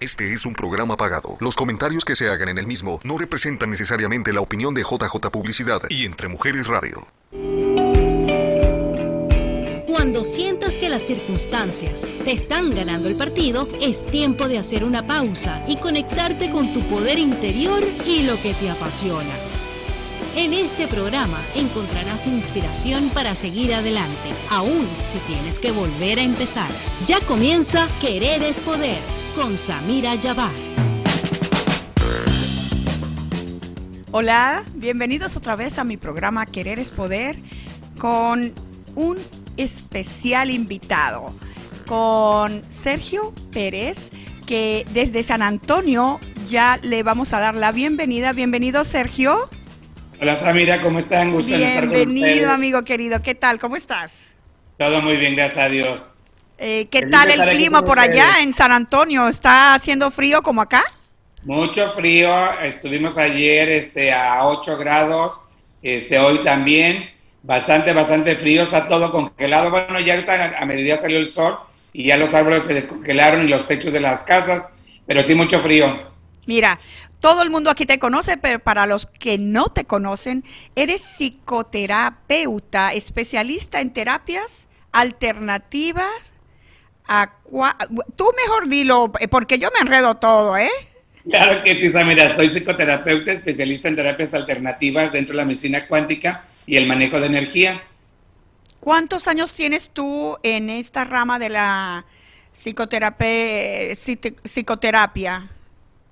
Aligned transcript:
Este 0.00 0.32
es 0.32 0.46
un 0.46 0.54
programa 0.54 0.96
pagado. 0.96 1.36
Los 1.40 1.56
comentarios 1.56 2.06
que 2.06 2.16
se 2.16 2.30
hagan 2.30 2.48
en 2.48 2.56
el 2.56 2.66
mismo 2.66 3.00
no 3.04 3.18
representan 3.18 3.68
necesariamente 3.68 4.32
la 4.32 4.40
opinión 4.40 4.72
de 4.72 4.80
JJ 4.80 5.28
Publicidad 5.30 5.82
y 5.90 6.06
Entre 6.06 6.26
Mujeres 6.26 6.68
Radio. 6.68 7.06
Cuando 9.86 10.24
sientas 10.24 10.78
que 10.78 10.88
las 10.88 11.02
circunstancias 11.02 12.10
te 12.24 12.32
están 12.32 12.70
ganando 12.70 13.08
el 13.08 13.16
partido, 13.16 13.68
es 13.82 14.06
tiempo 14.06 14.48
de 14.48 14.56
hacer 14.56 14.84
una 14.84 15.06
pausa 15.06 15.62
y 15.68 15.76
conectarte 15.76 16.50
con 16.50 16.72
tu 16.72 16.80
poder 16.88 17.18
interior 17.18 17.82
y 18.06 18.22
lo 18.22 18.40
que 18.40 18.54
te 18.54 18.70
apasiona. 18.70 19.34
En 20.34 20.54
este 20.54 20.88
programa 20.88 21.42
encontrarás 21.54 22.26
inspiración 22.26 23.10
para 23.10 23.34
seguir 23.34 23.74
adelante, 23.74 24.30
aun 24.48 24.88
si 25.04 25.18
tienes 25.30 25.60
que 25.60 25.72
volver 25.72 26.20
a 26.20 26.22
empezar. 26.22 26.70
Ya 27.06 27.20
comienza 27.26 27.86
Querer 28.00 28.42
es 28.44 28.56
Poder 28.60 29.19
con 29.34 29.56
Samira 29.56 30.14
Yabar. 30.14 30.50
Hola, 34.12 34.64
bienvenidos 34.74 35.36
otra 35.36 35.56
vez 35.56 35.78
a 35.78 35.84
mi 35.84 35.96
programa 35.96 36.46
Querer 36.46 36.78
es 36.78 36.90
Poder 36.90 37.36
con 37.98 38.52
un 38.94 39.18
especial 39.56 40.50
invitado, 40.50 41.32
con 41.86 42.64
Sergio 42.68 43.34
Pérez, 43.52 44.10
que 44.46 44.84
desde 44.92 45.22
San 45.22 45.42
Antonio 45.42 46.18
ya 46.46 46.78
le 46.82 47.02
vamos 47.02 47.32
a 47.32 47.40
dar 47.40 47.54
la 47.54 47.72
bienvenida. 47.72 48.32
Bienvenido, 48.32 48.84
Sergio. 48.84 49.48
Hola, 50.20 50.38
Samira, 50.38 50.82
¿cómo 50.82 50.98
están? 50.98 51.32
Gusto 51.32 51.56
Bienvenido, 51.56 52.50
amigo 52.50 52.84
querido. 52.84 53.22
¿Qué 53.22 53.34
tal? 53.34 53.58
¿Cómo 53.58 53.76
estás? 53.76 54.36
Todo 54.76 55.00
muy 55.02 55.16
bien, 55.16 55.36
gracias 55.36 55.64
a 55.64 55.68
Dios. 55.68 56.14
Eh, 56.62 56.88
¿Qué 56.90 57.06
tal 57.06 57.30
el 57.30 57.48
clima 57.48 57.82
por 57.82 57.98
allá 57.98 58.42
en 58.42 58.52
San 58.52 58.70
Antonio? 58.70 59.28
¿Está 59.28 59.72
haciendo 59.72 60.10
frío 60.10 60.42
como 60.42 60.60
acá? 60.60 60.82
Mucho 61.42 61.90
frío. 61.92 62.30
Estuvimos 62.60 63.16
ayer 63.16 63.70
este, 63.70 64.12
a 64.12 64.46
8 64.46 64.76
grados. 64.76 65.40
Este, 65.80 66.18
hoy 66.18 66.44
también. 66.44 67.08
Bastante, 67.42 67.94
bastante 67.94 68.36
frío. 68.36 68.62
Está 68.62 68.88
todo 68.88 69.10
congelado. 69.10 69.70
Bueno, 69.70 70.00
ya 70.00 70.12
ahorita 70.12 70.58
a 70.58 70.66
medida 70.66 70.98
salió 70.98 71.16
el 71.16 71.30
sol 71.30 71.58
y 71.94 72.04
ya 72.04 72.18
los 72.18 72.34
árboles 72.34 72.66
se 72.66 72.74
descongelaron 72.74 73.46
y 73.46 73.48
los 73.48 73.66
techos 73.66 73.94
de 73.94 74.00
las 74.00 74.22
casas. 74.24 74.66
Pero 75.06 75.22
sí 75.22 75.34
mucho 75.34 75.60
frío. 75.60 76.02
Mira, 76.44 76.78
todo 77.20 77.40
el 77.40 77.48
mundo 77.48 77.70
aquí 77.70 77.86
te 77.86 77.98
conoce, 77.98 78.36
pero 78.36 78.58
para 78.58 78.84
los 78.84 79.06
que 79.06 79.38
no 79.38 79.70
te 79.70 79.86
conocen, 79.86 80.44
eres 80.76 81.00
psicoterapeuta, 81.00 82.92
especialista 82.92 83.80
en 83.80 83.94
terapias 83.94 84.68
alternativas 84.92 86.34
Tú 88.16 88.30
mejor 88.44 88.68
dilo, 88.68 89.12
eh, 89.18 89.26
porque 89.28 89.58
yo 89.58 89.68
me 89.74 89.80
enredo 89.80 90.14
todo, 90.14 90.56
¿eh? 90.56 90.70
Claro 91.28 91.62
que 91.62 91.74
sí, 91.74 91.90
Samira. 91.90 92.34
Soy 92.34 92.48
psicoterapeuta, 92.48 93.32
especialista 93.32 93.88
en 93.88 93.96
terapias 93.96 94.32
alternativas 94.34 95.12
dentro 95.12 95.32
de 95.32 95.38
la 95.38 95.44
medicina 95.44 95.86
cuántica 95.86 96.44
y 96.66 96.76
el 96.76 96.86
manejo 96.86 97.18
de 97.20 97.26
energía. 97.26 97.82
¿Cuántos 98.78 99.28
años 99.28 99.52
tienes 99.52 99.90
tú 99.90 100.38
en 100.42 100.70
esta 100.70 101.04
rama 101.04 101.38
de 101.38 101.50
la 101.50 102.06
psicoterapia? 102.52 103.26
psicoterapia? 104.44 105.50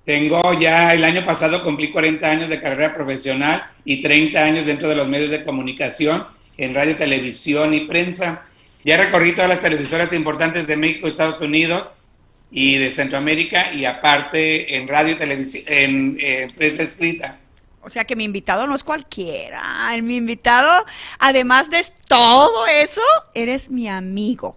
Tengo 0.04 0.52
ya, 0.54 0.94
el 0.94 1.04
año 1.04 1.24
pasado 1.24 1.62
cumplí 1.62 1.90
40 1.90 2.30
años 2.30 2.48
de 2.48 2.60
carrera 2.60 2.94
profesional 2.94 3.70
y 3.84 4.02
30 4.02 4.42
años 4.42 4.66
dentro 4.66 4.88
de 4.88 4.96
los 4.96 5.06
medios 5.06 5.30
de 5.30 5.44
comunicación, 5.44 6.26
en 6.56 6.74
radio, 6.74 6.96
televisión 6.96 7.72
y 7.72 7.80
prensa. 7.82 8.42
Ya 8.84 8.96
recorrí 8.96 9.32
todas 9.32 9.50
las 9.50 9.60
televisoras 9.60 10.12
importantes 10.12 10.66
de 10.66 10.76
México, 10.76 11.08
Estados 11.08 11.40
Unidos 11.40 11.92
y 12.50 12.78
de 12.78 12.90
Centroamérica 12.90 13.72
y 13.72 13.84
aparte 13.84 14.76
en 14.76 14.88
radio 14.88 15.12
y 15.12 15.16
televisión, 15.16 15.64
en 15.68 16.50
prensa 16.56 16.82
escrita. 16.82 17.38
O 17.82 17.90
sea 17.90 18.04
que 18.04 18.16
mi 18.16 18.24
invitado 18.24 18.66
no 18.66 18.74
es 18.74 18.84
cualquiera. 18.84 19.62
Mi 20.02 20.16
invitado, 20.16 20.84
además 21.18 21.70
de 21.70 21.84
todo 22.06 22.66
eso, 22.66 23.02
eres 23.34 23.70
mi 23.70 23.88
amigo. 23.88 24.56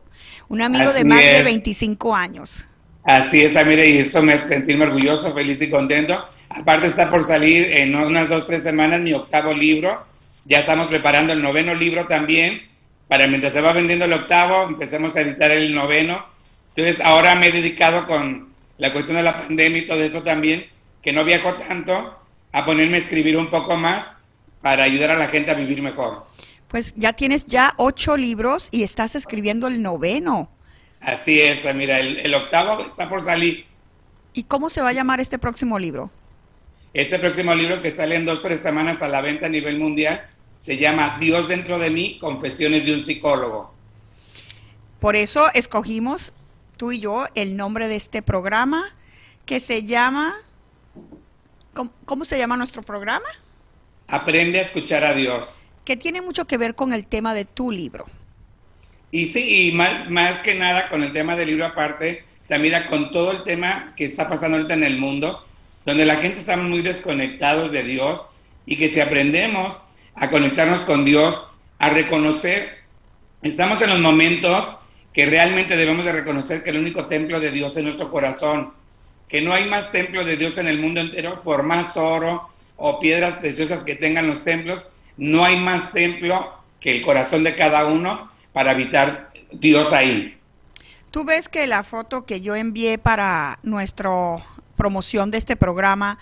Un 0.50 0.62
amigo 0.62 0.92
de 0.92 1.04
más 1.04 1.22
de 1.22 1.44
25 1.44 2.16
años. 2.16 2.68
Así 3.04 3.42
es, 3.42 3.54
mire, 3.66 3.90
y 3.90 3.98
eso 3.98 4.22
me 4.22 4.34
hace 4.34 4.50
sentirme 4.50 4.86
orgulloso, 4.86 5.34
feliz 5.34 5.62
y 5.62 5.70
contento. 5.70 6.24
Aparte 6.50 6.88
está 6.88 7.10
por 7.10 7.24
salir 7.24 7.72
en 7.72 7.96
unas 7.96 8.30
dos, 8.30 8.46
tres 8.46 8.64
semanas 8.64 9.02
mi 9.02 9.14
octavo 9.14 9.54
libro. 9.54 10.06
Ya 10.46 10.60
estamos 10.60 10.88
preparando 10.88 11.34
el 11.34 11.42
noveno 11.42 11.74
libro 11.74 12.06
también 12.08 12.71
para 13.12 13.28
mientras 13.28 13.52
se 13.52 13.60
va 13.60 13.74
vendiendo 13.74 14.06
el 14.06 14.14
octavo, 14.14 14.64
empecemos 14.70 15.18
a 15.18 15.20
editar 15.20 15.52
el 15.52 15.76
noveno. 15.76 16.26
Entonces 16.70 17.02
ahora 17.04 17.36
me 17.36 17.48
he 17.48 17.52
dedicado 17.52 18.08
con 18.08 18.54
la 18.78 18.94
cuestión 18.94 19.18
de 19.18 19.24
la 19.24 19.38
pandemia 19.38 19.82
y 19.82 19.86
todo 19.86 20.02
eso 20.02 20.24
también, 20.24 20.68
que 21.02 21.12
no 21.12 21.26
viajo 21.26 21.56
tanto, 21.56 22.16
a 22.54 22.66
ponerme 22.66 22.96
a 22.96 23.02
escribir 23.02 23.36
un 23.36 23.50
poco 23.50 23.76
más 23.76 24.14
para 24.62 24.84
ayudar 24.84 25.12
a 25.12 25.18
la 25.18 25.28
gente 25.28 25.52
a 25.52 25.56
vivir 25.56 25.82
mejor. 25.82 26.26
Pues 26.70 26.94
ya 26.96 27.12
tienes 27.12 27.48
ya 27.48 27.74
ocho 27.76 28.16
libros 28.16 28.70
y 28.72 28.84
estás 28.84 29.14
escribiendo 29.16 29.68
el 29.68 29.82
noveno. 29.82 30.50
Así 31.02 31.42
es, 31.42 31.66
mira, 31.76 32.00
el, 32.00 32.18
el 32.18 32.34
octavo 32.34 32.80
está 32.80 33.10
por 33.10 33.22
salir. 33.22 33.66
¿Y 34.32 34.44
cómo 34.44 34.70
se 34.70 34.82
va 34.82 34.88
a 34.88 34.94
llamar 34.94 35.20
este 35.20 35.38
próximo 35.38 35.78
libro? 35.78 36.10
Este 36.94 37.20
próximo 37.20 37.54
libro 37.56 37.82
que 37.82 37.92
sale 37.92 38.16
en 38.16 38.24
dos, 38.24 38.42
tres 38.42 38.62
semanas 38.62 39.02
a 39.02 39.10
la 39.10 39.20
venta 39.20 39.48
a 39.48 39.50
nivel 39.50 39.78
mundial 39.78 40.30
se 40.62 40.78
llama 40.78 41.18
Dios 41.20 41.48
dentro 41.48 41.80
de 41.80 41.90
mí, 41.90 42.20
confesiones 42.20 42.86
de 42.86 42.94
un 42.94 43.04
psicólogo. 43.04 43.74
Por 45.00 45.16
eso 45.16 45.48
escogimos 45.56 46.34
tú 46.78 46.92
y 46.92 47.00
yo 47.00 47.26
el 47.34 47.58
nombre 47.58 47.88
de 47.88 47.96
este 47.96 48.22
programa 48.22 48.96
que 49.48 49.60
se 49.60 49.86
llama, 49.86 50.36
¿cómo, 52.06 52.26
se 52.26 52.38
llama 52.38 52.58
nuestro 52.58 52.84
programa? 52.84 53.26
Aprende 54.08 54.60
a 54.60 54.62
escuchar 54.62 55.04
a 55.04 55.16
Dios. 55.16 55.64
Que 55.84 55.98
tiene 55.98 56.22
mucho 56.22 56.46
que 56.46 56.60
ver 56.60 56.76
con 56.76 56.94
el 56.94 57.08
tema 57.08 57.34
de 57.34 57.46
tu 57.46 57.72
libro. 57.72 58.06
Y 59.10 59.26
sí, 59.26 59.70
y 59.70 59.72
más, 59.72 60.12
más 60.12 60.42
que 60.42 60.54
nada 60.54 60.90
con 60.90 61.02
el 61.02 61.12
tema 61.12 61.36
del 61.36 61.48
libro 61.48 61.66
aparte, 61.66 62.24
también 62.46 62.84
con 62.88 63.12
todo 63.12 63.32
el 63.32 63.42
tema 63.44 63.96
que 63.98 64.06
está 64.06 64.30
pasando 64.30 64.58
ahorita 64.58 64.76
en 64.76 64.84
el 64.84 65.00
mundo, 65.00 65.44
donde 65.88 66.06
la 66.06 66.18
gente 66.18 66.38
está 66.38 66.56
muy 66.56 66.84
desconectados 66.84 67.72
de 67.72 67.82
Dios 67.82 68.28
y 68.68 68.78
que 68.78 68.90
si 68.90 69.02
aprendemos 69.02 69.82
a 70.16 70.30
conectarnos 70.30 70.82
con 70.86 71.06
Dios, 71.06 71.46
a 71.80 71.90
reconocer, 71.90 72.80
estamos 73.42 73.82
en 73.82 73.90
los 73.90 74.00
momentos 74.00 74.76
que 75.14 75.26
realmente 75.26 75.76
debemos 75.76 76.06
de 76.06 76.14
reconocer 76.14 76.64
que 76.64 76.70
el 76.70 76.78
único 76.78 77.08
templo 77.08 77.40
de 77.40 77.52
Dios 77.52 77.76
es 77.76 77.84
nuestro 77.84 78.12
corazón, 78.12 78.74
que 79.28 79.42
no 79.42 79.54
hay 79.54 79.70
más 79.70 79.92
templo 79.92 80.24
de 80.24 80.38
Dios 80.38 80.58
en 80.58 80.68
el 80.68 80.80
mundo 80.80 81.02
entero, 81.02 81.42
por 81.44 81.64
más 81.64 81.98
oro 81.98 82.50
o 82.76 83.00
piedras 83.00 83.36
preciosas 83.36 83.84
que 83.84 83.96
tengan 83.96 84.28
los 84.28 84.44
templos, 84.44 84.88
no 85.18 85.44
hay 85.44 85.60
más 85.60 85.92
templo 85.92 86.54
que 86.80 86.96
el 86.96 87.02
corazón 87.02 87.44
de 87.44 87.56
cada 87.56 87.86
uno 87.86 88.30
para 88.54 88.72
habitar 88.72 89.32
Dios 89.52 89.94
ahí. 89.94 90.38
Tú 91.12 91.26
ves 91.26 91.50
que 91.50 91.68
la 91.68 91.84
foto 91.84 92.26
que 92.26 92.42
yo 92.42 92.56
envié 92.56 92.98
para 92.98 93.60
nuestra 93.64 94.10
promoción 94.78 95.30
de 95.30 95.38
este 95.38 95.56
programa 95.56 96.18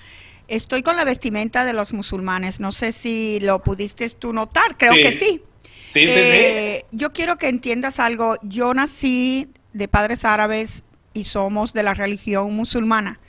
Estoy 0.49 0.83
con 0.83 0.97
la 0.97 1.05
vestimenta 1.05 1.65
de 1.65 1.73
los 1.73 1.93
musulmanes. 1.93 2.59
No 2.59 2.71
sé 2.71 2.91
si 2.91 3.39
lo 3.41 3.61
pudiste 3.63 4.09
tú 4.09 4.33
notar. 4.33 4.77
Creo 4.77 4.93
que 4.93 5.13
sí. 5.13 5.43
Sí, 5.93 6.05
eh, 6.07 6.85
Yo 6.91 7.13
quiero 7.13 7.37
que 7.37 7.47
entiendas 7.47 7.99
algo. 7.99 8.35
Yo 8.43 8.73
nací 8.73 9.49
de 9.73 9.87
padres 9.87 10.25
árabes 10.25 10.83
y 11.13 11.23
somos 11.23 11.73
de 11.73 11.83
la 11.83 11.93
religión 11.93 12.53
musulmana. 12.55 13.19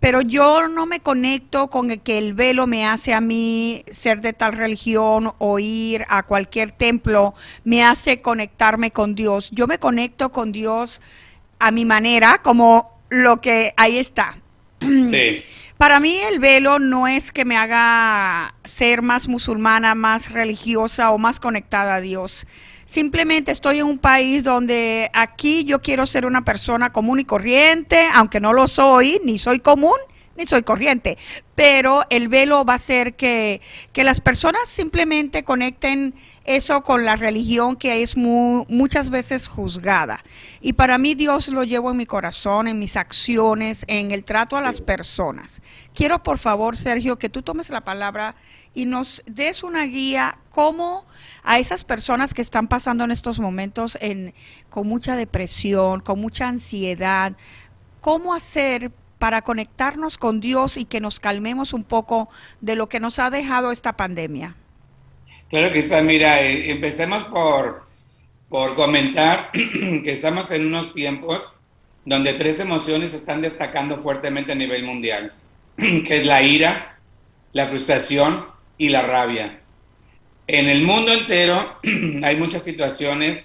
Pero 0.00 0.20
yo 0.20 0.68
no 0.68 0.86
me 0.86 1.00
conecto 1.00 1.68
con 1.70 1.90
el 1.90 2.00
que 2.00 2.18
el 2.18 2.32
velo 2.32 2.66
me 2.66 2.86
hace 2.86 3.14
a 3.14 3.20
mí 3.20 3.82
ser 3.90 4.20
de 4.20 4.32
tal 4.32 4.52
religión 4.52 5.32
o 5.38 5.58
ir 5.58 6.04
a 6.08 6.22
cualquier 6.22 6.70
templo, 6.70 7.34
me 7.64 7.82
hace 7.82 8.20
conectarme 8.20 8.92
con 8.92 9.16
Dios. 9.16 9.50
Yo 9.50 9.66
me 9.66 9.78
conecto 9.78 10.30
con 10.30 10.52
Dios 10.52 11.00
a 11.58 11.72
mi 11.72 11.84
manera, 11.84 12.38
como 12.44 13.00
lo 13.08 13.38
que 13.38 13.72
ahí 13.76 13.98
está. 13.98 14.36
Sí. 14.80 15.42
Para 15.78 16.00
mí 16.00 16.18
el 16.28 16.40
velo 16.40 16.80
no 16.80 17.06
es 17.06 17.30
que 17.30 17.44
me 17.44 17.56
haga 17.56 18.52
ser 18.64 19.00
más 19.00 19.28
musulmana, 19.28 19.94
más 19.94 20.32
religiosa 20.32 21.12
o 21.12 21.18
más 21.18 21.38
conectada 21.38 21.94
a 21.94 22.00
Dios. 22.00 22.48
Simplemente 22.84 23.52
estoy 23.52 23.78
en 23.78 23.86
un 23.86 23.98
país 23.98 24.42
donde 24.42 25.08
aquí 25.14 25.62
yo 25.62 25.80
quiero 25.80 26.04
ser 26.04 26.26
una 26.26 26.44
persona 26.44 26.90
común 26.90 27.20
y 27.20 27.24
corriente, 27.24 28.08
aunque 28.12 28.40
no 28.40 28.52
lo 28.52 28.66
soy, 28.66 29.20
ni 29.24 29.38
soy 29.38 29.60
común, 29.60 29.94
ni 30.38 30.46
soy 30.46 30.62
corriente. 30.62 31.18
Pero 31.54 32.04
el 32.08 32.28
velo 32.28 32.64
va 32.64 32.74
a 32.74 32.76
hacer 32.76 33.16
que, 33.16 33.60
que 33.92 34.04
las 34.04 34.20
personas 34.20 34.68
simplemente 34.68 35.42
conecten 35.42 36.14
eso 36.44 36.82
con 36.82 37.04
la 37.04 37.16
religión 37.16 37.76
que 37.76 38.02
es 38.02 38.16
muchas 38.16 39.10
veces 39.10 39.48
juzgada. 39.48 40.24
Y 40.62 40.74
para 40.74 40.96
mí 40.96 41.14
Dios 41.14 41.48
lo 41.48 41.64
llevo 41.64 41.90
en 41.90 41.96
mi 41.96 42.06
corazón, 42.06 42.68
en 42.68 42.78
mis 42.78 42.96
acciones, 42.96 43.84
en 43.88 44.12
el 44.12 44.24
trato 44.24 44.56
a 44.56 44.62
las 44.62 44.80
personas. 44.80 45.60
Quiero 45.94 46.22
por 46.22 46.38
favor, 46.38 46.76
Sergio, 46.76 47.18
que 47.18 47.28
tú 47.28 47.42
tomes 47.42 47.68
la 47.70 47.84
palabra 47.84 48.36
y 48.72 48.86
nos 48.86 49.24
des 49.26 49.64
una 49.64 49.84
guía 49.84 50.38
cómo 50.50 51.04
a 51.42 51.58
esas 51.58 51.84
personas 51.84 52.32
que 52.32 52.42
están 52.42 52.68
pasando 52.68 53.02
en 53.04 53.10
estos 53.10 53.40
momentos 53.40 53.98
en, 54.00 54.32
con 54.70 54.86
mucha 54.86 55.16
depresión, 55.16 56.00
con 56.00 56.20
mucha 56.20 56.46
ansiedad, 56.46 57.36
cómo 58.00 58.32
hacer 58.32 58.92
para 59.18 59.42
conectarnos 59.42 60.18
con 60.18 60.40
Dios 60.40 60.76
y 60.76 60.84
que 60.84 61.00
nos 61.00 61.20
calmemos 61.20 61.72
un 61.72 61.84
poco 61.84 62.28
de 62.60 62.76
lo 62.76 62.88
que 62.88 63.00
nos 63.00 63.18
ha 63.18 63.30
dejado 63.30 63.72
esta 63.72 63.94
pandemia? 63.96 64.56
Claro 65.48 65.72
que 65.72 65.82
sí, 65.82 65.94
mira, 66.02 66.42
eh, 66.42 66.70
empecemos 66.70 67.24
por, 67.24 67.84
por 68.48 68.74
comentar 68.74 69.50
que 69.52 70.12
estamos 70.12 70.50
en 70.50 70.66
unos 70.66 70.94
tiempos 70.94 71.54
donde 72.04 72.34
tres 72.34 72.60
emociones 72.60 73.14
están 73.14 73.42
destacando 73.42 73.98
fuertemente 73.98 74.52
a 74.52 74.54
nivel 74.54 74.84
mundial, 74.84 75.34
que 75.76 76.16
es 76.16 76.26
la 76.26 76.42
ira, 76.42 76.98
la 77.52 77.66
frustración 77.66 78.46
y 78.76 78.90
la 78.90 79.02
rabia. 79.02 79.60
En 80.46 80.68
el 80.68 80.82
mundo 80.82 81.12
entero 81.12 81.78
hay 82.22 82.36
muchas 82.36 82.62
situaciones 82.62 83.44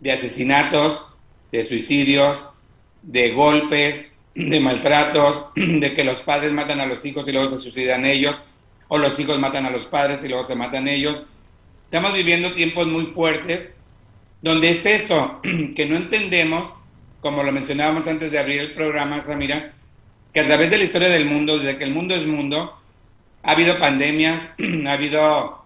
de 0.00 0.12
asesinatos, 0.12 1.14
de 1.50 1.64
suicidios, 1.64 2.50
de 3.02 3.32
golpes, 3.32 4.11
de 4.34 4.60
maltratos, 4.60 5.48
de 5.54 5.94
que 5.94 6.04
los 6.04 6.20
padres 6.20 6.52
matan 6.52 6.80
a 6.80 6.86
los 6.86 7.04
hijos 7.04 7.28
y 7.28 7.32
luego 7.32 7.48
se 7.48 7.58
suicidan 7.58 8.04
ellos, 8.04 8.44
o 8.88 8.98
los 8.98 9.18
hijos 9.18 9.38
matan 9.38 9.66
a 9.66 9.70
los 9.70 9.86
padres 9.86 10.24
y 10.24 10.28
luego 10.28 10.44
se 10.44 10.54
matan 10.54 10.88
ellos. 10.88 11.24
Estamos 11.84 12.12
viviendo 12.12 12.54
tiempos 12.54 12.86
muy 12.86 13.06
fuertes 13.06 13.72
donde 14.42 14.70
es 14.70 14.84
eso 14.86 15.40
que 15.76 15.86
no 15.86 15.96
entendemos, 15.96 16.72
como 17.20 17.42
lo 17.42 17.52
mencionábamos 17.52 18.06
antes 18.08 18.32
de 18.32 18.38
abrir 18.38 18.60
el 18.60 18.72
programa, 18.72 19.20
Samira, 19.20 19.74
que 20.32 20.40
a 20.40 20.46
través 20.46 20.70
de 20.70 20.78
la 20.78 20.84
historia 20.84 21.08
del 21.08 21.24
mundo, 21.24 21.58
desde 21.58 21.78
que 21.78 21.84
el 21.84 21.92
mundo 21.92 22.14
es 22.14 22.26
mundo, 22.26 22.78
ha 23.42 23.50
habido 23.52 23.78
pandemias, 23.78 24.54
ha 24.86 24.92
habido 24.92 25.64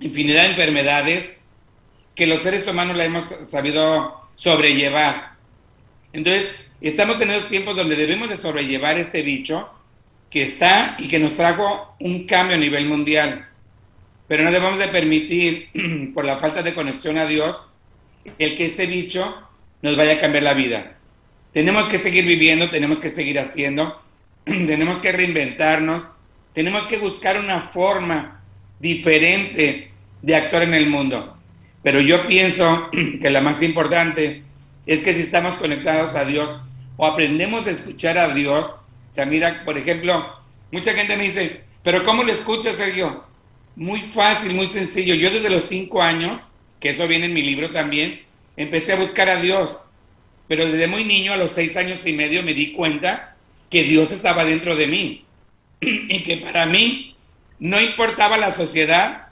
infinidad 0.00 0.42
de 0.42 0.50
enfermedades 0.50 1.34
que 2.14 2.26
los 2.26 2.40
seres 2.40 2.66
humanos 2.66 2.96
la 2.96 3.04
hemos 3.04 3.24
sabido 3.46 4.28
sobrellevar. 4.34 5.32
Entonces, 6.12 6.54
estamos 6.88 7.20
en 7.20 7.30
esos 7.30 7.48
tiempos 7.48 7.76
donde 7.76 7.96
debemos 7.96 8.28
de 8.28 8.36
sobrellevar 8.36 8.98
este 8.98 9.22
bicho 9.22 9.70
que 10.30 10.42
está 10.42 10.96
y 10.98 11.08
que 11.08 11.18
nos 11.18 11.36
trajo 11.36 11.94
un 11.98 12.26
cambio 12.26 12.56
a 12.56 12.60
nivel 12.60 12.86
mundial. 12.86 13.48
Pero 14.28 14.44
no 14.44 14.52
debemos 14.52 14.78
de 14.78 14.88
permitir, 14.88 15.68
por 16.14 16.24
la 16.24 16.38
falta 16.38 16.62
de 16.62 16.72
conexión 16.72 17.18
a 17.18 17.26
Dios, 17.26 17.64
el 18.38 18.56
que 18.56 18.66
este 18.66 18.86
bicho 18.86 19.34
nos 19.82 19.96
vaya 19.96 20.14
a 20.14 20.20
cambiar 20.20 20.44
la 20.44 20.54
vida. 20.54 20.96
Tenemos 21.52 21.88
que 21.88 21.98
seguir 21.98 22.26
viviendo, 22.26 22.70
tenemos 22.70 23.00
que 23.00 23.08
seguir 23.08 23.40
haciendo, 23.40 24.00
tenemos 24.44 24.98
que 24.98 25.10
reinventarnos, 25.10 26.08
tenemos 26.54 26.86
que 26.86 26.98
buscar 26.98 27.38
una 27.40 27.70
forma 27.70 28.42
diferente 28.78 29.90
de 30.22 30.36
actuar 30.36 30.62
en 30.62 30.74
el 30.74 30.88
mundo. 30.88 31.36
Pero 31.82 32.00
yo 32.00 32.28
pienso 32.28 32.88
que 33.20 33.30
la 33.30 33.40
más 33.40 33.62
importante 33.62 34.44
es 34.86 35.02
que 35.02 35.12
si 35.12 35.22
estamos 35.22 35.54
conectados 35.54 36.14
a 36.14 36.24
Dios 36.24 36.60
o 37.00 37.06
aprendemos 37.06 37.66
a 37.66 37.70
escuchar 37.70 38.18
a 38.18 38.34
Dios, 38.34 38.74
o 39.16 39.26
mira, 39.26 39.64
por 39.64 39.78
ejemplo, 39.78 40.36
mucha 40.70 40.92
gente 40.92 41.16
me 41.16 41.22
dice, 41.22 41.62
pero 41.82 42.04
¿cómo 42.04 42.24
lo 42.24 42.30
escuchas, 42.30 42.76
Sergio? 42.76 43.24
Muy 43.74 44.02
fácil, 44.02 44.52
muy 44.52 44.66
sencillo. 44.66 45.14
Yo 45.14 45.30
desde 45.30 45.48
los 45.48 45.62
cinco 45.62 46.02
años, 46.02 46.44
que 46.78 46.90
eso 46.90 47.08
viene 47.08 47.24
en 47.24 47.32
mi 47.32 47.40
libro 47.40 47.72
también, 47.72 48.20
empecé 48.54 48.92
a 48.92 48.96
buscar 48.96 49.30
a 49.30 49.40
Dios. 49.40 49.82
Pero 50.46 50.66
desde 50.66 50.88
muy 50.88 51.04
niño, 51.04 51.32
a 51.32 51.38
los 51.38 51.52
seis 51.52 51.74
años 51.78 52.04
y 52.04 52.12
medio, 52.12 52.42
me 52.42 52.52
di 52.52 52.72
cuenta 52.72 53.34
que 53.70 53.82
Dios 53.84 54.12
estaba 54.12 54.44
dentro 54.44 54.76
de 54.76 54.86
mí. 54.86 55.24
y 55.80 56.22
que 56.22 56.36
para 56.36 56.66
mí 56.66 57.16
no 57.58 57.80
importaba 57.80 58.36
la 58.36 58.50
sociedad. 58.50 59.28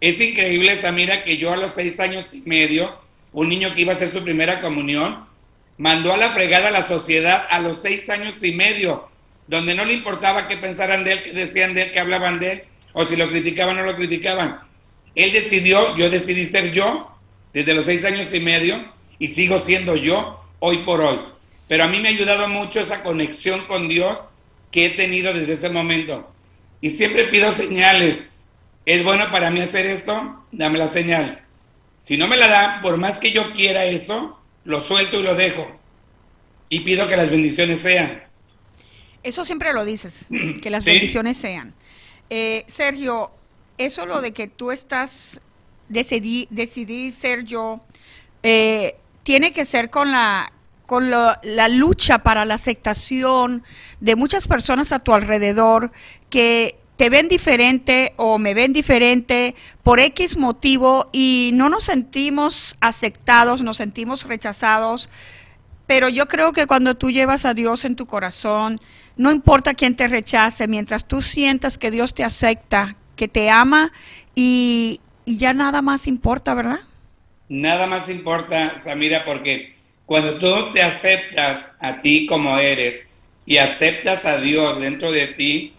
Es 0.00 0.18
increíble, 0.22 0.74
Samira, 0.74 1.22
que 1.22 1.36
yo 1.36 1.52
a 1.52 1.58
los 1.58 1.74
seis 1.74 2.00
años 2.00 2.32
y 2.32 2.40
medio, 2.46 2.98
un 3.34 3.50
niño 3.50 3.74
que 3.74 3.82
iba 3.82 3.92
a 3.92 3.96
hacer 3.96 4.08
su 4.08 4.24
primera 4.24 4.62
comunión, 4.62 5.28
mandó 5.80 6.12
a 6.12 6.18
la 6.18 6.28
fregada 6.28 6.68
a 6.68 6.72
la 6.72 6.82
sociedad 6.82 7.46
a 7.48 7.58
los 7.58 7.80
seis 7.80 8.10
años 8.10 8.44
y 8.44 8.52
medio, 8.52 9.08
donde 9.46 9.74
no 9.74 9.86
le 9.86 9.94
importaba 9.94 10.46
qué 10.46 10.58
pensaran 10.58 11.04
de 11.04 11.12
él, 11.12 11.22
qué 11.22 11.32
decían 11.32 11.72
de 11.72 11.84
él, 11.84 11.92
qué 11.92 12.00
hablaban 12.00 12.38
de 12.38 12.52
él, 12.52 12.62
o 12.92 13.06
si 13.06 13.16
lo 13.16 13.30
criticaban 13.30 13.78
o 13.78 13.80
no 13.80 13.86
lo 13.86 13.96
criticaban. 13.96 14.60
Él 15.14 15.32
decidió, 15.32 15.96
yo 15.96 16.10
decidí 16.10 16.44
ser 16.44 16.70
yo 16.70 17.10
desde 17.54 17.72
los 17.72 17.86
seis 17.86 18.04
años 18.04 18.34
y 18.34 18.40
medio 18.40 18.92
y 19.18 19.28
sigo 19.28 19.56
siendo 19.56 19.96
yo 19.96 20.44
hoy 20.58 20.78
por 20.84 21.00
hoy. 21.00 21.18
Pero 21.66 21.84
a 21.84 21.88
mí 21.88 21.98
me 22.00 22.08
ha 22.08 22.12
ayudado 22.12 22.46
mucho 22.50 22.80
esa 22.80 23.02
conexión 23.02 23.64
con 23.64 23.88
Dios 23.88 24.26
que 24.70 24.84
he 24.84 24.90
tenido 24.90 25.32
desde 25.32 25.54
ese 25.54 25.70
momento. 25.70 26.30
Y 26.82 26.90
siempre 26.90 27.24
pido 27.24 27.50
señales. 27.52 28.26
¿Es 28.84 29.02
bueno 29.02 29.30
para 29.30 29.50
mí 29.50 29.60
hacer 29.60 29.86
esto? 29.86 30.44
Dame 30.52 30.76
la 30.76 30.88
señal. 30.88 31.42
Si 32.04 32.18
no 32.18 32.28
me 32.28 32.36
la 32.36 32.48
da, 32.48 32.80
por 32.82 32.98
más 32.98 33.18
que 33.18 33.32
yo 33.32 33.52
quiera 33.52 33.86
eso, 33.86 34.39
lo 34.64 34.80
suelto 34.80 35.18
y 35.18 35.22
lo 35.22 35.34
dejo. 35.34 35.70
Y 36.68 36.80
pido 36.80 37.08
que 37.08 37.16
las 37.16 37.30
bendiciones 37.30 37.80
sean. 37.80 38.22
Eso 39.22 39.44
siempre 39.44 39.72
lo 39.72 39.84
dices, 39.84 40.26
que 40.62 40.70
las 40.70 40.84
bendiciones 40.84 41.36
sean. 41.36 41.74
Eh, 42.30 42.64
Sergio, 42.66 43.32
eso 43.76 44.06
lo 44.06 44.20
de 44.20 44.32
que 44.32 44.46
tú 44.46 44.70
estás, 44.70 45.40
decidí, 45.88 46.46
decidí 46.50 47.10
ser 47.10 47.44
yo, 47.44 47.80
eh, 48.42 48.96
tiene 49.22 49.52
que 49.52 49.64
ser 49.64 49.90
con 49.90 50.12
la 50.12 50.52
con 50.86 51.08
la 51.08 51.68
lucha 51.68 52.18
para 52.24 52.44
la 52.44 52.54
aceptación 52.54 53.62
de 54.00 54.16
muchas 54.16 54.48
personas 54.48 54.90
a 54.90 54.98
tu 54.98 55.14
alrededor 55.14 55.92
que 56.30 56.79
te 57.00 57.08
ven 57.08 57.28
diferente 57.28 58.12
o 58.16 58.38
me 58.38 58.52
ven 58.52 58.74
diferente 58.74 59.54
por 59.82 60.00
X 60.00 60.36
motivo 60.36 61.08
y 61.14 61.48
no 61.54 61.70
nos 61.70 61.84
sentimos 61.84 62.76
aceptados, 62.82 63.62
nos 63.62 63.78
sentimos 63.78 64.24
rechazados. 64.24 65.08
Pero 65.86 66.10
yo 66.10 66.28
creo 66.28 66.52
que 66.52 66.66
cuando 66.66 66.98
tú 66.98 67.10
llevas 67.10 67.46
a 67.46 67.54
Dios 67.54 67.86
en 67.86 67.96
tu 67.96 68.04
corazón, 68.04 68.82
no 69.16 69.30
importa 69.30 69.72
quién 69.72 69.96
te 69.96 70.08
rechace, 70.08 70.68
mientras 70.68 71.08
tú 71.08 71.22
sientas 71.22 71.78
que 71.78 71.90
Dios 71.90 72.12
te 72.12 72.22
acepta, 72.22 72.94
que 73.16 73.28
te 73.28 73.48
ama 73.48 73.92
y, 74.34 75.00
y 75.24 75.38
ya 75.38 75.54
nada 75.54 75.80
más 75.80 76.06
importa, 76.06 76.52
¿verdad? 76.52 76.80
Nada 77.48 77.86
más 77.86 78.10
importa, 78.10 78.78
Samira, 78.78 79.24
porque 79.24 79.74
cuando 80.04 80.38
tú 80.38 80.70
te 80.74 80.82
aceptas 80.82 81.72
a 81.80 82.02
ti 82.02 82.26
como 82.26 82.58
eres 82.58 83.06
y 83.46 83.56
aceptas 83.56 84.26
a 84.26 84.38
Dios 84.38 84.78
dentro 84.78 85.10
de 85.12 85.28
ti, 85.28 85.72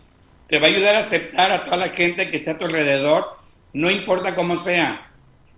te 0.51 0.59
va 0.59 0.67
a 0.67 0.69
ayudar 0.69 0.95
a 0.95 0.99
aceptar 0.99 1.49
a 1.53 1.63
toda 1.63 1.77
la 1.77 1.89
gente 1.89 2.29
que 2.29 2.35
está 2.35 2.51
a 2.51 2.57
tu 2.57 2.65
alrededor, 2.65 3.37
no 3.71 3.89
importa 3.89 4.35
cómo 4.35 4.57
sea. 4.57 5.09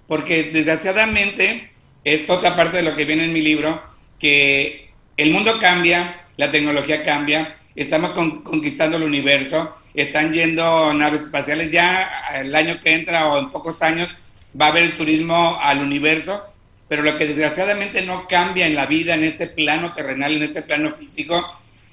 Porque 0.07 0.51
desgraciadamente 0.53 1.71
es 2.03 2.29
otra 2.29 2.55
parte 2.55 2.77
de 2.77 2.83
lo 2.83 2.95
que 2.95 3.05
viene 3.05 3.25
en 3.25 3.33
mi 3.33 3.41
libro, 3.41 3.81
que 4.19 4.91
el 5.17 5.31
mundo 5.31 5.57
cambia, 5.59 6.21
la 6.37 6.51
tecnología 6.51 7.01
cambia, 7.01 7.55
estamos 7.75 8.11
conquistando 8.11 8.97
el 8.97 9.03
universo, 9.03 9.75
están 9.95 10.31
yendo 10.31 10.93
naves 10.93 11.23
espaciales, 11.23 11.71
ya 11.71 12.11
el 12.35 12.53
año 12.53 12.79
que 12.79 12.93
entra 12.93 13.29
o 13.29 13.39
en 13.39 13.49
pocos 13.49 13.81
años 13.81 14.15
va 14.59 14.67
a 14.67 14.69
haber 14.69 14.83
el 14.83 14.95
turismo 14.95 15.57
al 15.59 15.81
universo 15.81 16.53
pero 16.87 17.01
lo 17.01 17.17
que 17.17 17.25
desgraciadamente 17.25 18.03
no 18.03 18.27
cambia 18.27 18.67
en 18.67 18.75
la 18.75 18.85
vida, 18.85 19.15
en 19.15 19.23
este 19.23 19.47
plano 19.47 19.93
terrenal, 19.93 20.33
en 20.33 20.43
este 20.43 20.61
plano 20.61 20.91
físico, 20.91 21.43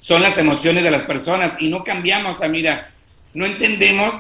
son 0.01 0.23
las 0.23 0.39
emociones 0.39 0.83
de 0.83 0.91
las 0.91 1.03
personas 1.03 1.53
y 1.59 1.69
no 1.69 1.85
cambiamos, 1.85 2.41
mira, 2.49 2.91
no 3.35 3.45
entendemos 3.45 4.19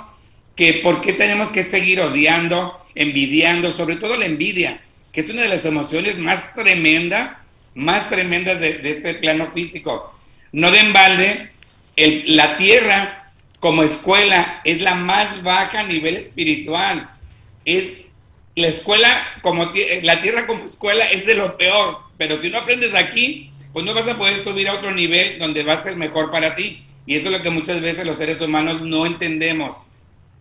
que 0.54 0.74
por 0.74 1.00
qué 1.00 1.14
tenemos 1.14 1.48
que 1.48 1.62
seguir 1.62 2.02
odiando, 2.02 2.76
envidiando, 2.94 3.70
sobre 3.70 3.96
todo 3.96 4.18
la 4.18 4.26
envidia, 4.26 4.82
que 5.10 5.22
es 5.22 5.30
una 5.30 5.40
de 5.40 5.48
las 5.48 5.64
emociones 5.64 6.18
más 6.18 6.54
tremendas, 6.54 7.34
más 7.74 8.10
tremendas 8.10 8.60
de, 8.60 8.78
este 8.84 9.14
plano 9.14 9.50
físico. 9.52 10.12
No 10.52 10.70
de 10.70 10.80
embalde, 10.80 11.50
la 11.96 12.56
tierra 12.56 13.32
como 13.58 13.82
escuela 13.82 14.60
es 14.64 14.82
la 14.82 14.94
más 14.94 15.42
baja 15.42 15.80
a 15.80 15.86
nivel 15.86 16.16
espiritual. 16.16 17.10
Es 17.64 18.02
la 18.54 18.68
escuela, 18.68 19.24
como 19.40 19.72
la 20.02 20.20
tierra 20.20 20.46
como 20.46 20.62
escuela 20.62 21.06
es 21.06 21.24
de 21.24 21.36
lo 21.36 21.56
peor, 21.56 22.00
pero 22.18 22.36
si 22.38 22.50
no 22.50 22.58
aprendes 22.58 22.94
aquí, 22.94 23.49
pues 23.72 23.84
no 23.84 23.94
vas 23.94 24.08
a 24.08 24.18
poder 24.18 24.36
subir 24.36 24.68
a 24.68 24.74
otro 24.74 24.92
nivel 24.92 25.38
donde 25.38 25.62
va 25.62 25.74
a 25.74 25.82
ser 25.82 25.96
mejor 25.96 26.30
para 26.30 26.56
ti. 26.56 26.84
Y 27.06 27.16
eso 27.16 27.28
es 27.28 27.32
lo 27.32 27.42
que 27.42 27.50
muchas 27.50 27.80
veces 27.80 28.06
los 28.06 28.18
seres 28.18 28.40
humanos 28.40 28.82
no 28.82 29.06
entendemos, 29.06 29.82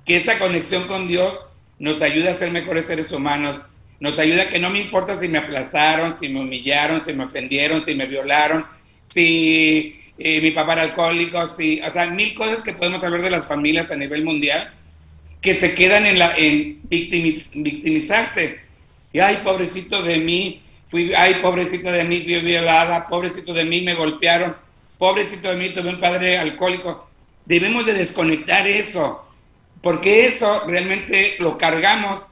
que 0.06 0.18
esa 0.18 0.40
conexión 0.40 0.88
con 0.88 1.08
Dios 1.08 1.40
nos 1.78 2.02
ayuda 2.02 2.32
a 2.32 2.34
ser 2.34 2.52
mejores 2.52 2.86
seres 2.86 3.12
humanos, 3.12 3.62
nos 4.00 4.20
ayuda 4.20 4.44
a 4.44 4.50
que 4.50 4.60
no 4.60 4.70
me 4.70 4.80
importa 4.80 5.16
si 5.16 5.28
me 5.28 5.38
aplazaron, 5.38 6.16
si 6.16 6.30
me 6.30 6.42
humillaron, 6.42 7.04
si 7.04 7.14
me 7.14 7.26
ofendieron, 7.26 7.84
si 7.84 7.96
me 7.96 8.06
violaron, 8.06 8.66
si 9.08 10.00
eh, 10.18 10.42
mi 10.42 10.52
papá 10.52 10.74
era 10.74 10.82
alcohólico, 10.84 11.48
si, 11.48 11.82
o 11.82 11.90
sea, 11.90 12.08
mil 12.08 12.34
cosas 12.34 12.62
que 12.62 12.74
podemos 12.74 13.04
hablar 13.04 13.22
de 13.22 13.30
las 13.30 13.48
familias 13.48 13.90
a 13.92 13.96
nivel 13.96 14.24
mundial 14.24 14.74
que 15.42 15.54
se 15.54 15.74
quedan 15.74 16.06
en, 16.06 16.20
la, 16.20 16.36
en 16.38 16.82
victimizarse. 16.84 18.60
Y 19.14 19.20
ay, 19.20 19.40
pobrecito 19.44 20.04
de 20.04 20.20
mí, 20.20 20.62
fui, 20.90 21.14
ay, 21.14 21.36
pobrecito 21.36 21.92
de 21.92 22.04
mí, 22.04 22.22
fui 22.22 22.40
violada, 22.42 23.08
pobrecito 23.08 23.54
de 23.54 23.64
mí, 23.64 23.82
me 23.82 23.94
golpearon, 23.94 24.56
pobrecito 24.98 25.50
de 25.50 25.56
mí, 25.56 25.70
tuve 25.70 25.90
un 25.90 26.00
padre 26.00 26.40
alcohólico. 26.40 27.08
Debemos 27.46 27.86
de 27.86 27.94
desconectar 27.94 28.68
eso, 28.68 29.24
porque 29.82 30.26
eso 30.26 30.64
realmente 30.68 31.36
lo 31.40 31.58
cargamos 31.58 32.28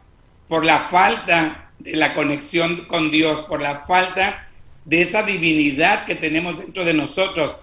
por 0.48 0.66
la 0.66 0.88
falta 0.88 1.72
de 1.78 1.96
la 1.96 2.16
conexión 2.16 2.86
con 2.86 3.12
Dios, 3.12 3.42
por 3.42 3.62
la 3.62 3.86
falta 3.86 4.48
de 4.86 5.02
esa 5.02 5.22
divinidad 5.22 6.06
que 6.06 6.16
tenemos 6.16 6.60
dentro 6.60 6.84
de 6.84 6.94
nosotros. 6.94 7.56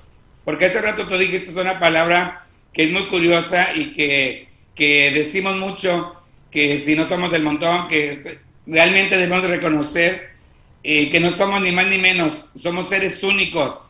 porque 0.44 0.66
hace 0.66 0.82
rato 0.82 1.08
tú 1.08 1.16
dijiste 1.16 1.58
una 1.58 1.80
palabra 1.80 2.44
que 2.72 2.84
es 2.84 2.90
muy 2.92 3.06
curiosa 3.06 3.68
y 3.74 3.94
que, 3.94 4.48
que 4.74 5.10
decimos 5.14 5.56
mucho 5.56 6.14
que 6.50 6.78
si 6.78 6.94
no 6.94 7.08
somos 7.08 7.30
del 7.30 7.42
montón, 7.42 7.88
que 7.88 8.38
realmente 8.66 9.16
debemos 9.16 9.42
reconocer 9.44 10.33
eh, 10.84 11.10
que 11.10 11.18
no 11.18 11.30
somos 11.30 11.60
ni 11.62 11.72
más 11.72 11.86
ni 11.86 11.98
menos, 11.98 12.50
somos 12.54 12.88
seres 12.88 13.22
únicos, 13.24 13.80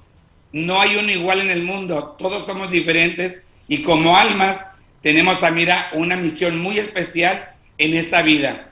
no 0.52 0.80
hay 0.80 0.96
uno 0.96 1.10
igual 1.10 1.40
en 1.40 1.50
el 1.50 1.64
mundo, 1.64 2.14
todos 2.16 2.46
somos 2.46 2.70
diferentes 2.70 3.42
y 3.66 3.82
como 3.82 4.16
almas 4.16 4.64
tenemos 5.02 5.42
a 5.42 5.50
mira 5.50 5.90
una 5.94 6.16
misión 6.16 6.58
muy 6.58 6.78
especial 6.78 7.50
en 7.78 7.96
esta 7.96 8.22
vida. 8.22 8.70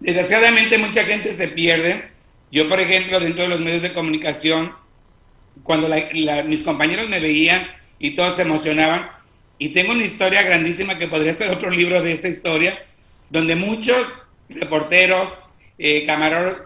Desgraciadamente 0.00 0.78
mucha 0.78 1.04
gente 1.04 1.34
se 1.34 1.48
pierde. 1.48 2.08
Yo, 2.50 2.68
por 2.68 2.80
ejemplo, 2.80 3.20
dentro 3.20 3.44
de 3.44 3.50
los 3.50 3.60
medios 3.60 3.82
de 3.82 3.92
comunicación, 3.92 4.72
cuando 5.62 5.88
mis 6.46 6.62
compañeros 6.62 7.08
me 7.08 7.20
veían 7.20 7.68
y 7.98 8.12
todos 8.14 8.36
se 8.36 8.42
emocionaban, 8.42 9.10
y 9.58 9.68
tengo 9.68 9.92
una 9.92 10.04
historia 10.04 10.42
grandísima 10.42 10.96
que 10.96 11.06
podría 11.06 11.34
ser 11.34 11.50
otro 11.50 11.68
libro 11.68 12.00
de 12.00 12.14
esa 12.14 12.28
historia, 12.28 12.82
donde 13.28 13.56
muchos 13.56 14.06
reporteros, 14.48 15.36
eh, 15.82 16.06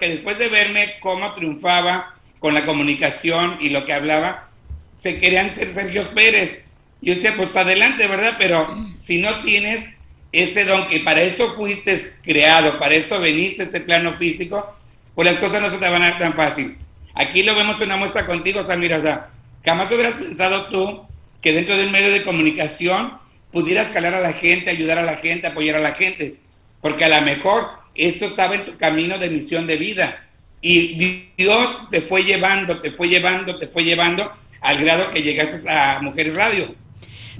que 0.00 0.08
después 0.08 0.38
de 0.38 0.48
verme 0.48 0.94
cómo 0.98 1.34
triunfaba 1.34 2.14
con 2.40 2.52
la 2.52 2.66
comunicación 2.66 3.58
y 3.60 3.68
lo 3.68 3.86
que 3.86 3.92
hablaba, 3.92 4.48
se 4.92 5.20
querían 5.20 5.52
ser 5.52 5.68
Sergio 5.68 6.02
Pérez. 6.10 6.62
Yo 7.00 7.14
decía, 7.14 7.34
pues 7.36 7.54
adelante, 7.56 8.08
¿verdad? 8.08 8.34
Pero 8.38 8.66
si 8.98 9.20
no 9.20 9.40
tienes 9.42 9.86
ese 10.32 10.64
don 10.64 10.88
que 10.88 10.98
para 10.98 11.22
eso 11.22 11.54
fuiste 11.54 12.12
creado, 12.24 12.80
para 12.80 12.96
eso 12.96 13.20
veniste 13.20 13.62
a 13.62 13.66
este 13.66 13.80
plano 13.80 14.14
físico, 14.14 14.74
pues 15.14 15.30
las 15.30 15.38
cosas 15.38 15.62
no 15.62 15.68
se 15.68 15.78
te 15.78 15.88
van 15.88 16.02
a 16.02 16.10
dar 16.10 16.18
tan 16.18 16.34
fácil. 16.34 16.76
Aquí 17.14 17.44
lo 17.44 17.54
vemos 17.54 17.80
en 17.80 17.86
una 17.86 17.96
muestra 17.96 18.26
contigo, 18.26 18.64
Samira. 18.64 18.98
O 18.98 19.02
sea, 19.02 19.30
jamás 19.64 19.92
hubieras 19.92 20.16
pensado 20.16 20.66
tú 20.66 21.06
que 21.40 21.52
dentro 21.52 21.76
de 21.76 21.86
un 21.86 21.92
medio 21.92 22.10
de 22.10 22.24
comunicación 22.24 23.16
pudieras 23.52 23.92
calar 23.92 24.14
a 24.14 24.20
la 24.20 24.32
gente, 24.32 24.70
ayudar 24.70 24.98
a 24.98 25.02
la 25.02 25.16
gente, 25.18 25.46
apoyar 25.46 25.76
a 25.76 25.80
la 25.80 25.94
gente. 25.94 26.34
Porque 26.80 27.04
a 27.04 27.08
lo 27.08 27.20
mejor 27.24 27.83
eso 27.94 28.26
estaba 28.26 28.54
en 28.54 28.66
tu 28.66 28.76
camino 28.76 29.18
de 29.18 29.30
misión 29.30 29.66
de 29.66 29.76
vida. 29.76 30.24
Y 30.60 31.30
Dios 31.36 31.78
te 31.90 32.00
fue 32.00 32.24
llevando, 32.24 32.80
te 32.80 32.90
fue 32.90 33.08
llevando, 33.08 33.58
te 33.58 33.66
fue 33.66 33.84
llevando 33.84 34.32
al 34.60 34.78
grado 34.78 35.10
que 35.10 35.22
llegaste 35.22 35.68
a 35.70 36.00
Mujeres 36.00 36.34
Radio. 36.34 36.74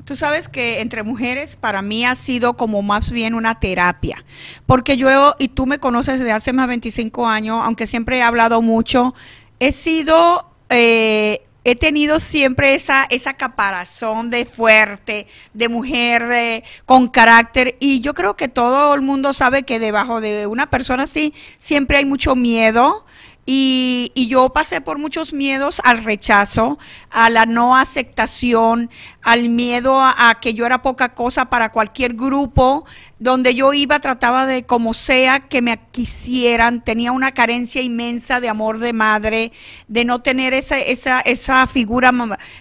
Tú 0.04 0.14
sabes 0.16 0.48
que 0.48 0.80
entre 0.80 1.02
mujeres 1.02 1.56
para 1.56 1.80
mí 1.80 2.04
ha 2.04 2.14
sido 2.14 2.56
como 2.56 2.82
más 2.82 3.10
bien 3.10 3.34
una 3.34 3.58
terapia, 3.58 4.22
porque 4.66 4.96
yo, 4.96 5.34
y 5.38 5.48
tú 5.48 5.66
me 5.66 5.78
conoces 5.78 6.18
desde 6.18 6.32
hace 6.32 6.52
más 6.52 6.66
de 6.66 6.72
25 6.72 7.26
años, 7.26 7.60
aunque 7.64 7.86
siempre 7.86 8.18
he 8.18 8.22
hablado 8.22 8.62
mucho, 8.62 9.14
he 9.58 9.72
sido... 9.72 10.50
Eh, 10.70 11.42
he 11.64 11.74
tenido 11.74 12.20
siempre 12.20 12.74
esa, 12.74 13.06
esa 13.10 13.34
caparazón 13.34 14.30
de 14.30 14.44
fuerte, 14.44 15.26
de 15.54 15.68
mujer 15.68 16.62
con 16.84 17.08
carácter. 17.08 17.76
Y 17.80 18.00
yo 18.00 18.14
creo 18.14 18.36
que 18.36 18.48
todo 18.48 18.94
el 18.94 19.00
mundo 19.00 19.32
sabe 19.32 19.62
que 19.62 19.78
debajo 19.78 20.20
de 20.20 20.46
una 20.46 20.68
persona 20.68 21.04
así 21.04 21.34
siempre 21.58 21.96
hay 21.96 22.04
mucho 22.04 22.36
miedo, 22.36 23.04
y, 23.46 24.10
y, 24.14 24.26
yo 24.28 24.48
pasé 24.50 24.80
por 24.80 24.98
muchos 24.98 25.34
miedos 25.34 25.80
al 25.84 26.02
rechazo, 26.02 26.78
a 27.10 27.28
la 27.28 27.44
no 27.44 27.76
aceptación, 27.76 28.88
al 29.20 29.50
miedo 29.50 30.00
a, 30.00 30.38
que 30.40 30.54
yo 30.54 30.64
era 30.64 30.80
poca 30.80 31.14
cosa 31.14 31.44
para 31.46 31.70
cualquier 31.70 32.14
grupo. 32.14 32.86
Donde 33.18 33.54
yo 33.54 33.74
iba, 33.74 34.00
trataba 34.00 34.46
de 34.46 34.64
como 34.64 34.94
sea 34.94 35.40
que 35.40 35.60
me 35.60 35.78
quisieran. 35.90 36.82
Tenía 36.82 37.12
una 37.12 37.32
carencia 37.32 37.82
inmensa 37.82 38.40
de 38.40 38.48
amor 38.48 38.78
de 38.78 38.94
madre, 38.94 39.52
de 39.88 40.04
no 40.06 40.22
tener 40.22 40.54
esa, 40.54 40.78
esa, 40.78 41.20
esa 41.20 41.66
figura 41.66 42.12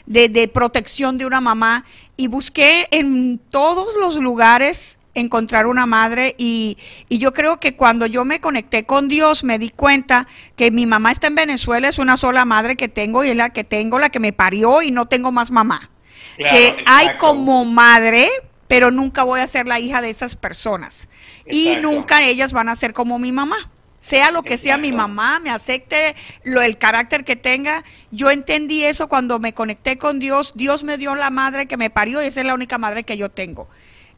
de, 0.06 0.28
de 0.28 0.48
protección 0.50 1.18
de 1.18 1.26
una 1.26 1.40
mamá. 1.40 1.86
Y 2.18 2.28
busqué 2.28 2.88
en 2.92 3.40
todos 3.50 3.96
los 4.00 4.18
lugares 4.18 5.00
encontrar 5.14 5.68
una 5.68 5.86
madre 5.86 6.36
y, 6.38 6.78
y, 7.10 7.20
yo 7.20 7.34
creo 7.34 7.60
que 7.60 7.76
cuando 7.76 8.06
yo 8.06 8.26
me 8.26 8.42
conecté 8.42 8.86
con 8.86 9.08
Dios 9.08 9.44
me 9.44 9.60
di 9.60 9.70
cuenta 9.70 10.28
que 10.56 10.72
mi 10.72 10.86
mamá 10.86 11.12
está 11.12 11.28
en 11.28 11.36
Venezuela, 11.36 11.88
es 11.88 12.00
una 12.00 12.18
sola 12.18 12.46
madre 12.46 12.76
que 12.76 12.88
tengo 12.88 13.24
y 13.24 13.30
es 13.30 13.36
la 13.36 13.50
que 13.50 13.64
tengo, 13.64 14.00
la 14.00 14.10
que 14.10 14.20
me 14.20 14.34
parió 14.34 14.82
y 14.82 14.92
no 14.92 15.06
tengo 15.06 15.32
más 15.32 15.52
mamá. 15.52 15.90
que 16.38 16.84
hay 16.88 17.08
como 17.20 17.64
madre, 17.66 18.28
pero 18.68 18.90
nunca 18.90 19.24
voy 19.24 19.40
a 19.40 19.48
ser 19.48 19.68
la 19.68 19.80
hija 19.80 20.02
de 20.02 20.10
esas 20.10 20.36
personas. 20.36 21.08
Y 21.46 21.76
nunca 21.82 22.24
ellas 22.24 22.54
van 22.54 22.70
a 22.70 22.76
ser 22.76 22.94
como 22.94 23.20
mi 23.20 23.32
mamá. 23.32 23.58
Sea 24.00 24.32
lo 24.32 24.44
que 24.44 24.58
sea 24.58 24.78
mi 24.78 24.92
mamá, 24.92 25.40
me 25.40 25.50
acepte 25.50 26.14
lo, 26.44 26.62
el 26.62 26.78
carácter 26.78 27.24
que 27.24 27.38
tenga. 27.38 27.86
Yo 28.12 28.32
entendí 28.32 28.84
eso 28.84 29.08
cuando 29.08 29.40
me 29.40 29.54
conecté 29.54 29.98
con 29.98 30.20
Dios. 30.20 30.54
Dios 30.56 30.84
me 30.84 30.98
dio 30.98 31.16
la 31.16 31.30
madre 31.30 31.68
que 31.68 31.78
me 31.78 31.90
parió 31.90 32.22
y 32.22 32.26
esa 32.26 32.42
es 32.42 32.46
la 32.46 32.54
única 32.54 32.78
madre 32.78 33.04
que 33.04 33.16
yo 33.16 33.30
tengo. 33.30 33.70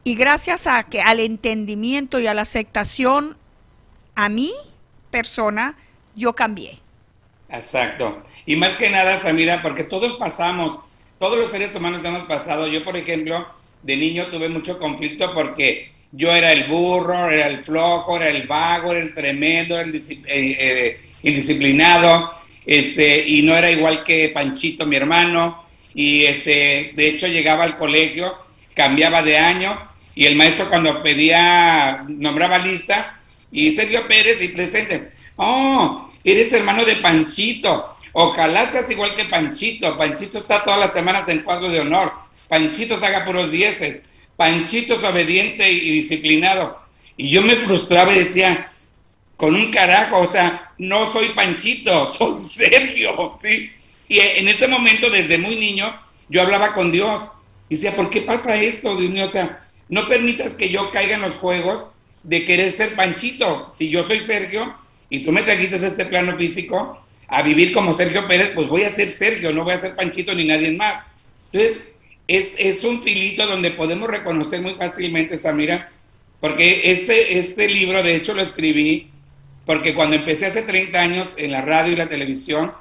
Y 0.06 0.14
gracias 0.14 0.68
a 0.68 0.84
que 0.84 1.00
al 1.00 1.18
entendimiento 1.18 2.20
y 2.20 2.28
a 2.28 2.32
la 2.32 2.42
aceptación 2.42 3.36
a 4.14 4.28
mi 4.28 4.52
persona, 5.10 5.76
yo 6.14 6.32
cambié. 6.32 6.78
Exacto. 7.50 8.22
Y 8.46 8.54
más 8.54 8.76
que 8.76 8.88
nada, 8.88 9.18
Samira, 9.18 9.62
porque 9.62 9.82
todos 9.82 10.14
pasamos, 10.14 10.78
todos 11.18 11.36
los 11.36 11.50
seres 11.50 11.74
humanos 11.74 12.04
hemos 12.04 12.22
pasado. 12.26 12.68
Yo, 12.68 12.84
por 12.84 12.96
ejemplo, 12.96 13.48
de 13.82 13.96
niño 13.96 14.26
tuve 14.26 14.48
mucho 14.48 14.78
conflicto 14.78 15.34
porque 15.34 15.90
yo 16.12 16.32
era 16.32 16.52
el 16.52 16.68
burro, 16.68 17.28
era 17.28 17.48
el 17.48 17.64
flojo, 17.64 18.14
era 18.14 18.28
el 18.28 18.46
vago, 18.46 18.92
era 18.92 19.00
el 19.00 19.12
tremendo, 19.12 19.76
el 19.76 19.92
eh, 19.92 20.22
eh, 20.28 21.00
indisciplinado, 21.24 22.30
este, 22.64 23.26
y 23.26 23.42
no 23.42 23.56
era 23.56 23.72
igual 23.72 24.04
que 24.04 24.28
Panchito, 24.28 24.86
mi 24.86 24.94
hermano. 24.94 25.64
Y 25.94 26.26
este, 26.26 26.92
de 26.94 27.08
hecho 27.08 27.26
llegaba 27.26 27.64
al 27.64 27.76
colegio, 27.76 28.32
cambiaba 28.72 29.24
de 29.24 29.36
año 29.36 29.95
y 30.16 30.24
el 30.24 30.34
maestro 30.34 30.70
cuando 30.70 31.02
pedía, 31.02 32.04
nombraba 32.08 32.58
lista, 32.58 33.20
y 33.52 33.70
Sergio 33.70 34.08
Pérez 34.08 34.42
y 34.42 34.48
presente, 34.48 35.12
oh, 35.36 36.10
eres 36.24 36.52
hermano 36.54 36.86
de 36.86 36.96
Panchito, 36.96 37.94
ojalá 38.12 38.68
seas 38.68 38.90
igual 38.90 39.14
que 39.14 39.26
Panchito, 39.26 39.94
Panchito 39.94 40.38
está 40.38 40.64
todas 40.64 40.80
las 40.80 40.94
semanas 40.94 41.28
en 41.28 41.42
cuadro 41.42 41.70
de 41.70 41.80
honor, 41.80 42.10
Panchito 42.48 42.98
se 42.98 43.04
haga 43.04 43.26
puros 43.26 43.50
dieces, 43.50 44.00
Panchito 44.36 44.94
es 44.94 45.04
obediente 45.04 45.70
y 45.70 45.90
disciplinado. 45.90 46.80
Y 47.18 47.28
yo 47.28 47.42
me 47.42 47.56
frustraba 47.56 48.12
y 48.14 48.20
decía, 48.20 48.72
con 49.36 49.54
un 49.54 49.70
carajo, 49.70 50.16
o 50.16 50.26
sea, 50.26 50.72
no 50.78 51.12
soy 51.12 51.28
Panchito, 51.30 52.08
soy 52.18 52.38
Sergio, 52.38 53.36
¿sí? 53.40 53.70
Y 54.08 54.20
en 54.20 54.48
ese 54.48 54.66
momento, 54.66 55.10
desde 55.10 55.36
muy 55.36 55.56
niño, 55.56 55.94
yo 56.30 56.40
hablaba 56.40 56.72
con 56.72 56.90
Dios 56.90 57.28
y 57.68 57.74
decía, 57.74 57.94
¿por 57.94 58.08
qué 58.08 58.22
pasa 58.22 58.56
esto, 58.56 58.96
Dios 58.96 59.10
mío? 59.10 59.24
O 59.24 59.30
sea, 59.30 59.65
no 59.88 60.08
permitas 60.08 60.54
que 60.54 60.68
yo 60.68 60.90
caiga 60.90 61.16
en 61.16 61.22
los 61.22 61.36
juegos 61.36 61.86
de 62.22 62.44
querer 62.44 62.72
ser 62.72 62.96
Panchito. 62.96 63.68
Si 63.70 63.88
yo 63.88 64.02
soy 64.02 64.20
Sergio 64.20 64.74
y 65.08 65.20
tú 65.20 65.32
me 65.32 65.42
trajiste 65.42 65.76
este 65.76 66.06
plano 66.06 66.36
físico 66.36 66.98
a 67.28 67.42
vivir 67.42 67.72
como 67.72 67.92
Sergio 67.92 68.26
Pérez, 68.26 68.52
pues 68.54 68.68
voy 68.68 68.82
a 68.82 68.90
ser 68.90 69.08
Sergio, 69.08 69.52
no 69.52 69.64
voy 69.64 69.74
a 69.74 69.78
ser 69.78 69.94
Panchito 69.94 70.34
ni 70.34 70.46
nadie 70.46 70.72
más. 70.72 71.04
Entonces, 71.52 71.82
es, 72.28 72.52
es 72.58 72.84
un 72.84 73.02
filito 73.02 73.46
donde 73.46 73.70
podemos 73.70 74.08
reconocer 74.08 74.60
muy 74.60 74.74
fácilmente, 74.74 75.36
Samira, 75.36 75.90
porque 76.40 76.90
este, 76.90 77.38
este 77.38 77.68
libro, 77.68 78.02
de 78.02 78.16
hecho, 78.16 78.34
lo 78.34 78.42
escribí 78.42 79.10
porque 79.64 79.94
cuando 79.94 80.16
empecé 80.16 80.46
hace 80.46 80.62
30 80.62 81.00
años 81.00 81.34
en 81.36 81.50
la 81.50 81.60
radio 81.60 81.92
y 81.92 81.96
la 81.96 82.08
televisión, 82.08 82.72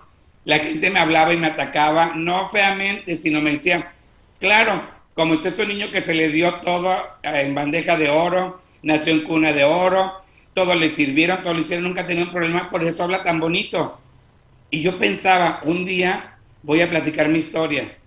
la 0.45 0.59
gente 0.59 0.91
me 0.91 0.99
hablaba 0.99 1.33
y 1.33 1.37
me 1.37 1.47
atacaba, 1.47 2.13
no 2.15 2.49
feamente, 2.49 3.15
sino 3.15 3.41
me 3.41 3.51
decía, 3.51 3.91
claro, 4.39 4.87
como 5.15 5.33
usted 5.33 5.53
es 5.53 5.59
un 5.59 5.69
niño 5.69 5.91
que 5.91 6.01
se 6.01 6.13
le 6.13 6.29
dio 6.29 6.55
todo 6.55 6.93
eh, 7.23 7.41
en 7.45 7.55
bandeja 7.55 7.95
de 7.97 8.09
oro, 8.09 8.61
nació 8.83 9.13
en 9.13 9.21
cuna 9.21 9.53
de 9.53 9.63
oro, 9.63 10.21
todo 10.53 10.75
le 10.75 10.89
sirvieron, 10.89 11.41
todo 11.41 11.53
le 11.53 11.61
hicieron, 11.61 11.85
nunca 11.85 12.05
tenía 12.05 12.25
un 12.25 12.31
problema, 12.31 12.69
por 12.69 12.83
eso 12.83 13.05
habla 13.05 13.23
tan 13.23 13.39
bonito. 13.39 13.97
Y 14.69 14.81
yo 14.81 14.99
pensaba, 14.99 15.61
un 15.63 15.85
día 15.85 16.37
voy 16.63 16.81
a 16.81 16.89
platicar 16.89 17.29
mi 17.29 17.39
historia, 17.39 17.97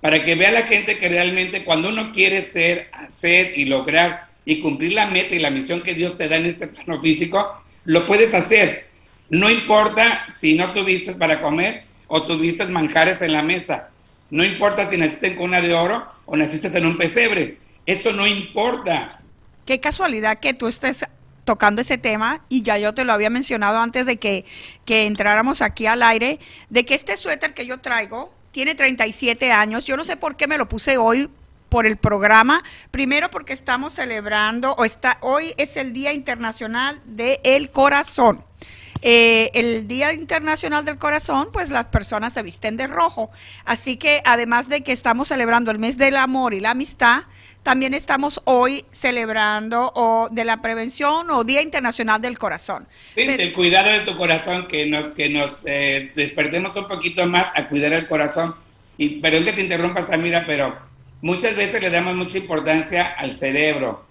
para 0.00 0.24
que 0.24 0.36
vea 0.36 0.52
la 0.52 0.62
gente 0.62 0.98
que 0.98 1.08
realmente 1.08 1.64
cuando 1.64 1.88
uno 1.88 2.12
quiere 2.12 2.40
ser, 2.40 2.88
hacer 2.92 3.58
y 3.58 3.64
lograr 3.64 4.28
y 4.44 4.60
cumplir 4.60 4.92
la 4.92 5.06
meta 5.06 5.34
y 5.34 5.40
la 5.40 5.50
misión 5.50 5.82
que 5.82 5.94
Dios 5.94 6.16
te 6.16 6.28
da 6.28 6.36
en 6.36 6.46
este 6.46 6.68
plano 6.68 7.00
físico, 7.00 7.64
lo 7.84 8.06
puedes 8.06 8.32
hacer. 8.34 8.86
No 9.28 9.50
importa 9.50 10.24
si 10.28 10.54
no 10.54 10.72
tuviste 10.72 11.14
para 11.14 11.40
comer 11.40 11.82
o 12.06 12.22
tuviste 12.22 12.64
manjares 12.66 13.22
en 13.22 13.32
la 13.32 13.42
mesa. 13.42 13.90
No 14.30 14.44
importa 14.44 14.88
si 14.88 14.96
naciste 14.96 15.28
en 15.28 15.36
cuna 15.36 15.60
de 15.60 15.74
oro 15.74 16.06
o 16.26 16.36
naciste 16.36 16.76
en 16.76 16.86
un 16.86 16.96
pesebre. 16.96 17.58
Eso 17.86 18.12
no 18.12 18.26
importa. 18.26 19.20
Qué 19.64 19.80
casualidad 19.80 20.40
que 20.40 20.54
tú 20.54 20.66
estés 20.66 21.06
tocando 21.44 21.80
ese 21.80 21.96
tema 21.96 22.44
y 22.50 22.62
ya 22.62 22.76
yo 22.76 22.92
te 22.92 23.04
lo 23.04 23.12
había 23.14 23.30
mencionado 23.30 23.78
antes 23.78 24.04
de 24.04 24.18
que, 24.18 24.44
que 24.84 25.06
entráramos 25.06 25.62
aquí 25.62 25.86
al 25.86 26.02
aire, 26.02 26.38
de 26.68 26.84
que 26.84 26.94
este 26.94 27.16
suéter 27.16 27.54
que 27.54 27.64
yo 27.64 27.78
traigo 27.78 28.30
tiene 28.50 28.74
37 28.74 29.50
años. 29.50 29.86
Yo 29.86 29.96
no 29.96 30.04
sé 30.04 30.16
por 30.16 30.36
qué 30.36 30.46
me 30.46 30.58
lo 30.58 30.68
puse 30.68 30.98
hoy 30.98 31.30
por 31.68 31.86
el 31.86 31.96
programa. 31.96 32.62
Primero 32.90 33.30
porque 33.30 33.52
estamos 33.52 33.94
celebrando, 33.94 34.74
o 34.74 34.84
está, 34.84 35.18
hoy 35.20 35.54
es 35.56 35.76
el 35.76 35.92
Día 35.92 36.12
Internacional 36.12 37.00
del 37.06 37.70
Corazón. 37.70 38.44
Eh, 39.02 39.50
el 39.54 39.86
Día 39.86 40.12
Internacional 40.12 40.84
del 40.84 40.98
Corazón, 40.98 41.48
pues 41.52 41.70
las 41.70 41.86
personas 41.86 42.32
se 42.32 42.42
visten 42.42 42.76
de 42.76 42.86
rojo. 42.86 43.30
Así 43.64 43.96
que 43.96 44.20
además 44.24 44.68
de 44.68 44.82
que 44.82 44.92
estamos 44.92 45.28
celebrando 45.28 45.70
el 45.70 45.78
mes 45.78 45.98
del 45.98 46.16
amor 46.16 46.54
y 46.54 46.60
la 46.60 46.70
amistad, 46.70 47.22
también 47.62 47.94
estamos 47.94 48.40
hoy 48.44 48.84
celebrando 48.90 49.92
o 49.94 50.28
de 50.30 50.44
la 50.44 50.62
prevención 50.62 51.30
o 51.30 51.44
Día 51.44 51.62
Internacional 51.62 52.20
del 52.20 52.38
Corazón. 52.38 52.86
el 53.14 53.52
cuidado 53.52 53.90
de 53.90 54.00
tu 54.00 54.16
corazón, 54.16 54.66
que 54.68 54.86
nos, 54.86 55.10
que 55.10 55.28
nos 55.28 55.62
eh, 55.66 56.12
despertemos 56.14 56.74
un 56.76 56.88
poquito 56.88 57.26
más 57.26 57.48
a 57.54 57.68
cuidar 57.68 57.92
el 57.92 58.08
corazón. 58.08 58.54
Y 58.96 59.20
perdón 59.20 59.44
que 59.44 59.52
te 59.52 59.60
interrumpa, 59.60 60.02
Samira, 60.02 60.44
pero 60.46 60.76
muchas 61.20 61.56
veces 61.56 61.80
le 61.80 61.90
damos 61.90 62.16
mucha 62.16 62.38
importancia 62.38 63.06
al 63.06 63.34
cerebro 63.34 64.06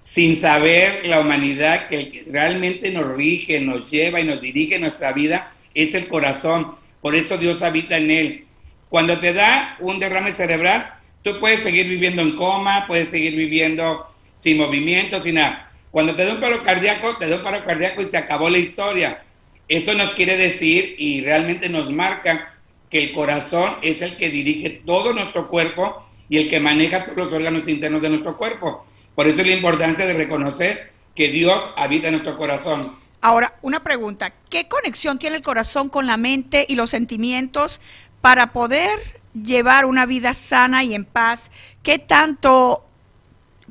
sin 0.00 0.36
saber 0.36 1.06
la 1.06 1.20
humanidad 1.20 1.88
que 1.88 1.96
el 1.96 2.10
que 2.10 2.24
realmente 2.30 2.90
nos 2.90 3.14
rige, 3.14 3.60
nos 3.60 3.90
lleva 3.90 4.20
y 4.20 4.24
nos 4.24 4.40
dirige 4.40 4.78
nuestra 4.78 5.12
vida 5.12 5.52
es 5.74 5.94
el 5.94 6.08
corazón. 6.08 6.74
Por 7.00 7.14
eso 7.14 7.38
Dios 7.38 7.62
habita 7.62 7.96
en 7.96 8.10
él. 8.10 8.44
Cuando 8.88 9.18
te 9.20 9.32
da 9.32 9.76
un 9.80 10.00
derrame 10.00 10.32
cerebral, 10.32 10.92
tú 11.22 11.38
puedes 11.38 11.60
seguir 11.60 11.88
viviendo 11.88 12.22
en 12.22 12.34
coma, 12.34 12.86
puedes 12.86 13.08
seguir 13.08 13.36
viviendo 13.36 14.06
sin 14.40 14.58
movimiento, 14.58 15.20
sin 15.20 15.36
nada. 15.36 15.70
Cuando 15.90 16.14
te 16.14 16.24
da 16.24 16.32
un 16.32 16.40
paro 16.40 16.62
cardíaco, 16.62 17.16
te 17.16 17.28
da 17.28 17.36
un 17.36 17.42
paro 17.42 17.64
cardíaco 17.64 18.00
y 18.02 18.06
se 18.06 18.16
acabó 18.16 18.48
la 18.48 18.58
historia. 18.58 19.22
Eso 19.68 19.94
nos 19.94 20.10
quiere 20.10 20.36
decir 20.36 20.96
y 20.98 21.20
realmente 21.20 21.68
nos 21.68 21.90
marca 21.90 22.54
que 22.90 22.98
el 23.04 23.12
corazón 23.12 23.76
es 23.82 24.02
el 24.02 24.16
que 24.16 24.30
dirige 24.30 24.82
todo 24.84 25.12
nuestro 25.12 25.48
cuerpo 25.48 26.04
y 26.28 26.38
el 26.38 26.48
que 26.48 26.58
maneja 26.58 27.04
todos 27.04 27.16
los 27.16 27.32
órganos 27.32 27.68
internos 27.68 28.02
de 28.02 28.08
nuestro 28.08 28.36
cuerpo. 28.36 28.84
Por 29.20 29.28
eso 29.28 29.42
es 29.42 29.48
la 29.48 29.52
importancia 29.52 30.06
de 30.06 30.14
reconocer 30.14 30.94
que 31.14 31.28
Dios 31.28 31.62
habita 31.76 32.06
en 32.06 32.12
nuestro 32.12 32.38
corazón. 32.38 32.96
Ahora, 33.20 33.54
una 33.60 33.82
pregunta, 33.82 34.32
¿qué 34.48 34.66
conexión 34.66 35.18
tiene 35.18 35.36
el 35.36 35.42
corazón 35.42 35.90
con 35.90 36.06
la 36.06 36.16
mente 36.16 36.64
y 36.66 36.74
los 36.74 36.88
sentimientos 36.88 37.82
para 38.22 38.54
poder 38.54 38.88
llevar 39.34 39.84
una 39.84 40.06
vida 40.06 40.32
sana 40.32 40.84
y 40.84 40.94
en 40.94 41.04
paz? 41.04 41.50
¿Qué 41.82 41.98
tanto? 41.98 42.86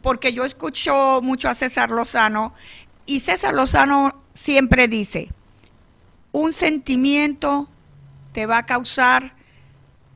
Porque 0.03 0.33
yo 0.33 0.45
escucho 0.45 1.19
mucho 1.23 1.49
a 1.49 1.55
César 1.55 1.89
Lozano 1.89 2.53
y 3.07 3.21
César 3.21 3.55
Lozano 3.55 4.21
siempre 4.35 4.87
dice, 4.87 5.31
un 6.31 6.53
sentimiento 6.53 7.67
te 8.33 8.45
va 8.45 8.59
a 8.59 8.65
causar 8.67 9.33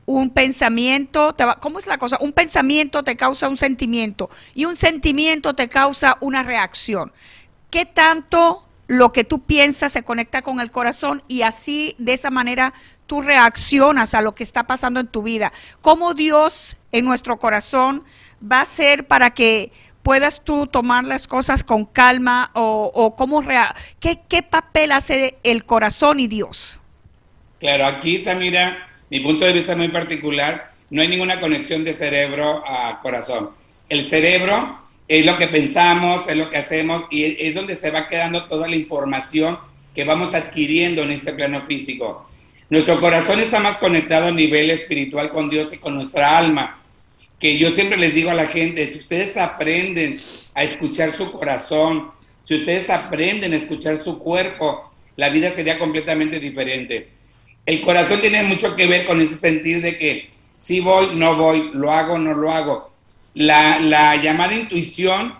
un 0.06 0.30
pensamiento, 0.30 1.34
te 1.34 1.44
va, 1.44 1.56
¿cómo 1.56 1.78
es 1.78 1.86
la 1.86 1.98
cosa? 1.98 2.18
Un 2.20 2.32
pensamiento 2.32 3.02
te 3.02 3.16
causa 3.16 3.48
un 3.48 3.56
sentimiento 3.56 4.30
y 4.54 4.64
un 4.66 4.76
sentimiento 4.76 5.54
te 5.54 5.68
causa 5.68 6.16
una 6.20 6.42
reacción. 6.42 7.12
¿Qué 7.70 7.86
tanto 7.86 8.66
lo 8.86 9.12
que 9.12 9.24
tú 9.24 9.42
piensas 9.42 9.92
se 9.92 10.02
conecta 10.02 10.42
con 10.42 10.60
el 10.60 10.70
corazón 10.70 11.22
y 11.26 11.42
así 11.42 11.94
de 11.98 12.12
esa 12.12 12.30
manera 12.30 12.74
tú 13.06 13.22
reaccionas 13.22 14.14
a 14.14 14.22
lo 14.22 14.34
que 14.34 14.44
está 14.44 14.66
pasando 14.66 15.00
en 15.00 15.06
tu 15.06 15.22
vida? 15.22 15.52
¿Cómo 15.80 16.14
Dios 16.14 16.76
en 16.92 17.04
nuestro 17.04 17.38
corazón 17.38 18.04
va 18.40 18.60
a 18.60 18.66
ser 18.66 19.06
para 19.06 19.30
que 19.30 19.72
puedas 20.02 20.44
tú 20.44 20.66
tomar 20.66 21.04
las 21.04 21.26
cosas 21.26 21.64
con 21.64 21.86
calma 21.86 22.50
o, 22.52 22.92
o 22.94 23.16
cómo 23.16 23.42
¿qué, 24.00 24.20
qué 24.28 24.42
papel 24.42 24.92
hace 24.92 25.38
el 25.42 25.64
corazón 25.64 26.20
y 26.20 26.26
Dios? 26.26 26.78
Claro, 27.58 27.86
aquí 27.86 28.22
Samira 28.22 28.93
mi 29.10 29.20
punto 29.20 29.44
de 29.44 29.52
vista 29.52 29.76
muy 29.76 29.88
particular, 29.88 30.72
no 30.90 31.02
hay 31.02 31.08
ninguna 31.08 31.40
conexión 31.40 31.84
de 31.84 31.92
cerebro 31.92 32.62
a 32.66 33.00
corazón. 33.02 33.50
El 33.88 34.08
cerebro 34.08 34.78
es 35.08 35.26
lo 35.26 35.36
que 35.36 35.48
pensamos, 35.48 36.28
es 36.28 36.36
lo 36.36 36.50
que 36.50 36.58
hacemos 36.58 37.04
y 37.10 37.24
es 37.46 37.54
donde 37.54 37.74
se 37.74 37.90
va 37.90 38.08
quedando 38.08 38.46
toda 38.46 38.68
la 38.68 38.76
información 38.76 39.58
que 39.94 40.04
vamos 40.04 40.34
adquiriendo 40.34 41.02
en 41.02 41.10
este 41.10 41.32
plano 41.32 41.60
físico. 41.60 42.26
Nuestro 42.70 43.00
corazón 43.00 43.40
está 43.40 43.60
más 43.60 43.78
conectado 43.78 44.28
a 44.28 44.32
nivel 44.32 44.70
espiritual 44.70 45.30
con 45.30 45.50
Dios 45.50 45.72
y 45.72 45.78
con 45.78 45.94
nuestra 45.94 46.38
alma. 46.38 46.80
Que 47.38 47.58
yo 47.58 47.70
siempre 47.70 47.98
les 47.98 48.14
digo 48.14 48.30
a 48.30 48.34
la 48.34 48.46
gente, 48.46 48.90
si 48.90 48.98
ustedes 48.98 49.36
aprenden 49.36 50.18
a 50.54 50.64
escuchar 50.64 51.12
su 51.12 51.30
corazón, 51.30 52.10
si 52.44 52.54
ustedes 52.54 52.88
aprenden 52.88 53.52
a 53.52 53.56
escuchar 53.56 53.98
su 53.98 54.18
cuerpo, 54.18 54.90
la 55.16 55.28
vida 55.28 55.50
sería 55.50 55.78
completamente 55.78 56.40
diferente 56.40 57.13
el 57.66 57.82
corazón 57.82 58.20
tiene 58.20 58.42
mucho 58.42 58.76
que 58.76 58.86
ver 58.86 59.06
con 59.06 59.20
ese 59.20 59.34
sentir 59.34 59.80
de 59.80 59.96
que 59.96 60.30
si 60.58 60.80
voy, 60.80 61.14
no 61.14 61.36
voy, 61.36 61.70
lo 61.72 61.90
hago, 61.90 62.18
no 62.18 62.34
lo 62.34 62.50
hago. 62.50 62.92
La, 63.34 64.16
llamada 64.16 64.54
intuición, 64.54 65.34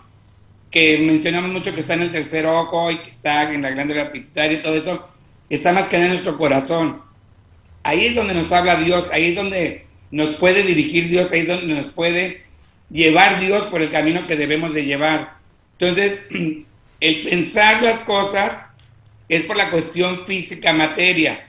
que 0.71 0.99
mencionamos 0.99 1.51
mucho 1.53 1.75
que 1.75 1.81
está 1.81 1.95
en 1.95 2.03
el 2.03 2.11
tercer 2.11 2.47
ojo 2.47 2.91
y 2.91 2.97
que 2.99 3.11
está 3.11 3.53
en 3.53 3.63
la 3.63 3.71
glándula 3.71 4.11
pituitaria 4.11 4.59
y 4.59 4.63
todo 4.63 4.75
eso, 4.75 5.09
está 5.49 5.73
más 5.73 5.87
que 5.87 5.97
en 5.97 6.09
nuestro 6.09 6.37
corazón. 6.37 7.03
Ahí 7.83 8.07
es 8.07 8.15
donde 8.15 8.35
nos 8.35 8.51
habla 8.53 8.77
Dios, 8.77 9.11
ahí 9.13 9.31
es 9.31 9.37
donde 9.37 9.87
nos 10.11 10.31
puede 10.31 10.63
dirigir 10.63 11.09
Dios, 11.09 11.31
ahí 11.31 11.41
es 11.41 11.49
donde 11.49 11.75
nos 11.75 11.91
puede 11.91 12.43
llevar 12.91 13.41
Dios 13.41 13.65
por 13.65 13.83
el 13.83 13.91
camino 13.91 14.27
que 14.27 14.37
debemos 14.37 14.73
de 14.73 14.85
llevar. 14.85 15.37
Entonces, 15.79 16.23
el 17.01 17.23
pensar 17.23 17.83
las 17.83 18.01
cosas 18.01 18.57
es 19.29 19.43
por 19.43 19.57
la 19.57 19.71
cuestión 19.71 20.27
física, 20.27 20.73
materia 20.73 21.49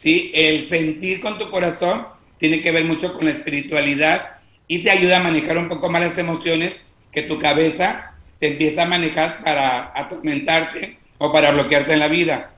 ¿sí? 0.00 0.30
El 0.34 0.64
sentir 0.64 1.20
con 1.20 1.38
tu 1.38 1.50
corazón 1.50 2.06
tiene 2.38 2.62
que 2.62 2.70
ver 2.70 2.86
mucho 2.86 3.12
con 3.12 3.26
la 3.26 3.32
espiritualidad 3.32 4.38
y 4.66 4.82
te 4.82 4.90
ayuda 4.90 5.18
a 5.18 5.22
manejar 5.22 5.58
un 5.58 5.68
poco 5.68 5.90
más 5.90 6.00
las 6.00 6.16
emociones 6.16 6.80
que 7.12 7.22
tu 7.22 7.38
cabeza 7.38 8.14
te 8.38 8.52
empieza 8.52 8.84
a 8.84 8.86
manejar 8.86 9.40
para 9.44 9.92
atormentarte 9.94 10.98
o 11.18 11.30
para 11.30 11.50
bloquearte 11.50 11.92
en 11.92 11.98
la 11.98 12.08
vida. 12.08 12.54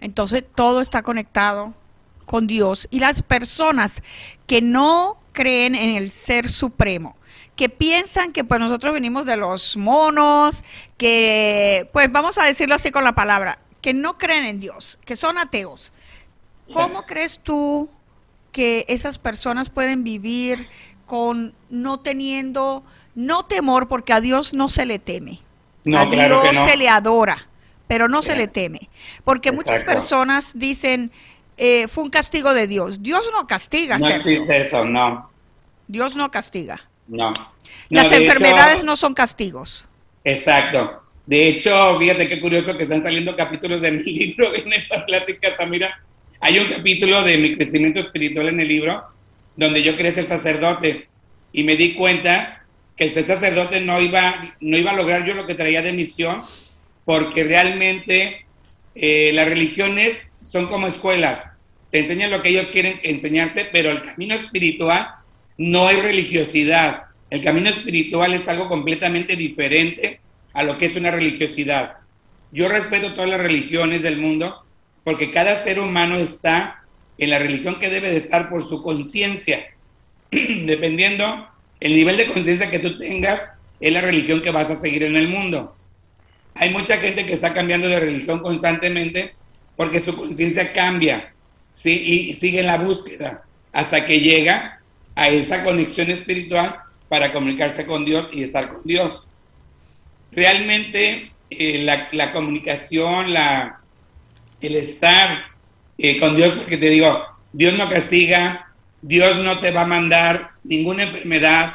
Entonces 0.00 0.42
todo 0.54 0.80
está 0.80 1.02
conectado 1.02 1.74
con 2.24 2.46
Dios 2.46 2.88
y 2.90 3.00
las 3.00 3.22
personas 3.22 4.02
que 4.46 4.62
no 4.62 5.20
creen 5.32 5.74
en 5.74 5.96
el 5.96 6.10
ser 6.10 6.48
supremo, 6.48 7.14
que 7.56 7.68
piensan 7.68 8.32
que 8.32 8.42
pues 8.42 8.58
nosotros 8.58 8.94
venimos 8.94 9.26
de 9.26 9.36
los 9.36 9.76
monos, 9.76 10.64
que 10.96 11.90
pues 11.92 12.10
vamos 12.10 12.38
a 12.38 12.46
decirlo 12.46 12.74
así 12.74 12.90
con 12.90 13.04
la 13.04 13.14
palabra, 13.14 13.58
que 13.82 13.92
no 13.92 14.16
creen 14.16 14.46
en 14.46 14.60
Dios, 14.60 14.98
que 15.04 15.16
son 15.16 15.36
ateos, 15.36 15.92
¿Cómo 16.72 17.04
crees 17.06 17.40
tú 17.42 17.88
que 18.50 18.84
esas 18.88 19.18
personas 19.18 19.70
pueden 19.70 20.04
vivir 20.04 20.68
con 21.06 21.54
no 21.70 22.00
teniendo, 22.00 22.84
no 23.14 23.44
temor, 23.44 23.88
porque 23.88 24.12
a 24.12 24.20
Dios 24.20 24.54
no 24.54 24.68
se 24.68 24.86
le 24.86 24.98
teme? 24.98 25.40
a 25.96 26.06
Dios 26.06 26.56
se 26.56 26.76
le 26.76 26.88
adora, 26.88 27.48
pero 27.88 28.08
no 28.08 28.22
se 28.22 28.36
le 28.36 28.48
teme. 28.48 28.88
Porque 29.24 29.52
muchas 29.52 29.84
personas 29.84 30.52
dicen, 30.54 31.10
eh, 31.56 31.88
fue 31.88 32.04
un 32.04 32.10
castigo 32.10 32.54
de 32.54 32.66
Dios. 32.66 33.02
Dios 33.02 33.28
no 33.32 33.46
castiga. 33.46 33.98
No 33.98 34.08
existe 34.08 34.62
eso, 34.62 34.84
no. 34.84 35.30
Dios 35.88 36.16
no 36.16 36.30
castiga. 36.30 36.88
No. 37.08 37.32
Las 37.88 38.10
enfermedades 38.12 38.84
no 38.84 38.96
son 38.96 39.14
castigos. 39.14 39.88
Exacto. 40.24 41.00
De 41.26 41.48
hecho, 41.48 41.98
fíjate 41.98 42.28
qué 42.28 42.40
curioso 42.40 42.76
que 42.76 42.84
están 42.84 43.02
saliendo 43.02 43.36
capítulos 43.36 43.80
de 43.80 43.92
mi 43.92 44.02
libro 44.04 44.54
en 44.54 44.72
esta 44.72 45.04
plática, 45.04 45.54
Samira, 45.56 46.02
hay 46.44 46.58
un 46.58 46.66
capítulo 46.66 47.22
de 47.22 47.38
mi 47.38 47.54
crecimiento 47.54 48.00
espiritual 48.00 48.48
en 48.48 48.58
el 48.58 48.66
libro 48.66 49.04
donde 49.54 49.84
yo 49.84 49.96
quería 49.96 50.10
ser 50.10 50.24
sacerdote 50.24 51.06
y 51.52 51.62
me 51.62 51.76
di 51.76 51.94
cuenta 51.94 52.64
que 52.96 53.04
el 53.04 53.14
ser 53.14 53.24
sacerdote 53.24 53.80
no 53.80 54.00
iba, 54.00 54.56
no 54.58 54.76
iba 54.76 54.90
a 54.90 54.96
lograr 54.96 55.24
yo 55.24 55.34
lo 55.34 55.46
que 55.46 55.54
traía 55.54 55.82
de 55.82 55.92
misión 55.92 56.42
porque 57.04 57.44
realmente 57.44 58.44
eh, 58.96 59.30
las 59.34 59.48
religiones 59.48 60.20
son 60.40 60.66
como 60.66 60.88
escuelas. 60.88 61.44
Te 61.92 62.00
enseñan 62.00 62.32
lo 62.32 62.42
que 62.42 62.48
ellos 62.48 62.66
quieren 62.66 62.98
enseñarte, 63.04 63.68
pero 63.70 63.92
el 63.92 64.02
camino 64.02 64.34
espiritual 64.34 65.10
no 65.58 65.90
es 65.90 66.02
religiosidad. 66.02 67.04
El 67.30 67.44
camino 67.44 67.70
espiritual 67.70 68.34
es 68.34 68.48
algo 68.48 68.68
completamente 68.68 69.36
diferente 69.36 70.18
a 70.54 70.64
lo 70.64 70.76
que 70.76 70.86
es 70.86 70.96
una 70.96 71.12
religiosidad. 71.12 71.98
Yo 72.50 72.68
respeto 72.68 73.14
todas 73.14 73.30
las 73.30 73.40
religiones 73.40 74.02
del 74.02 74.18
mundo, 74.18 74.64
porque 75.04 75.30
cada 75.30 75.56
ser 75.58 75.80
humano 75.80 76.16
está 76.16 76.82
en 77.18 77.30
la 77.30 77.38
religión 77.38 77.78
que 77.78 77.90
debe 77.90 78.10
de 78.10 78.16
estar 78.16 78.48
por 78.48 78.64
su 78.64 78.82
conciencia. 78.82 79.66
Dependiendo 80.30 81.48
el 81.80 81.94
nivel 81.94 82.16
de 82.16 82.26
conciencia 82.26 82.70
que 82.70 82.78
tú 82.78 82.98
tengas, 82.98 83.52
es 83.80 83.92
la 83.92 84.00
religión 84.00 84.40
que 84.40 84.50
vas 84.50 84.70
a 84.70 84.76
seguir 84.76 85.02
en 85.02 85.16
el 85.16 85.28
mundo. 85.28 85.76
Hay 86.54 86.70
mucha 86.70 86.98
gente 86.98 87.26
que 87.26 87.32
está 87.32 87.52
cambiando 87.52 87.88
de 87.88 87.98
religión 87.98 88.40
constantemente 88.40 89.34
porque 89.76 90.00
su 90.00 90.14
conciencia 90.14 90.72
cambia 90.72 91.32
¿sí? 91.72 92.02
y 92.04 92.32
sigue 92.34 92.60
en 92.60 92.66
la 92.66 92.78
búsqueda 92.78 93.44
hasta 93.72 94.04
que 94.06 94.20
llega 94.20 94.78
a 95.14 95.28
esa 95.28 95.64
conexión 95.64 96.10
espiritual 96.10 96.76
para 97.08 97.32
comunicarse 97.32 97.86
con 97.86 98.04
Dios 98.04 98.28
y 98.32 98.42
estar 98.42 98.68
con 98.68 98.82
Dios. 98.84 99.26
Realmente 100.30 101.32
eh, 101.50 101.82
la, 101.82 102.08
la 102.12 102.32
comunicación, 102.32 103.32
la, 103.32 103.81
el 104.62 104.76
estar 104.76 105.44
eh, 105.98 106.18
con 106.18 106.36
Dios, 106.36 106.54
porque 106.54 106.76
te 106.76 106.88
digo, 106.88 107.22
Dios 107.52 107.76
no 107.76 107.88
castiga, 107.88 108.72
Dios 109.02 109.36
no 109.38 109.60
te 109.60 109.72
va 109.72 109.82
a 109.82 109.86
mandar 109.86 110.50
ninguna 110.64 111.02
enfermedad, 111.02 111.74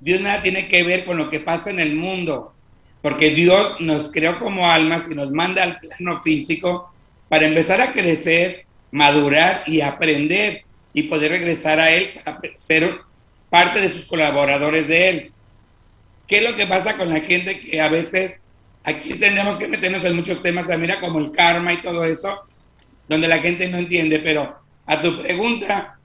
Dios 0.00 0.20
nada 0.20 0.42
tiene 0.42 0.68
que 0.68 0.82
ver 0.82 1.04
con 1.04 1.16
lo 1.16 1.30
que 1.30 1.40
pasa 1.40 1.70
en 1.70 1.80
el 1.80 1.94
mundo, 1.94 2.54
porque 3.00 3.30
Dios 3.30 3.80
nos 3.80 4.10
creó 4.10 4.38
como 4.38 4.70
almas 4.70 5.06
y 5.10 5.14
nos 5.14 5.30
manda 5.30 5.62
al 5.62 5.78
plano 5.78 6.20
físico 6.20 6.92
para 7.28 7.46
empezar 7.46 7.80
a 7.80 7.92
crecer, 7.92 8.66
madurar 8.90 9.62
y 9.66 9.80
aprender 9.80 10.62
y 10.92 11.04
poder 11.04 11.30
regresar 11.32 11.80
a 11.80 11.92
Él 11.92 12.20
para 12.24 12.40
ser 12.54 12.98
parte 13.48 13.80
de 13.80 13.88
sus 13.88 14.06
colaboradores 14.06 14.88
de 14.88 15.08
Él. 15.08 15.32
¿Qué 16.26 16.38
es 16.38 16.42
lo 16.42 16.56
que 16.56 16.66
pasa 16.66 16.96
con 16.96 17.08
la 17.08 17.20
gente 17.20 17.60
que 17.60 17.80
a 17.80 17.88
veces 17.88 18.40
aquí 18.86 19.14
tenemos 19.14 19.56
que 19.56 19.66
meternos 19.66 20.04
en 20.04 20.14
muchos 20.14 20.40
temas, 20.40 20.68
mira, 20.78 21.00
como 21.00 21.18
el 21.18 21.32
karma 21.32 21.72
y 21.72 21.82
todo 21.82 22.04
eso, 22.04 22.42
donde 23.08 23.26
la 23.26 23.40
gente 23.40 23.68
no 23.68 23.78
entiende, 23.78 24.20
pero 24.20 24.56
a 24.86 25.02
tu 25.02 25.20
pregunta, 25.20 25.98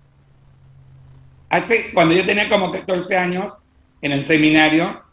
hace, 1.48 1.92
cuando 1.94 2.16
yo 2.16 2.26
tenía 2.26 2.50
como 2.50 2.72
14 2.72 3.16
años 3.16 3.60
en 4.02 4.12
el 4.12 4.26
seminario, 4.26 5.04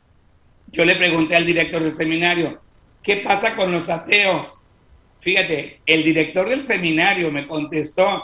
yo 0.68 0.86
le 0.86 0.96
pregunté 0.96 1.36
al 1.36 1.44
director 1.44 1.82
del 1.82 1.92
seminario, 1.92 2.58
¿qué 3.02 3.16
pasa 3.16 3.54
con 3.54 3.70
los 3.70 3.90
ateos? 3.90 4.64
Fíjate, 5.20 5.82
el 5.84 6.02
director 6.04 6.48
del 6.48 6.62
seminario 6.62 7.30
me 7.30 7.46
contestó, 7.46 8.22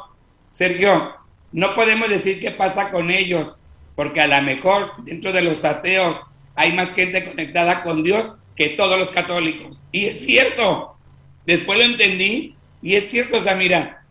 Sergio, 0.53 1.17
no 1.53 1.75
podemos 1.75 2.09
decir 2.09 2.41
qué 2.41 2.51
pasa 2.51 2.91
con 2.91 3.11
ellos, 3.11 3.59
porque 3.95 4.23
a 4.23 4.27
lo 4.27 4.41
mejor 4.41 4.93
dentro 5.05 5.33
de 5.33 5.43
los 5.43 5.67
ateos 5.67 6.23
hay 6.55 6.73
más 6.73 6.95
gente 6.95 7.25
conectada 7.27 7.83
con 7.83 8.03
Dios 8.03 8.35
que 8.57 8.71
todos 8.71 8.99
los 8.99 9.11
católicos. 9.11 9.85
Y 9.93 10.07
es 10.07 10.25
cierto, 10.25 10.97
después 11.47 11.79
lo 11.79 11.85
entendí 11.85 12.57
y 12.83 12.95
es 12.97 13.09
cierto, 13.11 13.39
o 13.39 13.57
mira, 13.57 14.03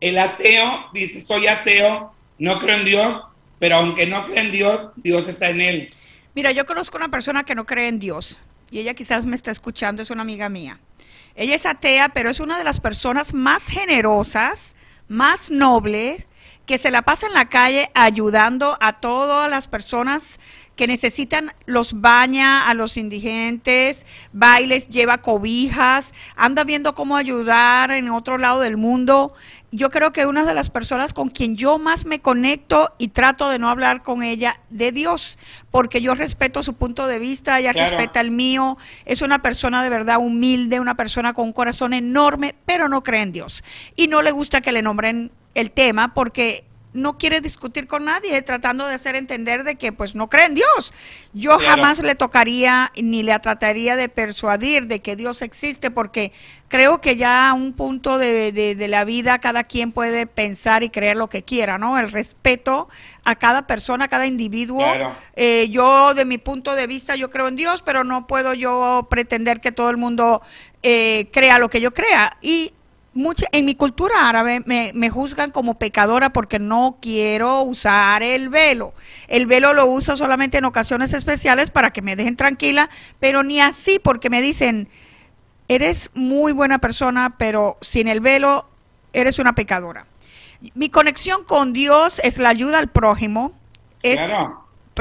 el 0.00 0.18
ateo 0.18 0.86
dice, 0.92 1.20
soy 1.20 1.46
ateo, 1.46 2.12
no 2.38 2.58
creo 2.58 2.78
en 2.78 2.84
Dios, 2.84 3.22
pero 3.58 3.76
aunque 3.76 4.06
no 4.06 4.26
cree 4.26 4.40
en 4.40 4.52
Dios, 4.52 4.90
Dios 4.96 5.28
está 5.28 5.50
en 5.50 5.60
él. 5.60 5.90
Mira, 6.34 6.50
yo 6.52 6.66
conozco 6.66 6.96
una 6.96 7.10
persona 7.10 7.44
que 7.44 7.54
no 7.54 7.64
cree 7.64 7.88
en 7.88 7.98
Dios 7.98 8.40
y 8.70 8.80
ella 8.80 8.94
quizás 8.94 9.24
me 9.24 9.36
está 9.36 9.50
escuchando, 9.50 10.02
es 10.02 10.10
una 10.10 10.22
amiga 10.22 10.48
mía. 10.48 10.80
Ella 11.36 11.54
es 11.54 11.66
atea, 11.66 12.10
pero 12.10 12.30
es 12.30 12.40
una 12.40 12.58
de 12.58 12.64
las 12.64 12.80
personas 12.80 13.34
más 13.34 13.68
generosas, 13.68 14.74
más 15.08 15.50
nobles, 15.50 16.26
que 16.66 16.78
se 16.78 16.90
la 16.90 17.02
pasa 17.02 17.26
en 17.26 17.34
la 17.34 17.48
calle 17.48 17.90
ayudando 17.94 18.76
a 18.80 19.00
todas 19.00 19.50
las 19.50 19.68
personas 19.68 20.40
que 20.76 20.86
necesitan, 20.86 21.52
los 21.66 22.00
baña 22.00 22.68
a 22.68 22.74
los 22.74 22.96
indigentes, 22.96 24.06
bailes, 24.32 24.88
lleva 24.88 25.18
cobijas, 25.18 26.12
anda 26.36 26.64
viendo 26.64 26.94
cómo 26.94 27.16
ayudar 27.16 27.90
en 27.92 28.10
otro 28.10 28.38
lado 28.38 28.60
del 28.60 28.76
mundo. 28.76 29.32
Yo 29.70 29.90
creo 29.90 30.12
que 30.12 30.26
una 30.26 30.44
de 30.44 30.54
las 30.54 30.70
personas 30.70 31.12
con 31.12 31.28
quien 31.28 31.56
yo 31.56 31.78
más 31.78 32.06
me 32.06 32.20
conecto 32.20 32.94
y 32.98 33.08
trato 33.08 33.48
de 33.48 33.58
no 33.58 33.70
hablar 33.70 34.02
con 34.02 34.22
ella 34.22 34.60
de 34.70 34.92
Dios, 34.92 35.38
porque 35.70 36.00
yo 36.00 36.14
respeto 36.14 36.62
su 36.62 36.74
punto 36.74 37.06
de 37.06 37.18
vista, 37.18 37.58
ella 37.58 37.72
respeta 37.72 38.20
el 38.20 38.30
mío, 38.30 38.76
es 39.04 39.22
una 39.22 39.42
persona 39.42 39.82
de 39.82 39.90
verdad 39.90 40.18
humilde, 40.18 40.80
una 40.80 40.96
persona 40.96 41.32
con 41.32 41.46
un 41.46 41.52
corazón 41.52 41.92
enorme, 41.92 42.54
pero 42.66 42.88
no 42.88 43.02
cree 43.02 43.22
en 43.22 43.32
Dios. 43.32 43.64
Y 43.96 44.08
no 44.08 44.22
le 44.22 44.30
gusta 44.30 44.60
que 44.60 44.72
le 44.72 44.82
nombren 44.82 45.32
el 45.54 45.70
tema 45.70 46.14
porque 46.14 46.64
no 46.94 47.18
quiere 47.18 47.40
discutir 47.40 47.86
con 47.86 48.04
nadie, 48.04 48.40
tratando 48.42 48.86
de 48.86 48.94
hacer 48.94 49.16
entender 49.16 49.64
de 49.64 49.74
que 49.74 49.92
pues 49.92 50.14
no 50.14 50.28
cree 50.28 50.46
en 50.46 50.54
Dios. 50.54 50.94
Yo 51.32 51.58
jamás 51.58 51.98
le 51.98 52.14
tocaría 52.14 52.90
ni 53.02 53.22
le 53.22 53.36
trataría 53.40 53.96
de 53.96 54.08
persuadir 54.08 54.86
de 54.86 55.00
que 55.00 55.16
Dios 55.16 55.42
existe, 55.42 55.90
porque 55.90 56.32
creo 56.68 57.00
que 57.00 57.16
ya 57.16 57.50
a 57.50 57.52
un 57.52 57.72
punto 57.72 58.16
de, 58.16 58.52
de, 58.52 58.88
la 58.88 59.04
vida 59.04 59.40
cada 59.40 59.64
quien 59.64 59.90
puede 59.90 60.26
pensar 60.26 60.84
y 60.84 60.88
creer 60.88 61.16
lo 61.16 61.28
que 61.28 61.42
quiera, 61.42 61.78
¿no? 61.78 61.98
El 61.98 62.12
respeto 62.12 62.88
a 63.24 63.34
cada 63.34 63.66
persona, 63.66 64.04
a 64.04 64.08
cada 64.08 64.26
individuo. 64.26 64.84
Eh, 65.34 65.68
yo, 65.70 66.14
de 66.14 66.24
mi 66.24 66.38
punto 66.38 66.74
de 66.76 66.86
vista, 66.86 67.16
yo 67.16 67.28
creo 67.28 67.48
en 67.48 67.56
Dios, 67.56 67.82
pero 67.82 68.04
no 68.04 68.26
puedo 68.28 68.54
yo 68.54 69.08
pretender 69.10 69.60
que 69.60 69.72
todo 69.72 69.90
el 69.90 69.96
mundo 69.96 70.42
eh, 70.82 71.28
crea 71.32 71.58
lo 71.58 71.68
que 71.68 71.80
yo 71.80 71.92
crea. 71.92 72.30
Y 72.40 72.72
en 73.52 73.64
mi 73.64 73.74
cultura 73.74 74.28
árabe 74.28 74.62
me, 74.66 74.90
me, 74.94 75.08
juzgan 75.10 75.50
como 75.50 75.78
pecadora 75.78 76.32
porque 76.32 76.58
no 76.58 76.98
quiero 77.00 77.62
usar 77.62 78.22
el 78.22 78.48
velo. 78.48 78.92
El 79.28 79.46
velo 79.46 79.72
lo 79.72 79.86
uso 79.86 80.16
solamente 80.16 80.58
en 80.58 80.64
ocasiones 80.64 81.12
especiales 81.14 81.70
para 81.70 81.92
que 81.92 82.02
me 82.02 82.16
dejen 82.16 82.36
tranquila, 82.36 82.90
pero 83.20 83.42
ni 83.42 83.60
así 83.60 83.98
porque 83.98 84.30
me 84.30 84.42
dicen, 84.42 84.88
eres 85.68 86.10
muy 86.14 86.52
buena 86.52 86.78
persona, 86.78 87.36
pero 87.38 87.78
sin 87.80 88.08
el 88.08 88.20
velo 88.20 88.68
eres 89.12 89.38
una 89.38 89.54
pecadora. 89.54 90.06
Mi 90.74 90.88
conexión 90.88 91.44
con 91.44 91.72
Dios 91.72 92.20
es 92.24 92.38
la 92.38 92.48
ayuda 92.48 92.78
al 92.78 92.88
prójimo, 92.88 93.52
es 94.02 94.20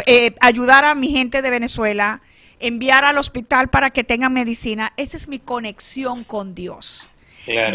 eh, 0.05 0.35
ayudar 0.39 0.85
a 0.85 0.95
mi 0.95 1.09
gente 1.09 1.41
de 1.41 1.49
Venezuela, 1.49 2.21
enviar 2.59 3.05
al 3.05 3.17
hospital 3.17 3.69
para 3.69 3.89
que 3.89 4.03
tengan 4.03 4.33
medicina. 4.33 4.93
Esa 4.97 5.17
es 5.17 5.27
mi 5.27 5.39
conexión 5.39 6.23
con 6.23 6.53
Dios. 6.53 7.09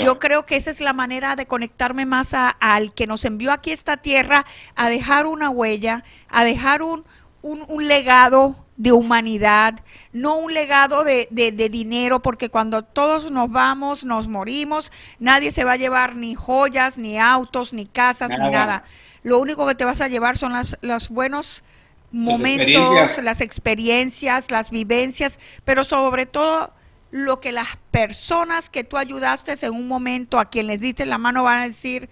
Yo 0.01 0.19
creo 0.19 0.47
que 0.47 0.57
esa 0.57 0.71
es 0.71 0.81
la 0.81 0.93
manera 0.93 1.37
de 1.37 1.47
conectarme 1.47 2.07
más 2.07 2.35
al 2.35 2.95
que 2.95 3.07
nos 3.07 3.25
envió 3.25 3.53
aquí 3.53 3.71
a 3.71 3.75
esta 3.75 3.97
tierra 3.99 4.45
a 4.75 4.89
dejar 4.89 5.27
una 5.27 5.51
huella, 5.51 6.05
a 6.29 6.45
dejar 6.45 6.83
un, 6.83 7.05
un, 7.43 7.89
legado 7.89 8.67
de 8.77 8.93
humanidad, 8.93 9.75
no 10.13 10.37
un 10.37 10.55
legado 10.55 11.05
de, 11.05 11.29
de, 11.31 11.69
dinero, 11.69 12.21
porque 12.21 12.49
cuando 12.49 12.83
todos 12.83 13.31
nos 13.31 13.51
vamos, 13.51 14.05
nos 14.05 14.29
morimos, 14.29 14.93
nadie 15.19 15.51
se 15.51 15.65
va 15.65 15.73
a 15.73 15.77
llevar 15.77 16.17
ni 16.17 16.35
joyas, 16.35 16.97
ni 16.99 17.19
autos, 17.19 17.73
ni 17.73 17.87
casas, 17.87 18.31
ni 18.31 18.51
nada. 18.51 18.85
Lo 19.23 19.39
único 19.39 19.67
que 19.67 19.75
te 19.75 19.85
vas 19.85 20.01
a 20.01 20.09
llevar 20.09 20.37
son 20.37 20.53
las, 20.53 20.79
los 20.81 21.11
buenos 21.11 21.65
momentos, 22.11 23.23
las 23.23 23.41
experiencias, 23.41 24.51
las 24.51 24.71
vivencias, 24.71 25.39
pero 25.65 25.85
sobre 25.85 26.27
todo 26.27 26.73
lo 27.11 27.41
que 27.41 27.53
las 27.53 27.79
personas 27.91 28.71
que 28.71 28.85
tú 28.85 28.97
ayudaste 28.97 29.55
en 29.65 29.73
un 29.73 29.89
momento, 29.89 30.39
a 30.39 30.47
quien 30.47 30.67
les 30.67 30.81
diste 30.81 31.07
la 31.07 31.19
mano, 31.19 31.45
van 31.45 31.63
a 31.63 31.67
decir 31.67 32.09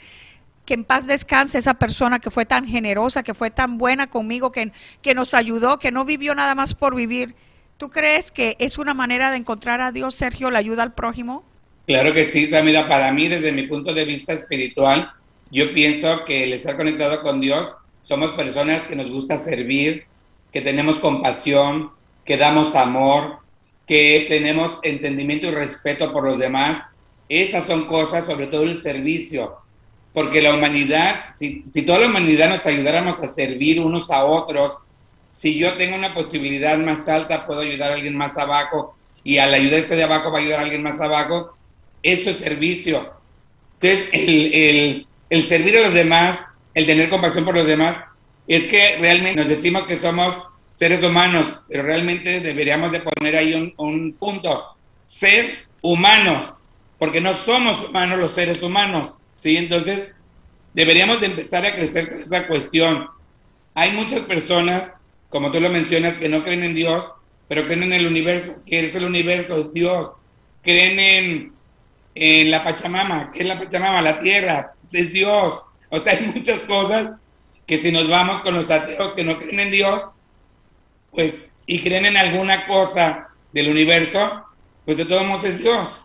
que 0.64 0.74
en 0.74 0.84
paz 0.84 1.06
descanse 1.06 1.58
esa 1.58 1.74
persona 1.74 2.18
que 2.18 2.30
fue 2.30 2.44
tan 2.44 2.66
generosa, 2.66 3.22
que 3.22 3.34
fue 3.34 3.50
tan 3.50 3.78
buena 3.78 4.08
conmigo, 4.08 4.50
que, 4.50 4.72
que 5.00 5.14
nos 5.14 5.32
ayudó, 5.34 5.78
que 5.78 5.92
no 5.92 6.04
vivió 6.04 6.34
nada 6.34 6.54
más 6.54 6.74
por 6.74 6.94
vivir. 6.94 7.34
¿Tú 7.76 7.90
crees 7.90 8.32
que 8.32 8.56
es 8.58 8.78
una 8.78 8.94
manera 8.94 9.30
de 9.30 9.36
encontrar 9.36 9.80
a 9.80 9.92
Dios, 9.92 10.14
Sergio, 10.14 10.50
la 10.50 10.58
ayuda 10.58 10.82
al 10.82 10.94
prójimo? 10.94 11.44
Claro 11.86 12.12
que 12.12 12.24
sí, 12.24 12.50
mira, 12.64 12.88
para 12.88 13.12
mí, 13.12 13.28
desde 13.28 13.52
mi 13.52 13.68
punto 13.68 13.94
de 13.94 14.04
vista 14.04 14.32
espiritual, 14.32 15.12
yo 15.50 15.72
pienso 15.72 16.24
que 16.24 16.44
el 16.44 16.52
estar 16.52 16.76
conectado 16.76 17.22
con 17.22 17.40
Dios, 17.40 17.72
somos 18.00 18.32
personas 18.32 18.82
que 18.82 18.96
nos 18.96 19.10
gusta 19.10 19.36
servir, 19.36 20.04
que 20.52 20.60
tenemos 20.62 20.98
compasión, 20.98 21.92
que 22.24 22.36
damos 22.36 22.74
amor, 22.74 23.38
que 23.86 24.26
tenemos 24.28 24.80
entendimiento 24.82 25.46
y 25.46 25.50
respeto 25.52 26.12
por 26.12 26.24
los 26.24 26.38
demás. 26.38 26.82
Esas 27.28 27.64
son 27.64 27.86
cosas, 27.86 28.24
sobre 28.24 28.46
todo 28.46 28.64
el 28.64 28.76
servicio, 28.76 29.56
porque 30.12 30.42
la 30.42 30.54
humanidad, 30.54 31.26
si, 31.36 31.64
si 31.66 31.82
toda 31.82 32.00
la 32.00 32.06
humanidad 32.06 32.48
nos 32.48 32.66
ayudáramos 32.66 33.22
a 33.22 33.26
servir 33.26 33.80
unos 33.80 34.10
a 34.10 34.24
otros, 34.24 34.78
si 35.34 35.58
yo 35.58 35.74
tengo 35.76 35.96
una 35.96 36.14
posibilidad 36.14 36.78
más 36.78 37.08
alta, 37.08 37.46
puedo 37.46 37.60
ayudar 37.60 37.92
a 37.92 37.94
alguien 37.94 38.16
más 38.16 38.38
abajo, 38.38 38.96
y 39.22 39.38
al 39.38 39.52
ayudar 39.52 39.80
este 39.80 39.96
de 39.96 40.04
abajo 40.04 40.30
va 40.30 40.38
a 40.38 40.40
ayudar 40.40 40.60
a 40.60 40.62
alguien 40.62 40.82
más 40.82 41.00
abajo, 41.00 41.56
eso 42.02 42.30
es 42.30 42.36
servicio. 42.36 43.10
Entonces, 43.80 44.08
el, 44.12 44.54
el, 44.54 45.06
el 45.28 45.44
servir 45.44 45.76
a 45.78 45.82
los 45.82 45.94
demás, 45.94 46.44
el 46.74 46.86
tener 46.86 47.10
compasión 47.10 47.44
por 47.44 47.54
los 47.54 47.66
demás, 47.66 47.98
es 48.46 48.66
que 48.66 48.96
realmente 48.98 49.40
nos 49.40 49.48
decimos 49.48 49.82
que 49.82 49.96
somos 49.96 50.40
seres 50.76 51.02
humanos, 51.02 51.46
pero 51.70 51.84
realmente 51.84 52.40
deberíamos 52.40 52.92
de 52.92 53.00
poner 53.00 53.34
ahí 53.34 53.74
un, 53.78 54.12
punto, 54.12 54.62
ser 55.06 55.60
humanos, 55.80 56.52
porque 56.98 57.18
no 57.18 57.32
somos 57.32 57.88
humanos 57.88 58.18
los 58.18 58.32
seres 58.32 58.62
humanos, 58.62 59.18
¿sí? 59.36 59.56
Entonces, 59.56 60.12
deberíamos 60.74 61.22
de 61.22 61.28
empezar 61.28 61.64
a 61.64 61.74
crecer 61.74 62.10
con 62.10 62.20
esa 62.20 62.46
cuestión. 62.46 63.06
Hay 63.72 63.92
muchas 63.92 64.20
personas, 64.20 64.92
como 65.30 65.50
tú 65.50 65.62
lo 65.62 65.70
mencionas, 65.70 66.18
que 66.18 66.28
no 66.28 66.44
creen 66.44 66.62
en 66.62 66.74
Dios, 66.74 67.10
pero 67.48 67.64
creen 67.64 67.84
en 67.84 67.94
el 67.94 68.06
universo. 68.06 68.62
¿Qué 68.66 68.80
es 68.80 68.94
el 68.94 69.06
universo? 69.06 69.58
Es 69.58 69.72
Dios. 69.72 70.12
Creen 70.62 71.00
en, 71.00 71.52
en 72.14 72.50
la 72.50 72.62
Pachamama. 72.62 73.32
¿Qué 73.32 73.40
es 73.40 73.46
la 73.46 73.58
Pachamama? 73.58 74.02
La 74.02 74.18
tierra. 74.18 74.74
Es 74.92 75.10
Dios. 75.10 75.62
O 75.88 75.98
sea, 75.98 76.12
hay 76.12 76.26
muchas 76.34 76.60
cosas 76.60 77.12
que 77.66 77.78
si 77.78 77.90
nos 77.92 78.10
vamos 78.10 78.42
con 78.42 78.54
los 78.54 78.70
ateos 78.70 79.14
que 79.14 79.24
no 79.24 79.38
creen 79.38 79.60
en 79.60 79.70
Dios, 79.70 80.10
pues, 81.10 81.48
y 81.66 81.82
creen 81.82 82.06
en 82.06 82.16
alguna 82.16 82.66
cosa 82.66 83.28
del 83.52 83.70
universo, 83.70 84.44
pues 84.84 84.96
de 84.96 85.04
todos 85.04 85.26
modos 85.26 85.44
es 85.44 85.58
Dios. 85.58 86.02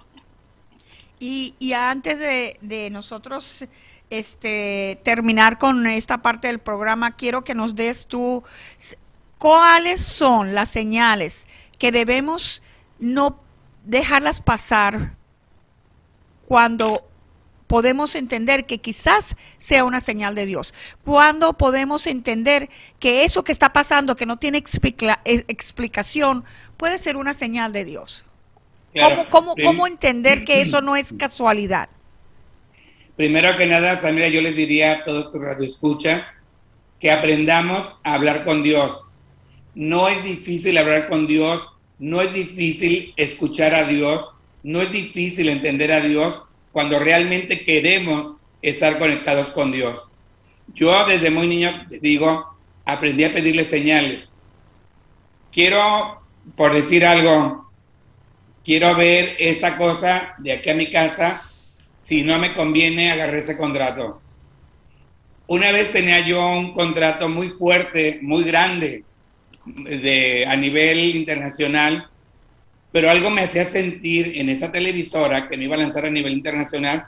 Y, 1.20 1.56
y 1.60 1.74
antes 1.74 2.18
de, 2.20 2.90
nosotros 2.90 3.66
este, 4.10 5.00
terminar 5.04 5.60
con 5.60 5.86
esta 5.86 6.22
parte 6.22 6.48
del 6.48 6.60
programa, 6.60 7.16
quiero 7.16 7.44
que 7.44 7.54
nos 7.54 7.76
des 7.76 8.08
tú 8.08 8.44
cuáles 9.38 10.02
son 10.02 10.56
las 10.56 10.70
señales 10.70 11.48
que 11.78 11.92
debemos 11.92 12.64
no 13.00 13.40
dejarlas 13.86 14.42
pasar 14.42 15.16
cuando 16.48 17.11
podemos 17.72 18.16
entender 18.16 18.66
que 18.66 18.80
quizás 18.80 19.38
sea 19.58 19.86
una 19.86 20.02
señal 20.02 20.36
de 20.36 20.46
Dios? 20.46 20.74
¿Cuándo 21.06 21.54
podemos 21.54 22.06
entender 22.06 22.68
que 23.00 23.24
eso 23.24 23.46
que 23.46 23.54
está 23.54 23.72
pasando, 23.72 24.18
que 24.18 24.26
no 24.26 24.36
tiene 24.36 24.58
eh, 24.58 25.44
explicación, 25.48 26.44
puede 26.76 26.98
ser 26.98 27.16
una 27.16 27.34
señal 27.34 27.72
de 27.72 27.86
Dios? 27.86 28.26
¿Cómo, 28.94 29.30
cómo, 29.30 29.56
¿Cómo 29.64 29.88
entender 29.88 30.44
que 30.44 30.60
eso 30.60 30.82
no 30.82 30.98
es 30.98 31.14
casualidad? 31.18 31.90
Primero 33.16 33.56
que 33.56 33.68
nada, 33.68 33.98
Samira, 33.98 34.28
yo 34.28 34.42
les 34.42 34.58
diría 34.58 34.92
a 34.92 35.04
todos 35.06 35.32
tu 35.32 35.40
radio 35.40 35.66
escucha 35.66 36.28
que 37.00 37.10
aprendamos 37.10 38.00
a 38.04 38.16
hablar 38.16 38.44
con 38.44 38.64
Dios. 38.64 39.12
No 39.76 40.10
es 40.10 40.22
difícil 40.26 40.78
hablar 40.78 41.08
con 41.08 41.26
Dios, 41.26 41.70
no 42.00 42.22
es 42.22 42.34
difícil 42.34 43.14
escuchar 43.16 43.74
a 43.74 43.86
Dios, 43.86 44.30
no 44.62 44.82
es 44.82 44.92
difícil 44.92 45.48
entender 45.48 45.94
a 45.94 46.02
Dios 46.02 46.44
cuando 46.72 47.00
realmente 47.00 47.66
queremos 47.66 48.38
estar 48.62 49.00
conectados 49.00 49.52
con 49.52 49.72
Dios. 49.72 50.12
Yo 50.74 51.06
desde 51.06 51.30
muy 51.30 51.48
niño, 51.48 51.86
digo, 52.02 52.46
aprendí 52.86 53.24
a 53.24 53.34
pedirle 53.34 53.64
señales. 53.64 54.36
Quiero, 55.52 56.22
por 56.56 56.74
decir 56.74 57.06
algo, 57.06 57.70
quiero 58.64 58.96
ver 58.96 59.36
esa 59.40 59.78
cosa 59.78 60.36
de 60.38 60.54
aquí 60.54 60.70
a 60.70 60.76
mi 60.76 60.90
casa, 60.90 61.44
si 62.02 62.24
no 62.24 62.38
me 62.40 62.54
conviene, 62.54 63.12
agarré 63.12 63.40
ese 63.40 63.58
contrato. 63.58 64.22
Una 65.48 65.72
vez 65.72 65.92
tenía 65.92 66.22
yo 66.22 66.46
un 66.52 66.74
contrato 66.74 67.28
muy 67.28 67.50
fuerte, 67.50 68.20
muy 68.22 68.44
grande, 68.44 69.04
de, 69.66 70.46
a 70.48 70.56
nivel 70.56 71.16
internacional, 71.16 72.10
pero 72.92 73.10
algo 73.10 73.30
me 73.30 73.42
hacía 73.42 73.66
sentir 73.66 74.34
en 74.36 74.50
esa 74.50 74.72
televisora 74.72 75.48
que 75.48 75.58
me 75.58 75.66
iba 75.66 75.76
a 75.76 75.80
lanzar 75.80 76.06
a 76.06 76.10
nivel 76.10 76.34
internacional 76.34 77.08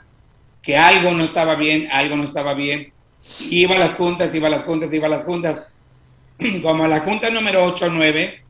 que 0.64 0.76
algo 0.76 1.12
no 1.12 1.24
estaba 1.24 1.56
bien, 1.56 1.88
algo 1.92 2.16
no 2.16 2.24
estaba 2.24 2.54
bien. 2.54 2.92
Iba 3.50 3.74
a 3.74 3.78
las 3.78 3.94
juntas, 3.94 4.34
iba 4.34 4.48
a 4.48 4.50
las 4.50 4.64
juntas, 4.64 4.92
iba 4.92 5.06
a 5.06 5.10
las 5.10 5.24
juntas. 5.24 5.62
Como 6.62 6.84
a 6.84 6.88
la 6.88 7.00
junta 7.00 7.30
número 7.30 7.62
8 7.64 7.86
o 7.86 7.90
9, 7.90 8.42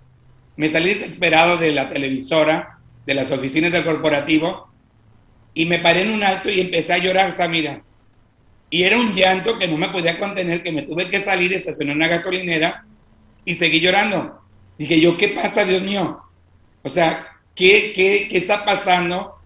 me 0.57 0.69
salí 0.69 0.91
desesperado 0.91 1.57
de 1.57 1.73
la 1.73 1.91
televisora, 1.91 2.79
de 3.05 3.15
las 3.15 3.33
oficinas 3.33 3.73
del 3.73 3.85
corporativo, 3.85 4.69
y 5.55 5.67
me 5.67 5.81
paré 5.81 6.03
en 6.03 6.13
un 6.13 6.23
alto 6.23 6.51
y 6.51 6.61
empecé 6.61 6.93
a 6.93 6.99
llorar, 6.99 7.33
Samira. 7.33 7.83
Y 8.71 8.85
era 8.85 8.97
un 8.97 9.13
llanto 9.13 9.59
que 9.59 9.69
no 9.69 9.77
me 9.77 9.89
podía 9.89 10.19
contener, 10.19 10.63
que 10.63 10.73
me 10.73 10.83
tuve 10.83 11.09
que 11.09 11.19
salir, 11.19 11.53
estacionar 11.53 11.97
una 11.97 12.09
gasolinera 12.09 12.85
y 13.45 13.55
seguí 13.55 13.81
llorando. 13.81 14.41
Dije 14.79 15.01
yo, 15.01 15.17
¿qué 15.17 15.29
pasa, 15.29 15.65
Dios 15.65 15.83
mío? 15.83 16.21
O 16.85 16.89
sea, 16.89 17.39
¿qué, 17.55 17.93
qué, 17.95 18.29
qué 18.31 18.37
está 18.37 18.65
pasando? 18.65 19.37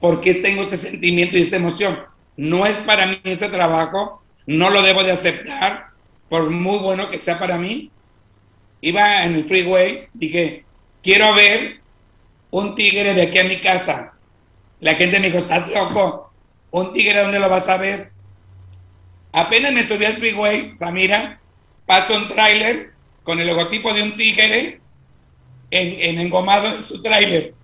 ¿Por 0.00 0.20
qué 0.20 0.34
tengo 0.34 0.62
ese 0.62 0.76
sentimiento 0.76 1.38
y 1.38 1.42
esta 1.42 1.56
emoción? 1.56 2.00
No 2.36 2.66
es 2.66 2.78
para 2.78 3.06
mí 3.06 3.20
ese 3.24 3.48
trabajo, 3.48 4.22
no 4.46 4.70
lo 4.70 4.82
debo 4.82 5.04
de 5.04 5.12
aceptar, 5.12 5.90
por 6.28 6.50
muy 6.50 6.78
bueno 6.78 7.10
que 7.10 7.18
sea 7.18 7.38
para 7.38 7.58
mí. 7.58 7.90
Iba 8.80 9.24
en 9.24 9.36
el 9.36 9.44
freeway, 9.44 10.08
dije, 10.14 10.64
quiero 11.02 11.32
ver 11.34 11.80
un 12.50 12.74
tigre 12.74 13.14
de 13.14 13.22
aquí 13.22 13.38
a 13.38 13.44
mi 13.44 13.60
casa. 13.60 14.14
La 14.80 14.94
gente 14.94 15.20
me 15.20 15.26
dijo, 15.26 15.38
estás 15.38 15.70
loco, 15.70 16.32
un 16.70 16.92
tigre, 16.92 17.22
¿dónde 17.22 17.38
lo 17.38 17.48
vas 17.48 17.68
a 17.68 17.76
ver? 17.76 18.10
Apenas 19.32 19.72
me 19.72 19.86
subí 19.86 20.06
al 20.06 20.16
freeway, 20.16 20.74
Samira, 20.74 21.40
paso 21.86 22.16
un 22.16 22.28
tráiler 22.28 22.92
con 23.22 23.38
el 23.38 23.46
logotipo 23.46 23.92
de 23.92 24.02
un 24.02 24.16
tigre 24.16 24.79
en, 25.70 26.18
engomado 26.18 26.68
en 26.68 26.82
su 26.82 27.02
tráiler. 27.02 27.54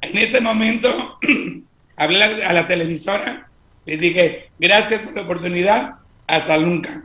En 0.00 0.18
ese 0.18 0.40
momento 0.40 1.18
hablé 1.96 2.44
a 2.44 2.52
la 2.52 2.66
televisora, 2.66 3.48
les 3.86 4.00
dije, 4.00 4.50
gracias 4.58 5.02
por 5.02 5.14
la 5.14 5.22
oportunidad, 5.22 5.94
hasta 6.26 6.56
nunca. 6.58 7.02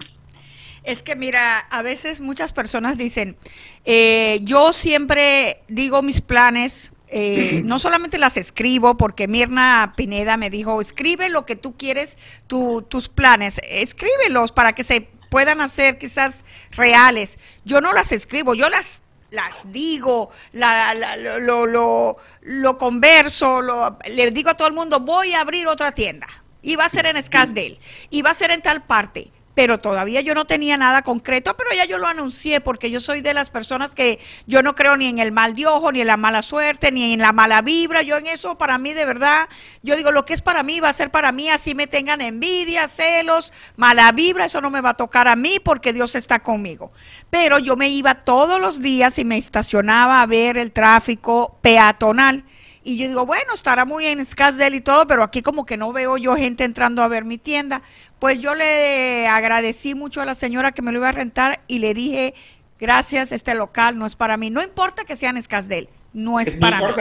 Es 0.84 1.04
que 1.04 1.16
mira, 1.16 1.60
a 1.60 1.82
veces 1.82 2.22
muchas 2.22 2.54
personas 2.54 2.98
dicen, 2.98 3.38
eh, 3.86 4.40
yo 4.44 4.74
siempre 4.74 5.62
digo 5.68 6.02
mis 6.02 6.22
planes, 6.22 6.92
eh, 7.10 7.62
no 7.66 7.80
solamente 7.80 8.18
las 8.18 8.38
escribo, 8.38 8.98
porque 8.98 9.28
Mirna 9.28 9.94
Pineda 9.96 10.38
me 10.38 10.50
dijo, 10.50 10.82
escribe 10.82 11.30
lo 11.30 11.46
que 11.46 11.56
tú 11.56 11.78
quieres, 11.78 12.18
tus 12.48 13.10
planes, 13.10 13.62
escríbelos 13.70 14.52
para 14.52 14.74
que 14.74 14.84
se 14.84 15.08
puedan 15.30 15.62
hacer 15.62 15.98
quizás 15.98 16.44
reales. 16.72 17.38
Yo 17.66 17.82
no 17.82 17.94
las 17.94 18.12
escribo, 18.12 18.56
yo 18.56 18.70
las 18.70 19.02
las 19.32 19.72
digo, 19.72 20.30
la, 20.54 20.94
lo, 21.42 21.66
lo, 21.66 22.18
lo, 22.42 22.78
converso, 22.78 23.62
lo, 23.62 23.98
le 24.14 24.32
digo 24.32 24.50
a 24.50 24.58
todo 24.58 24.68
el 24.68 24.74
mundo, 24.74 25.00
voy 25.00 25.34
a 25.34 25.42
abrir 25.42 25.68
otra 25.68 25.92
tienda. 25.92 26.28
Y 26.62 26.76
va 26.76 26.86
a 26.86 26.90
ser 26.90 27.06
en 27.06 27.22
Scottsdale. 27.22 27.80
Y 28.10 28.22
va 28.22 28.32
a 28.32 28.34
ser 28.34 28.52
en 28.52 28.62
tal 28.62 28.86
parte 28.86 29.32
pero 29.54 29.80
todavía 29.80 30.22
yo 30.22 30.34
no 30.34 30.46
tenía 30.46 30.78
nada 30.78 31.02
concreto, 31.02 31.56
pero 31.58 31.72
ya 31.74 31.86
yo 31.86 31.98
lo 31.98 32.08
anuncié 32.08 32.62
porque 32.62 32.90
yo 32.90 33.00
soy 33.00 33.22
de 33.22 33.34
las 33.34 33.50
personas 33.50 33.96
que 33.96 34.20
yo 34.48 34.62
no 34.64 34.76
creo 34.76 34.96
ni 34.96 35.08
en 35.08 35.20
el 35.20 35.32
mal 35.32 35.56
de 35.56 35.68
ojo, 35.68 35.92
ni 35.92 36.02
en 36.02 36.08
la 36.08 36.18
mala 36.18 36.42
suerte, 36.42 36.92
ni 36.92 37.14
en 37.14 37.20
la 37.20 37.34
mala 37.34 37.62
vibra, 37.62 38.02
yo 38.02 38.18
en 38.18 38.28
eso 38.28 38.58
para 38.58 38.78
mí 38.78 38.94
de 38.94 39.06
verdad, 39.06 39.50
yo 39.84 39.96
digo 39.96 40.12
lo 40.12 40.26
que 40.26 40.34
es 40.34 40.42
para 40.42 40.64
mí 40.64 40.80
va 40.80 40.90
a 40.90 40.94
ser 40.94 41.12
para 41.12 41.32
mí, 41.32 41.50
así 41.50 41.76
me 41.76 41.88
tengan 41.88 42.22
envidia, 42.22 42.88
celos, 42.88 43.52
mala 43.76 44.12
vibra, 44.12 44.46
eso 44.46 44.62
no 44.62 44.70
me 44.70 44.82
va 44.82 44.92
a 44.92 44.98
tocar 44.98 45.28
a 45.28 45.36
mí 45.36 45.60
porque 45.64 45.94
Dios 45.94 46.16
está 46.16 46.40
conmigo. 46.40 46.92
Pero 47.30 47.60
yo 47.60 47.76
me 47.76 47.90
iba 47.90 48.16
todos 48.16 48.60
los 48.60 48.82
días 48.82 49.20
y 49.20 49.26
me 49.26 49.38
estacionaba 49.38 50.22
a 50.22 50.26
ver 50.26 50.58
el 50.58 50.72
tráfico 50.72 51.58
peatonal 51.62 52.44
y 52.84 52.98
yo 52.98 53.08
digo, 53.08 53.26
bueno, 53.26 53.54
estará 53.54 53.86
muy 53.86 54.06
en 54.06 54.24
Scottsdale 54.24 54.78
y 54.78 54.82
todo, 54.82 55.06
pero 55.06 55.24
aquí 55.24 55.42
como 55.42 55.66
que 55.66 55.78
no 55.78 55.92
veo 55.92 56.18
yo 56.18 56.36
gente 56.36 56.64
entrando 56.64 57.04
a 57.04 57.08
ver 57.08 57.26
mi 57.26 57.38
tienda. 57.38 57.82
Pues 58.20 58.40
yo 58.40 58.56
le 58.56 59.28
agradecí 59.28 59.96
mucho 59.96 60.22
a 60.22 60.26
la 60.26 60.36
señora 60.36 60.72
que 60.72 60.82
me 60.82 60.92
lo 60.92 61.00
iba 61.00 61.10
a 61.10 61.14
rentar 61.14 61.62
y 61.68 61.80
le 61.80 61.94
dije, 61.94 62.34
gracias, 62.80 63.32
este 63.32 63.54
local 63.54 63.98
no 63.98 64.06
es 64.06 64.16
para 64.16 64.38
mí. 64.38 64.50
No 64.50 64.64
importa 64.64 65.04
que 65.04 65.16
sea 65.16 65.30
en 65.30 65.42
Scottsdale, 65.42 65.90
no 66.14 66.40
es 66.40 66.56
para 66.56 66.80
mí. 66.80 66.94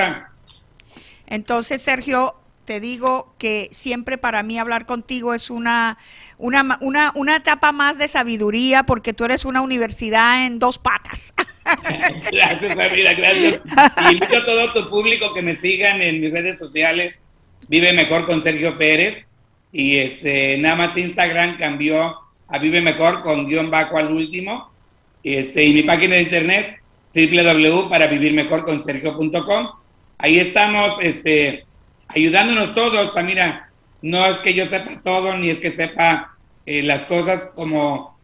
Entonces, 1.26 1.80
Sergio, 1.80 2.34
te 2.64 2.80
digo 2.80 3.34
que 3.38 3.68
siempre 3.70 4.18
para 4.18 4.42
mí 4.42 4.58
hablar 4.58 4.84
contigo 4.84 5.32
es 5.32 5.48
una, 5.48 5.96
una, 6.36 6.78
una, 6.82 7.12
una 7.14 7.36
etapa 7.36 7.72
más 7.72 7.98
de 7.98 8.08
sabiduría 8.08 8.84
porque 8.84 9.12
tú 9.12 9.24
eres 9.24 9.44
una 9.44 9.60
universidad 9.60 10.44
en 10.44 10.58
dos 10.58 10.78
patas. 10.78 11.34
gracias, 12.32 12.74
Samira, 12.74 13.14
gracias. 13.14 13.60
Y 14.04 14.14
invito 14.14 14.38
a 14.38 14.44
todo 14.44 14.72
tu 14.72 14.90
público 14.90 15.34
que 15.34 15.42
me 15.42 15.54
sigan 15.54 16.02
en 16.02 16.20
mis 16.20 16.32
redes 16.32 16.58
sociales. 16.58 17.22
Vive 17.68 17.92
Mejor 17.92 18.26
con 18.26 18.42
Sergio 18.42 18.78
Pérez. 18.78 19.24
Y 19.72 19.98
este, 19.98 20.56
nada 20.58 20.76
más 20.76 20.96
Instagram 20.96 21.58
cambió 21.58 22.16
a 22.48 22.58
Vive 22.58 22.80
Mejor 22.80 23.22
con 23.22 23.46
guion 23.46 23.70
bajo 23.70 23.98
al 23.98 24.12
último. 24.12 24.70
Este, 25.22 25.64
y 25.64 25.74
mi 25.74 25.82
página 25.82 26.16
de 26.16 26.22
internet 26.22 26.78
www.para 27.14 28.08
Ahí 30.20 30.40
estamos, 30.40 30.98
este, 31.00 31.64
ayudándonos 32.08 32.74
todos. 32.74 33.16
Ah, 33.16 33.22
mira, 33.22 33.70
no 34.02 34.26
es 34.26 34.38
que 34.38 34.54
yo 34.54 34.64
sepa 34.64 35.00
todo, 35.02 35.36
ni 35.36 35.50
es 35.50 35.60
que 35.60 35.70
sepa 35.70 36.36
eh, 36.66 36.82
las 36.82 37.04
cosas 37.04 37.52
como, 37.54 38.17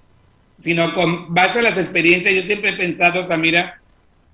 sino 0.58 0.94
con 0.94 1.34
base 1.34 1.60
a 1.60 1.62
las 1.62 1.78
experiencias. 1.78 2.34
Yo 2.34 2.42
siempre 2.42 2.70
he 2.70 2.76
pensado, 2.76 3.22
Samira, 3.22 3.80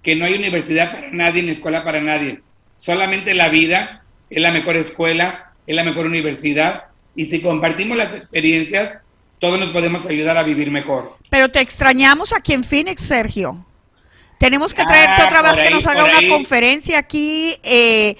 que 0.03 0.17
no 0.17 0.25
hay 0.25 0.35
universidad 0.35 0.93
para 0.93 1.11
nadie 1.11 1.43
ni 1.43 1.51
escuela 1.51 1.85
para 1.85 2.01
nadie. 2.01 2.41
Solamente 2.77 3.35
la 3.35 3.49
vida 3.49 4.05
es 4.31 4.41
la 4.41 4.53
mejor 4.53 4.77
escuela, 4.77 5.53
es 5.67 5.77
la 5.77 5.85
mejor 5.85 6.07
universidad. 6.07 6.85
Y 7.15 7.27
si 7.27 7.41
compartimos 7.41 7.97
las 7.97 8.15
experiencias, 8.15 8.95
todos 9.39 9.59
nos 9.59 9.71
podemos 9.71 10.07
ayudar 10.07 10.37
a 10.37 10.43
vivir 10.43 10.71
mejor. 10.71 11.17
Pero 11.29 11.49
te 11.49 11.61
extrañamos 11.61 12.33
aquí 12.33 12.53
en 12.53 12.63
Phoenix, 12.63 13.03
Sergio. 13.03 13.67
Tenemos 14.39 14.73
que 14.73 14.85
traerte 14.85 15.23
otra 15.23 15.43
vez 15.43 15.61
que 15.61 15.71
nos 15.71 15.87
haga 15.87 16.05
una 16.05 16.27
conferencia 16.27 16.99
aquí. 16.99 17.55
Eh, 17.63 18.17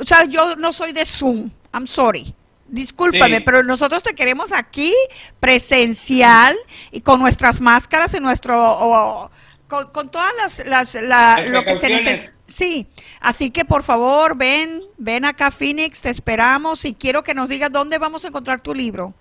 o 0.00 0.04
sea, 0.04 0.24
yo 0.24 0.54
no 0.56 0.72
soy 0.72 0.92
de 0.92 1.04
Zoom. 1.04 1.50
I'm 1.72 1.86
sorry. 1.86 2.32
Discúlpame, 2.74 3.40
pero 3.40 3.62
nosotros 3.62 4.02
te 4.02 4.16
queremos 4.16 4.52
aquí 4.52 4.92
presencial 5.38 6.56
y 6.90 7.02
con 7.02 7.20
nuestras 7.20 7.60
máscaras 7.60 8.12
y 8.14 8.20
nuestro 8.20 9.30
con, 9.68 10.10
todas 10.10 10.32
las, 10.66 10.94
las 11.00 11.48
lo 11.50 11.62
que 11.62 11.76
se 11.76 11.88
necesita. 11.88 12.34
Sí, 12.46 12.88
así 13.20 13.50
que 13.50 13.64
por 13.64 13.84
favor 13.84 14.36
ven, 14.36 14.80
ven 14.98 15.24
acá 15.24 15.52
Phoenix, 15.52 16.02
te 16.02 16.10
esperamos 16.10 16.84
y 16.84 16.94
quiero 16.94 17.22
que 17.22 17.32
nos 17.32 17.48
digas 17.48 17.70
dónde 17.70 17.98
vamos 17.98 18.24
a 18.24 18.28
encontrar 18.28 18.60
tu 18.60 18.74
libro. 18.74 19.14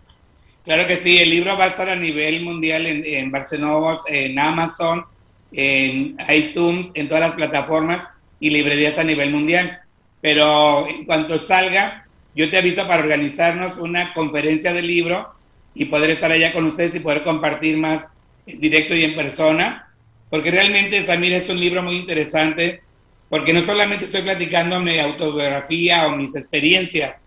Claro 0.63 0.87
que 0.87 0.95
sí, 0.95 1.19
el 1.19 1.29
libro 1.29 1.55
va 1.55 1.65
a 1.65 1.67
estar 1.67 1.87
a 1.89 1.95
nivel 1.95 2.41
mundial 2.41 2.87
en, 2.87 3.05
en 3.05 3.29
Barcelona, 3.29 3.99
en 4.07 4.39
Amazon, 4.39 5.05
en 5.51 6.17
iTunes, 6.27 6.89
en 6.95 7.07
todas 7.07 7.21
las 7.21 7.33
plataformas 7.33 8.01
y 8.39 8.49
librerías 8.49 8.97
a 8.97 9.03
nivel 9.03 9.29
mundial. 9.29 9.79
Pero 10.21 10.87
en 10.87 11.05
cuanto 11.05 11.37
salga, 11.37 12.02
yo 12.35 12.49
te 12.49 12.57
aviso 12.57 12.87
para 12.87 13.03
organizarnos 13.03 13.77
una 13.77 14.13
conferencia 14.13 14.73
del 14.73 14.87
libro 14.87 15.33
y 15.75 15.85
poder 15.85 16.11
estar 16.11 16.31
allá 16.31 16.53
con 16.53 16.65
ustedes 16.65 16.95
y 16.95 16.99
poder 16.99 17.23
compartir 17.23 17.77
más 17.77 18.11
en 18.45 18.59
directo 18.59 18.95
y 18.95 19.03
en 19.03 19.15
persona, 19.15 19.87
porque 20.29 20.51
realmente 20.51 21.01
Samir 21.01 21.33
es 21.33 21.49
un 21.49 21.59
libro 21.59 21.83
muy 21.83 21.95
interesante, 21.95 22.81
porque 23.29 23.53
no 23.53 23.61
solamente 23.61 24.05
estoy 24.05 24.21
platicando 24.21 24.79
mi 24.79 24.99
autobiografía 24.99 26.07
o 26.07 26.15
mis 26.15 26.35
experiencias, 26.35 27.17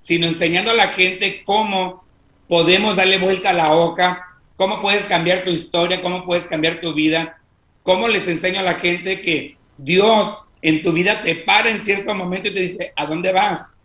sino 0.00 0.26
enseñando 0.26 0.70
a 0.70 0.74
la 0.74 0.88
gente 0.88 1.42
cómo 1.44 2.04
podemos 2.48 2.96
darle 2.96 3.18
vuelta 3.18 3.50
a 3.50 3.54
la 3.54 3.74
hoja, 3.74 4.26
cómo 4.56 4.80
puedes 4.80 5.04
cambiar 5.04 5.44
tu 5.44 5.50
historia, 5.50 6.02
cómo 6.02 6.24
puedes 6.24 6.46
cambiar 6.46 6.80
tu 6.80 6.92
vida 6.92 7.40
¿Cómo 7.82 8.08
les 8.08 8.28
enseño 8.28 8.60
a 8.60 8.64
la 8.64 8.74
gente 8.74 9.20
que 9.20 9.56
Dios 9.78 10.38
en 10.62 10.82
tu 10.82 10.92
vida 10.92 11.22
te 11.22 11.34
para 11.34 11.70
en 11.70 11.80
cierto 11.80 12.14
momento 12.14 12.48
y 12.48 12.54
te 12.54 12.60
dice, 12.60 12.92
¿a 12.94 13.06
dónde 13.06 13.32
vas? 13.32 13.78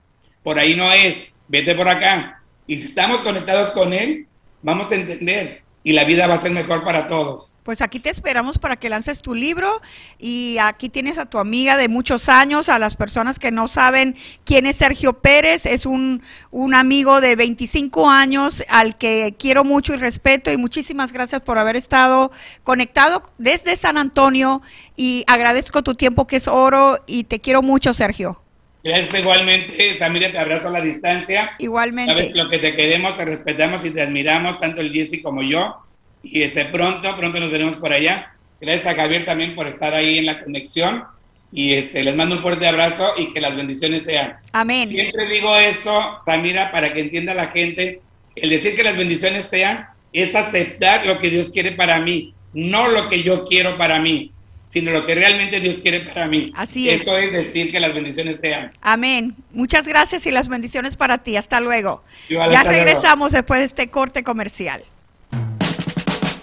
Por 0.45 0.59
ahí 0.59 0.75
no 0.75 0.91
es, 0.93 1.23
vete 1.47 1.73
por 1.73 1.89
acá. 1.89 2.39
Y 2.67 2.77
si 2.77 2.85
estamos 2.85 3.17
conectados 3.23 3.71
con 3.71 3.93
Él, 3.93 4.27
vamos 4.61 4.91
a 4.91 4.95
entender 4.95 5.63
y 5.83 5.93
la 5.93 6.03
vida 6.03 6.27
va 6.27 6.35
a 6.35 6.37
ser 6.37 6.51
mejor 6.51 6.83
para 6.83 7.07
todos. 7.07 7.57
Pues 7.63 7.81
aquí 7.81 7.99
te 7.99 8.11
esperamos 8.11 8.59
para 8.59 8.75
que 8.75 8.87
lances 8.87 9.23
tu 9.23 9.33
libro 9.33 9.81
y 10.19 10.57
aquí 10.59 10.87
tienes 10.87 11.17
a 11.17 11.25
tu 11.25 11.39
amiga 11.39 11.77
de 11.77 11.89
muchos 11.89 12.29
años, 12.29 12.69
a 12.69 12.77
las 12.77 12.95
personas 12.95 13.39
que 13.39 13.51
no 13.51 13.67
saben 13.67 14.15
quién 14.43 14.67
es 14.67 14.75
Sergio 14.75 15.13
Pérez, 15.13 15.65
es 15.65 15.87
un, 15.87 16.21
un 16.51 16.75
amigo 16.75 17.21
de 17.21 17.35
25 17.35 18.07
años 18.07 18.63
al 18.69 18.99
que 18.99 19.35
quiero 19.39 19.63
mucho 19.63 19.95
y 19.95 19.97
respeto 19.97 20.51
y 20.51 20.57
muchísimas 20.57 21.11
gracias 21.11 21.41
por 21.41 21.57
haber 21.57 21.75
estado 21.75 22.31
conectado 22.63 23.23
desde 23.39 23.75
San 23.75 23.97
Antonio 23.97 24.61
y 24.95 25.23
agradezco 25.25 25.81
tu 25.81 25.95
tiempo 25.95 26.27
que 26.27 26.35
es 26.35 26.47
oro 26.47 26.99
y 27.07 27.23
te 27.23 27.41
quiero 27.41 27.63
mucho 27.63 27.93
Sergio. 27.93 28.44
Gracias 28.85 29.19
igualmente, 29.19 29.97
Samira, 29.97 30.31
te 30.31 30.37
abrazo 30.37 30.67
a 30.67 30.71
la 30.71 30.79
distancia. 30.79 31.55
Igualmente. 31.57 32.13
Sabes 32.13 32.35
lo 32.35 32.51
que 32.51 32.59
te 32.59 32.75
queremos, 32.75 33.17
te 33.17 33.25
respetamos 33.25 33.83
y 33.83 33.89
te 33.89 34.03
admiramos, 34.03 34.59
tanto 34.59 34.79
el 34.79 34.93
Jesse 34.93 35.23
como 35.23 35.41
yo. 35.41 35.77
Y 36.21 36.43
este, 36.43 36.65
pronto, 36.65 37.17
pronto 37.17 37.39
nos 37.39 37.49
veremos 37.49 37.77
por 37.77 37.91
allá. 37.91 38.35
Gracias 38.61 38.85
a 38.85 38.95
Javier 38.95 39.25
también 39.25 39.55
por 39.55 39.67
estar 39.67 39.95
ahí 39.95 40.19
en 40.19 40.27
la 40.27 40.43
conexión. 40.43 41.03
Y 41.51 41.73
este, 41.73 42.03
les 42.03 42.15
mando 42.15 42.35
un 42.35 42.43
fuerte 42.43 42.67
abrazo 42.67 43.11
y 43.17 43.33
que 43.33 43.41
las 43.41 43.55
bendiciones 43.55 44.03
sean. 44.03 44.35
Amén. 44.53 44.87
Siempre 44.87 45.29
digo 45.29 45.55
eso, 45.57 46.19
Samira, 46.21 46.71
para 46.71 46.93
que 46.93 46.99
entienda 46.99 47.33
la 47.33 47.47
gente. 47.47 48.01
El 48.35 48.51
decir 48.51 48.75
que 48.75 48.83
las 48.83 48.97
bendiciones 48.97 49.45
sean 49.45 49.87
es 50.13 50.35
aceptar 50.35 51.07
lo 51.07 51.17
que 51.17 51.31
Dios 51.31 51.49
quiere 51.49 51.71
para 51.71 51.99
mí, 51.99 52.35
no 52.53 52.87
lo 52.89 53.09
que 53.09 53.23
yo 53.23 53.45
quiero 53.45 53.79
para 53.79 53.99
mí 53.99 54.34
sino 54.67 54.91
lo 54.91 55.05
que 55.05 55.15
realmente 55.15 55.59
Dios 55.59 55.79
quiere 55.81 56.01
para 56.01 56.27
mí. 56.27 56.51
Así 56.55 56.89
es. 56.89 57.01
Eso 57.01 57.17
es 57.17 57.31
decir 57.31 57.71
que 57.71 57.79
las 57.79 57.93
bendiciones 57.93 58.39
sean. 58.39 58.69
Amén. 58.81 59.35
Muchas 59.51 59.87
gracias 59.87 60.25
y 60.25 60.31
las 60.31 60.49
bendiciones 60.49 60.97
para 60.97 61.17
ti. 61.19 61.37
Hasta 61.37 61.59
luego. 61.59 62.03
ya 62.29 62.63
regresamos 62.63 63.31
después 63.31 63.59
de 63.59 63.65
este 63.65 63.89
corte 63.89 64.23
comercial. 64.23 64.83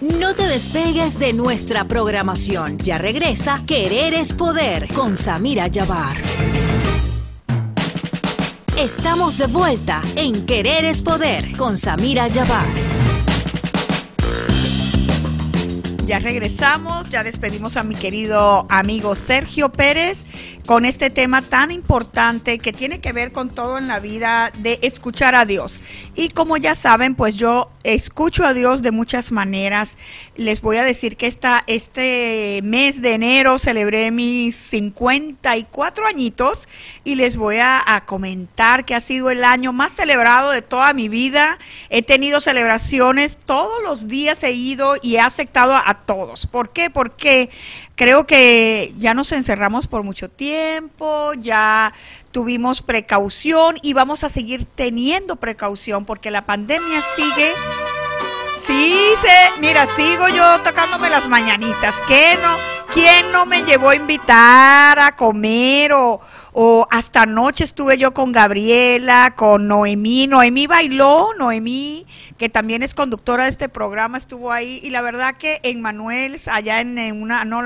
No 0.01 0.33
te 0.35 0.47
despegues 0.47 1.17
de 1.17 1.31
nuestra 1.31 1.85
programación. 1.85 2.77
Ya 2.77 2.97
regresa 2.97 3.63
Querer 3.65 4.13
es 4.13 4.33
Poder 4.33 4.87
con 4.89 5.15
Samira 5.15 5.67
Yabar. 5.67 6.17
Estamos 8.77 9.37
de 9.37 9.47
vuelta 9.47 10.01
en 10.17 10.45
Querer 10.45 10.83
es 10.83 11.01
Poder 11.01 11.55
con 11.55 11.77
Samira 11.77 12.27
Yabar. 12.27 13.12
Ya 16.05 16.19
regresamos, 16.19 17.11
ya 17.11 17.23
despedimos 17.23 17.77
a 17.77 17.83
mi 17.83 17.95
querido 17.95 18.65
amigo 18.69 19.15
Sergio 19.15 19.71
Pérez 19.71 20.25
con 20.65 20.83
este 20.83 21.09
tema 21.09 21.41
tan 21.41 21.71
importante 21.71 22.59
que 22.59 22.73
tiene 22.73 22.99
que 22.99 23.13
ver 23.13 23.31
con 23.31 23.49
todo 23.49 23.77
en 23.77 23.87
la 23.87 23.99
vida 23.99 24.51
de 24.57 24.79
escuchar 24.81 25.33
a 25.33 25.45
Dios. 25.45 25.79
Y 26.13 26.29
como 26.29 26.57
ya 26.57 26.75
saben, 26.75 27.15
pues 27.15 27.37
yo 27.37 27.71
escucho 27.83 28.45
a 28.45 28.53
Dios 28.53 28.81
de 28.81 28.91
muchas 28.91 29.31
maneras. 29.31 29.97
Les 30.35 30.61
voy 30.61 30.75
a 30.75 30.83
decir 30.83 31.15
que 31.15 31.27
esta, 31.27 31.63
este 31.67 32.59
mes 32.63 33.01
de 33.01 33.13
enero 33.13 33.57
celebré 33.57 34.11
mis 34.11 34.55
54 34.55 36.05
añitos 36.05 36.67
y 37.05 37.15
les 37.15 37.37
voy 37.37 37.57
a, 37.57 37.81
a 37.85 38.05
comentar 38.05 38.83
que 38.83 38.95
ha 38.95 38.99
sido 38.99 39.29
el 39.29 39.45
año 39.45 39.71
más 39.71 39.93
celebrado 39.93 40.51
de 40.51 40.61
toda 40.61 40.93
mi 40.93 41.07
vida. 41.07 41.57
He 41.89 42.03
tenido 42.03 42.41
celebraciones, 42.41 43.37
todos 43.37 43.81
los 43.83 44.09
días 44.09 44.43
he 44.43 44.51
ido 44.51 44.95
y 45.01 45.15
he 45.15 45.21
aceptado 45.21 45.75
a 45.75 45.92
todos. 46.05 46.47
¿Por 46.47 46.71
qué? 46.71 46.89
Porque 46.89 47.49
creo 47.95 48.25
que 48.25 48.93
ya 48.97 49.13
nos 49.13 49.31
encerramos 49.31 49.87
por 49.87 50.03
mucho 50.03 50.29
tiempo, 50.29 51.33
ya 51.33 51.93
tuvimos 52.31 52.81
precaución 52.81 53.77
y 53.81 53.93
vamos 53.93 54.23
a 54.23 54.29
seguir 54.29 54.65
teniendo 54.65 55.35
precaución 55.35 56.05
porque 56.05 56.31
la 56.31 56.45
pandemia 56.45 57.01
sigue. 57.15 57.51
Sí, 58.55 58.95
se, 59.17 59.61
mira, 59.61 59.87
sigo 59.87 60.27
yo 60.29 60.61
tocándome 60.61 61.09
las 61.09 61.27
mañanitas. 61.27 62.01
¿Qué 62.07 62.37
no? 62.41 62.55
¿Quién 62.93 63.31
no 63.31 63.45
me 63.45 63.63
llevó 63.63 63.89
a 63.89 63.95
invitar 63.95 64.99
a 64.99 65.15
comer 65.15 65.93
o, 65.93 66.21
o 66.53 66.87
hasta 66.91 67.23
anoche 67.23 67.63
estuve 67.63 67.97
yo 67.97 68.13
con 68.13 68.31
Gabriela, 68.31 69.33
con 69.35 69.67
Noemí. 69.67 70.27
Noemí 70.27 70.67
bailó, 70.67 71.29
Noemí, 71.37 72.05
que 72.37 72.47
también 72.47 72.83
es 72.83 72.93
conductora 72.93 73.45
de 73.45 73.49
este 73.49 73.69
programa, 73.69 74.17
estuvo 74.17 74.51
ahí. 74.51 74.79
Y 74.83 74.91
la 74.91 75.01
verdad 75.01 75.35
que 75.35 75.59
en 75.63 75.81
Manuel, 75.81 76.35
allá 76.51 76.79
en, 76.79 77.21
una, 77.21 77.45
no, 77.45 77.63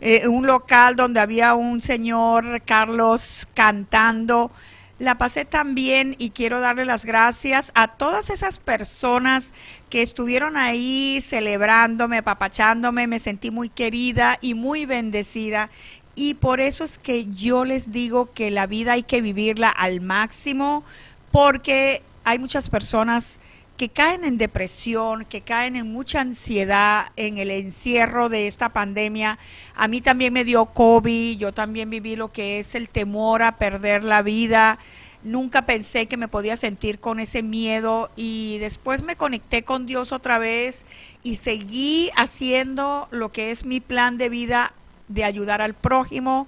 eh, 0.00 0.28
un 0.28 0.46
local 0.46 0.96
donde 0.96 1.20
había 1.20 1.54
un 1.54 1.80
señor 1.80 2.62
Carlos 2.66 3.48
cantando, 3.54 4.50
la 4.98 5.18
pasé 5.18 5.44
tan 5.44 5.74
bien 5.74 6.16
y 6.18 6.30
quiero 6.30 6.60
darle 6.60 6.86
las 6.86 7.04
gracias 7.04 7.70
a 7.74 7.88
todas 7.88 8.30
esas 8.30 8.58
personas 8.58 9.52
que 9.90 10.02
estuvieron 10.02 10.56
ahí 10.56 11.20
celebrándome, 11.20 12.22
papachándome, 12.22 13.06
me 13.06 13.18
sentí 13.18 13.50
muy 13.50 13.68
querida 13.68 14.38
y 14.40 14.54
muy 14.54 14.86
bendecida. 14.86 15.70
Y 16.14 16.34
por 16.34 16.60
eso 16.60 16.82
es 16.82 16.98
que 16.98 17.26
yo 17.26 17.66
les 17.66 17.92
digo 17.92 18.32
que 18.32 18.50
la 18.50 18.66
vida 18.66 18.92
hay 18.92 19.02
que 19.02 19.20
vivirla 19.20 19.68
al 19.68 20.00
máximo, 20.00 20.82
porque 21.30 22.02
hay 22.24 22.38
muchas 22.38 22.70
personas 22.70 23.40
que 23.76 23.90
caen 23.90 24.24
en 24.24 24.38
depresión, 24.38 25.24
que 25.24 25.42
caen 25.42 25.76
en 25.76 25.92
mucha 25.92 26.20
ansiedad 26.20 27.06
en 27.16 27.38
el 27.38 27.50
encierro 27.50 28.28
de 28.28 28.46
esta 28.46 28.72
pandemia. 28.72 29.38
A 29.74 29.88
mí 29.88 30.00
también 30.00 30.32
me 30.32 30.44
dio 30.44 30.66
COVID, 30.66 31.38
yo 31.38 31.52
también 31.52 31.90
viví 31.90 32.16
lo 32.16 32.32
que 32.32 32.58
es 32.58 32.74
el 32.74 32.88
temor 32.88 33.42
a 33.42 33.58
perder 33.58 34.04
la 34.04 34.22
vida. 34.22 34.78
Nunca 35.22 35.66
pensé 35.66 36.06
que 36.06 36.16
me 36.16 36.28
podía 36.28 36.56
sentir 36.56 37.00
con 37.00 37.18
ese 37.18 37.42
miedo 37.42 38.10
y 38.16 38.58
después 38.58 39.02
me 39.02 39.16
conecté 39.16 39.62
con 39.64 39.84
Dios 39.84 40.12
otra 40.12 40.38
vez 40.38 40.86
y 41.22 41.36
seguí 41.36 42.10
haciendo 42.16 43.08
lo 43.10 43.32
que 43.32 43.50
es 43.50 43.64
mi 43.64 43.80
plan 43.80 44.18
de 44.18 44.28
vida 44.28 44.72
de 45.08 45.24
ayudar 45.24 45.60
al 45.60 45.74
prójimo. 45.74 46.46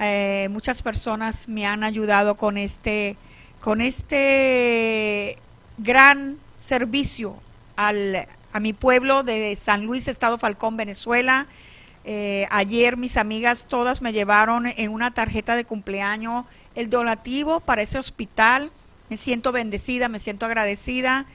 Eh, 0.00 0.48
muchas 0.50 0.82
personas 0.82 1.48
me 1.48 1.66
han 1.66 1.82
ayudado 1.82 2.36
con 2.36 2.58
este, 2.58 3.16
con 3.60 3.80
este 3.80 5.36
gran 5.78 6.38
servicio 6.70 7.36
al, 7.74 8.28
a 8.52 8.60
mi 8.60 8.72
pueblo 8.72 9.24
de 9.24 9.56
San 9.56 9.86
Luis, 9.86 10.06
Estado 10.06 10.38
Falcón, 10.38 10.76
Venezuela. 10.76 11.48
Eh, 12.04 12.46
ayer 12.48 12.96
mis 12.96 13.16
amigas 13.16 13.66
todas 13.68 14.02
me 14.02 14.12
llevaron 14.12 14.68
en 14.68 14.92
una 14.92 15.12
tarjeta 15.12 15.56
de 15.56 15.64
cumpleaños 15.64 16.44
el 16.76 16.88
donativo 16.88 17.58
para 17.58 17.82
ese 17.82 17.98
hospital. 17.98 18.70
Me 19.08 19.16
siento 19.16 19.50
bendecida, 19.50 20.08
me 20.08 20.20
siento 20.20 20.46
agradecida. 20.46 21.26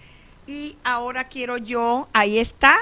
Y 0.48 0.78
ahora 0.86 1.26
quiero 1.26 1.58
yo, 1.58 2.08
ahí 2.14 2.40
está, 2.40 2.74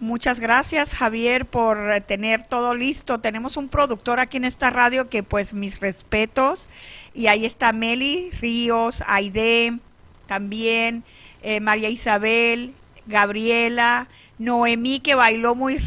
Muchas 0.00 0.40
gracias 0.40 0.94
Javier 0.94 1.44
por 1.44 2.00
tener 2.06 2.46
todo 2.46 2.72
listo. 2.72 3.20
Tenemos 3.20 3.58
un 3.58 3.68
productor 3.68 4.18
aquí 4.18 4.38
en 4.38 4.46
esta 4.46 4.70
radio 4.70 5.10
que 5.10 5.22
pues 5.22 5.52
mis 5.52 5.80
respetos. 5.80 6.68
Y 7.12 7.26
ahí 7.26 7.44
está 7.44 7.74
Meli 7.74 8.30
Ríos, 8.40 9.02
Aide, 9.06 9.78
también 10.26 11.04
eh, 11.42 11.60
María 11.60 11.88
Isabel, 11.88 12.74
Gabriela, 13.06 14.08
Noemí 14.38 15.00
que 15.00 15.14
bailó 15.14 15.54
muy 15.54 15.78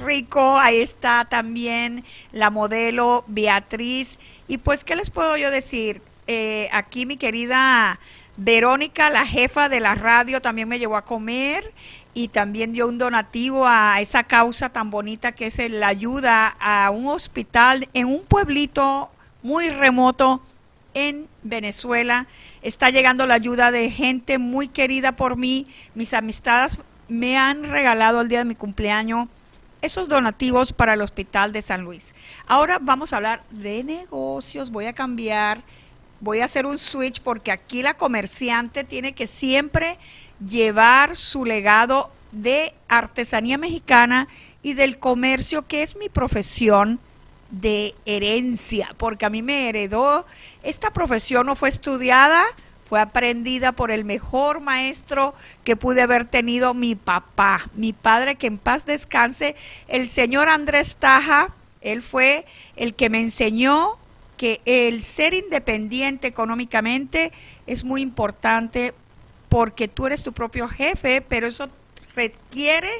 rico. 0.00 0.58
Ahí 0.58 0.80
está 0.80 1.24
también 1.24 2.04
la 2.32 2.50
modelo 2.50 3.24
Beatriz. 3.26 4.18
Y 4.48 4.58
pues, 4.58 4.84
¿qué 4.84 4.96
les 4.96 5.10
puedo 5.10 5.36
yo 5.36 5.50
decir? 5.50 6.02
Eh, 6.26 6.68
aquí 6.72 7.06
mi 7.06 7.16
querida 7.16 7.98
Verónica, 8.36 9.10
la 9.10 9.26
jefa 9.26 9.68
de 9.68 9.80
la 9.80 9.94
radio, 9.94 10.40
también 10.40 10.68
me 10.68 10.78
llevó 10.78 10.96
a 10.96 11.04
comer 11.04 11.72
y 12.14 12.28
también 12.28 12.72
dio 12.72 12.86
un 12.86 12.98
donativo 12.98 13.66
a 13.66 14.00
esa 14.00 14.24
causa 14.24 14.68
tan 14.68 14.90
bonita 14.90 15.32
que 15.32 15.46
es 15.46 15.70
la 15.70 15.88
ayuda 15.88 16.56
a 16.60 16.90
un 16.90 17.06
hospital 17.06 17.88
en 17.94 18.06
un 18.06 18.22
pueblito 18.24 19.10
muy 19.42 19.68
remoto 19.70 20.42
en 20.94 21.28
Venezuela. 21.42 22.26
Está 22.62 22.90
llegando 22.90 23.26
la 23.26 23.34
ayuda 23.34 23.70
de 23.70 23.90
gente 23.90 24.38
muy 24.38 24.68
querida 24.68 25.16
por 25.16 25.36
mí. 25.36 25.66
Mis 25.94 26.14
amistades 26.14 26.80
me 27.08 27.36
han 27.36 27.64
regalado 27.64 28.20
el 28.20 28.28
día 28.28 28.38
de 28.38 28.44
mi 28.44 28.54
cumpleaños 28.54 29.28
esos 29.82 30.08
donativos 30.08 30.72
para 30.72 30.94
el 30.94 31.02
hospital 31.02 31.52
de 31.52 31.60
San 31.60 31.82
Luis. 31.82 32.14
Ahora 32.46 32.78
vamos 32.80 33.12
a 33.12 33.16
hablar 33.16 33.44
de 33.50 33.82
negocios. 33.84 34.70
Voy 34.70 34.86
a 34.86 34.92
cambiar, 34.92 35.62
voy 36.20 36.38
a 36.38 36.44
hacer 36.44 36.66
un 36.66 36.78
switch 36.78 37.20
porque 37.20 37.50
aquí 37.50 37.82
la 37.82 37.96
comerciante 37.96 38.84
tiene 38.84 39.12
que 39.12 39.26
siempre 39.26 39.98
llevar 40.44 41.16
su 41.16 41.44
legado 41.44 42.12
de 42.30 42.74
artesanía 42.88 43.58
mexicana 43.58 44.28
y 44.62 44.74
del 44.74 44.98
comercio, 44.98 45.66
que 45.66 45.82
es 45.82 45.96
mi 45.96 46.08
profesión 46.08 47.00
de 47.52 47.94
herencia, 48.06 48.94
porque 48.96 49.26
a 49.26 49.30
mí 49.30 49.42
me 49.42 49.68
heredó, 49.68 50.26
esta 50.62 50.92
profesión 50.92 51.46
no 51.46 51.54
fue 51.54 51.68
estudiada, 51.68 52.42
fue 52.82 52.98
aprendida 53.00 53.72
por 53.72 53.90
el 53.90 54.04
mejor 54.04 54.60
maestro 54.60 55.34
que 55.62 55.76
pude 55.76 56.02
haber 56.02 56.26
tenido 56.26 56.74
mi 56.74 56.94
papá, 56.94 57.70
mi 57.74 57.92
padre, 57.92 58.36
que 58.36 58.46
en 58.46 58.58
paz 58.58 58.86
descanse, 58.86 59.54
el 59.86 60.08
señor 60.08 60.48
Andrés 60.48 60.96
Taja, 60.96 61.54
él 61.82 62.02
fue 62.02 62.46
el 62.76 62.94
que 62.94 63.10
me 63.10 63.20
enseñó 63.20 63.98
que 64.38 64.60
el 64.64 65.02
ser 65.02 65.34
independiente 65.34 66.26
económicamente 66.26 67.32
es 67.66 67.84
muy 67.84 68.00
importante 68.00 68.94
porque 69.48 69.88
tú 69.88 70.06
eres 70.06 70.22
tu 70.22 70.32
propio 70.32 70.68
jefe, 70.68 71.20
pero 71.20 71.46
eso 71.46 71.68
requiere 72.14 72.90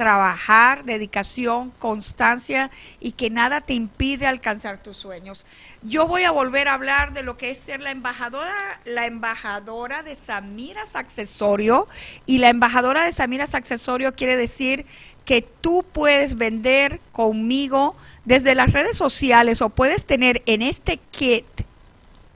trabajar, 0.00 0.86
dedicación, 0.86 1.72
constancia 1.72 2.70
y 3.00 3.12
que 3.12 3.28
nada 3.28 3.60
te 3.60 3.74
impide 3.74 4.26
alcanzar 4.26 4.82
tus 4.82 4.96
sueños. 4.96 5.44
Yo 5.82 6.06
voy 6.06 6.22
a 6.22 6.30
volver 6.30 6.68
a 6.68 6.72
hablar 6.72 7.12
de 7.12 7.22
lo 7.22 7.36
que 7.36 7.50
es 7.50 7.58
ser 7.58 7.82
la 7.82 7.90
embajadora, 7.90 8.80
la 8.86 9.04
embajadora 9.04 10.02
de 10.02 10.14
Samiras 10.14 10.96
Accesorio 10.96 11.86
y 12.24 12.38
la 12.38 12.48
embajadora 12.48 13.04
de 13.04 13.12
Samiras 13.12 13.54
Accesorio 13.54 14.14
quiere 14.14 14.38
decir 14.38 14.86
que 15.26 15.42
tú 15.42 15.84
puedes 15.92 16.38
vender 16.38 16.98
conmigo 17.12 17.94
desde 18.24 18.54
las 18.54 18.72
redes 18.72 18.96
sociales 18.96 19.60
o 19.60 19.68
puedes 19.68 20.06
tener 20.06 20.42
en 20.46 20.62
este 20.62 20.96
kit 21.10 21.44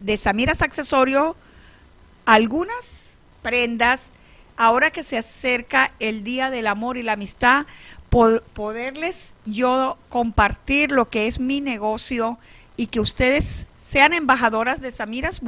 de 0.00 0.18
Samiras 0.18 0.60
Accesorio 0.60 1.34
algunas 2.26 3.14
prendas 3.40 4.12
ahora 4.56 4.90
que 4.90 5.02
se 5.02 5.18
acerca 5.18 5.92
el 6.00 6.24
Día 6.24 6.50
del 6.50 6.66
Amor 6.66 6.96
y 6.96 7.02
la 7.02 7.12
Amistad, 7.12 7.66
poderles 8.52 9.34
yo 9.44 9.98
compartir 10.08 10.92
lo 10.92 11.08
que 11.08 11.26
es 11.26 11.40
mi 11.40 11.60
negocio 11.60 12.38
y 12.76 12.86
que 12.86 13.00
ustedes 13.00 13.66
sean 13.76 14.12
embajadoras 14.12 14.80
de 14.80 14.90
Samiras 14.90 15.40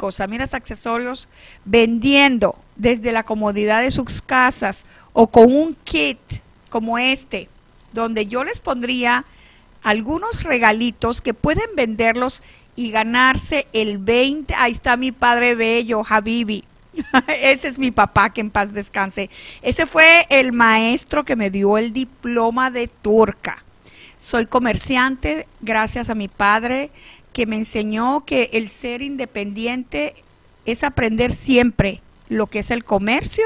o 0.00 0.12
Samiras 0.12 0.54
Accesorios 0.54 1.28
vendiendo 1.64 2.56
desde 2.76 3.12
la 3.12 3.24
comodidad 3.24 3.82
de 3.82 3.90
sus 3.90 4.20
casas 4.20 4.84
o 5.12 5.28
con 5.28 5.54
un 5.54 5.76
kit 5.84 6.18
como 6.70 6.98
este, 6.98 7.48
donde 7.92 8.26
yo 8.26 8.44
les 8.44 8.60
pondría 8.60 9.24
algunos 9.82 10.42
regalitos 10.42 11.22
que 11.22 11.34
pueden 11.34 11.74
venderlos 11.76 12.42
y 12.76 12.90
ganarse 12.90 13.66
el 13.72 13.98
20. 13.98 14.54
Ahí 14.54 14.72
está 14.72 14.96
mi 14.96 15.12
padre 15.12 15.54
bello, 15.54 16.02
Habibi. 16.08 16.64
Ese 17.42 17.68
es 17.68 17.78
mi 17.78 17.90
papá, 17.90 18.30
que 18.30 18.40
en 18.40 18.50
paz 18.50 18.72
descanse. 18.72 19.30
Ese 19.62 19.86
fue 19.86 20.26
el 20.30 20.52
maestro 20.52 21.24
que 21.24 21.36
me 21.36 21.50
dio 21.50 21.78
el 21.78 21.92
diploma 21.92 22.70
de 22.70 22.88
turca. 22.88 23.64
Soy 24.18 24.46
comerciante 24.46 25.46
gracias 25.60 26.10
a 26.10 26.14
mi 26.14 26.28
padre 26.28 26.90
que 27.32 27.46
me 27.46 27.56
enseñó 27.56 28.24
que 28.24 28.50
el 28.52 28.68
ser 28.68 29.02
independiente 29.02 30.14
es 30.66 30.82
aprender 30.82 31.30
siempre 31.30 32.02
lo 32.28 32.46
que 32.46 32.58
es 32.58 32.70
el 32.70 32.84
comercio 32.84 33.44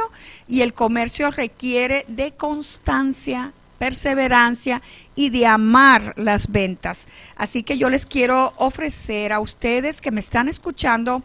y 0.48 0.62
el 0.62 0.72
comercio 0.74 1.30
requiere 1.30 2.04
de 2.08 2.32
constancia, 2.32 3.52
perseverancia 3.78 4.82
y 5.14 5.30
de 5.30 5.46
amar 5.46 6.14
las 6.16 6.50
ventas. 6.50 7.06
Así 7.36 7.62
que 7.62 7.78
yo 7.78 7.90
les 7.90 8.06
quiero 8.06 8.54
ofrecer 8.56 9.32
a 9.32 9.40
ustedes 9.40 10.00
que 10.00 10.10
me 10.10 10.20
están 10.20 10.48
escuchando 10.48 11.22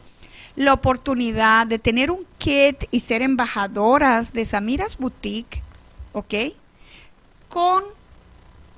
la 0.58 0.74
oportunidad 0.74 1.68
de 1.68 1.78
tener 1.78 2.10
un 2.10 2.26
kit 2.40 2.86
y 2.90 3.00
ser 3.00 3.22
embajadoras 3.22 4.34
de 4.34 4.44
Samiras 4.44 4.98
Boutique, 4.98 5.62
¿ok? 6.14 6.34
Con, 7.48 7.84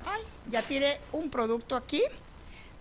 ay, 0.04 0.20
ya 0.52 0.60
tiene 0.60 1.00
un 1.10 1.30
producto 1.30 1.74
aquí, 1.74 2.02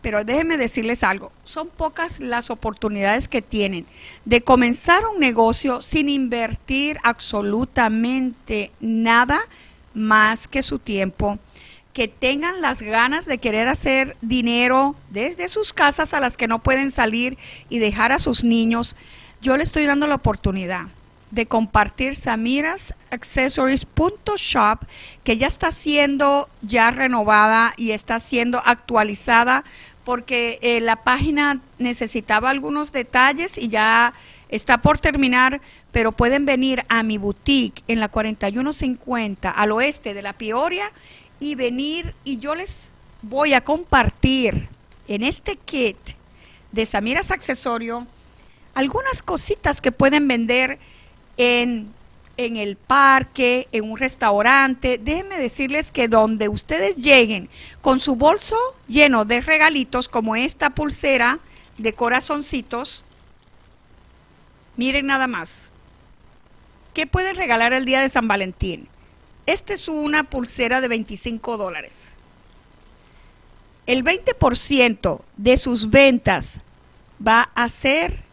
pero 0.02 0.26
déjenme 0.26 0.58
decirles 0.58 1.06
algo, 1.06 1.32
son 1.46 1.70
pocas 1.70 2.20
las 2.20 2.50
oportunidades 2.50 3.30
que 3.30 3.42
tienen 3.42 3.86
de 4.26 4.42
comenzar 4.42 5.06
un 5.06 5.18
negocio 5.18 5.82
sin 5.82 6.10
invertir 6.10 6.98
absolutamente 7.04 8.74
nada 8.82 9.40
más 9.94 10.50
que 10.50 10.62
su 10.62 10.78
tiempo 10.78 11.40
que 12.00 12.08
tengan 12.08 12.62
las 12.62 12.82
ganas 12.82 13.26
de 13.26 13.40
querer 13.40 13.68
hacer 13.68 14.16
dinero 14.22 14.96
desde 15.10 15.50
sus 15.50 15.74
casas 15.74 16.14
a 16.14 16.22
las 16.22 16.38
que 16.38 16.48
no 16.48 16.60
pueden 16.60 16.92
salir 16.92 17.38
y 17.68 17.80
dejar 17.80 18.14
a 18.14 18.20
sus 18.20 18.46
niños, 18.46 18.96
yo 19.42 19.58
le 19.58 19.64
estoy 19.64 19.84
dando 19.84 20.08
la 20.08 20.16
oportunidad 20.16 20.88
de 21.32 21.46
compartir 21.46 22.16
Samiras 22.16 22.96
Accessories.shop 23.12 24.80
que 25.26 25.38
ya 25.38 25.48
está 25.48 25.72
siendo 25.72 26.48
ya 26.62 26.90
renovada 26.90 27.74
y 27.76 27.92
está 27.92 28.22
siendo 28.22 28.62
actualizada 28.64 29.66
porque 30.06 30.58
eh, 30.62 30.80
la 30.80 31.04
página 31.04 31.60
necesitaba 31.80 32.50
algunos 32.50 32.94
detalles 32.94 33.58
y 33.58 33.68
ya 33.68 34.14
está 34.48 34.78
por 34.78 35.00
terminar, 35.00 35.60
pero 35.92 36.14
pueden 36.14 36.46
venir 36.46 36.86
a 36.88 37.04
mi 37.04 37.18
boutique 37.18 37.84
en 37.90 38.00
la 38.00 38.08
4150 38.08 39.52
al 39.52 39.74
oeste 39.74 40.14
de 40.14 40.22
la 40.22 40.32
Peoria 40.32 40.94
y 41.40 41.56
venir 41.56 42.14
y 42.24 42.38
yo 42.38 42.56
les 42.56 42.92
voy 43.22 43.54
a 43.54 43.62
compartir 43.62 44.70
en 45.08 45.24
este 45.24 45.56
kit 45.56 45.98
de 46.72 46.86
Samiras 46.86 47.32
Accesorio 47.32 48.06
algunas 48.74 49.22
cositas 49.22 49.82
que 49.82 49.92
pueden 49.92 50.28
vender 50.28 50.80
en, 51.38 51.92
en 52.38 52.58
el 52.58 52.76
parque, 52.78 53.68
en 53.72 53.90
un 53.90 53.98
restaurante. 53.98 54.98
Déjenme 54.98 55.38
decirles 55.38 55.92
que 55.92 56.08
donde 56.08 56.48
ustedes 56.48 56.96
lleguen 56.98 57.50
con 57.82 58.00
su 58.00 58.16
bolso 58.16 58.58
lleno 58.88 59.26
de 59.26 59.42
regalitos 59.42 60.08
como 60.08 60.36
esta 60.36 60.70
pulsera 60.70 61.40
de 61.78 61.94
corazoncitos, 61.94 63.04
miren 64.78 65.08
nada 65.08 65.28
más. 65.28 65.72
¿Qué 66.94 67.08
pueden 67.08 67.36
regalar 67.36 67.74
el 67.74 67.86
día 67.86 68.02
de 68.02 68.10
San 68.10 68.28
Valentín? 68.28 68.88
Esta 69.50 69.74
es 69.74 69.88
una 69.88 70.30
pulsera 70.30 70.80
de 70.80 70.88
25 70.88 71.58
dólares. 71.58 72.14
El 73.88 74.04
20% 74.04 75.22
de 75.38 75.58
sus 75.58 75.90
ventas 75.90 76.60
va 77.28 77.50
a 77.56 77.68
ser 77.68 78.24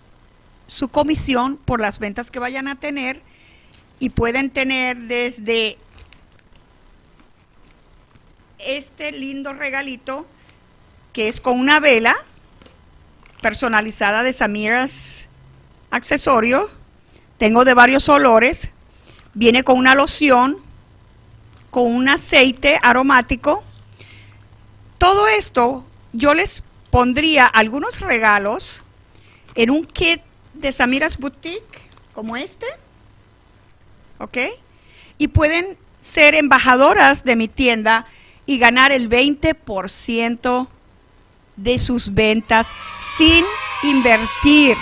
su 0.66 0.88
comisión 0.88 1.56
por 1.56 1.80
las 1.80 2.00
ventas 2.00 2.30
que 2.30 2.38
vayan 2.38 2.68
a 2.68 2.76
tener 2.76 3.22
y 3.98 4.10
pueden 4.10 4.50
tener 4.50 4.98
desde 5.04 5.78
este 8.58 9.10
lindo 9.12 9.54
regalito 9.54 10.26
que 11.14 11.28
es 11.28 11.40
con 11.40 11.58
una 11.58 11.80
vela 11.80 12.14
personalizada 13.40 14.22
de 14.22 14.34
Samiras 14.34 15.30
Accesorio. 15.90 16.68
Tengo 17.38 17.64
de 17.64 17.72
varios 17.72 18.06
olores. 18.10 18.70
Viene 19.32 19.62
con 19.62 19.78
una 19.78 19.94
loción 19.94 20.65
con 21.76 21.94
un 21.94 22.08
aceite 22.08 22.78
aromático. 22.82 23.62
Todo 24.96 25.28
esto 25.28 25.84
yo 26.14 26.32
les 26.32 26.62
pondría 26.88 27.44
algunos 27.44 28.00
regalos 28.00 28.82
en 29.54 29.68
un 29.68 29.84
kit 29.84 30.22
de 30.54 30.72
Samiras 30.72 31.18
Boutique, 31.18 31.82
como 32.14 32.34
este. 32.38 32.64
¿Ok? 34.20 34.38
Y 35.18 35.28
pueden 35.28 35.76
ser 36.00 36.34
embajadoras 36.34 37.24
de 37.24 37.36
mi 37.36 37.46
tienda 37.46 38.06
y 38.46 38.58
ganar 38.58 38.90
el 38.90 39.10
20% 39.10 40.68
de 41.56 41.78
sus 41.78 42.14
ventas 42.14 42.68
sin 43.18 43.44
invertir 43.82 44.78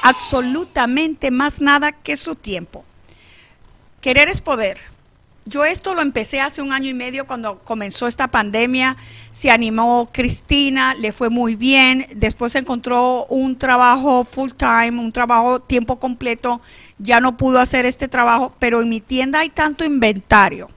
absolutamente 0.00 1.30
más 1.30 1.60
nada 1.60 1.92
que 1.92 2.16
su 2.16 2.36
tiempo. 2.36 2.86
Querer 4.00 4.30
es 4.30 4.40
poder. 4.40 4.78
Yo 5.48 5.64
esto 5.64 5.94
lo 5.94 6.02
empecé 6.02 6.42
hace 6.42 6.60
un 6.60 6.74
año 6.74 6.90
y 6.90 6.94
medio 6.94 7.26
cuando 7.26 7.58
comenzó 7.60 8.06
esta 8.06 8.28
pandemia. 8.28 8.98
Se 9.30 9.50
animó 9.50 10.10
Cristina, 10.12 10.94
le 10.94 11.10
fue 11.10 11.30
muy 11.30 11.56
bien. 11.56 12.04
Después 12.16 12.54
encontró 12.54 13.24
un 13.30 13.56
trabajo 13.56 14.24
full 14.24 14.50
time, 14.50 15.00
un 15.00 15.10
trabajo 15.10 15.58
tiempo 15.58 15.98
completo. 15.98 16.60
Ya 16.98 17.22
no 17.22 17.38
pudo 17.38 17.60
hacer 17.60 17.86
este 17.86 18.08
trabajo, 18.08 18.52
pero 18.58 18.82
en 18.82 18.90
mi 18.90 19.00
tienda 19.00 19.38
hay 19.38 19.48
tanto 19.48 19.86
inventario 19.86 20.68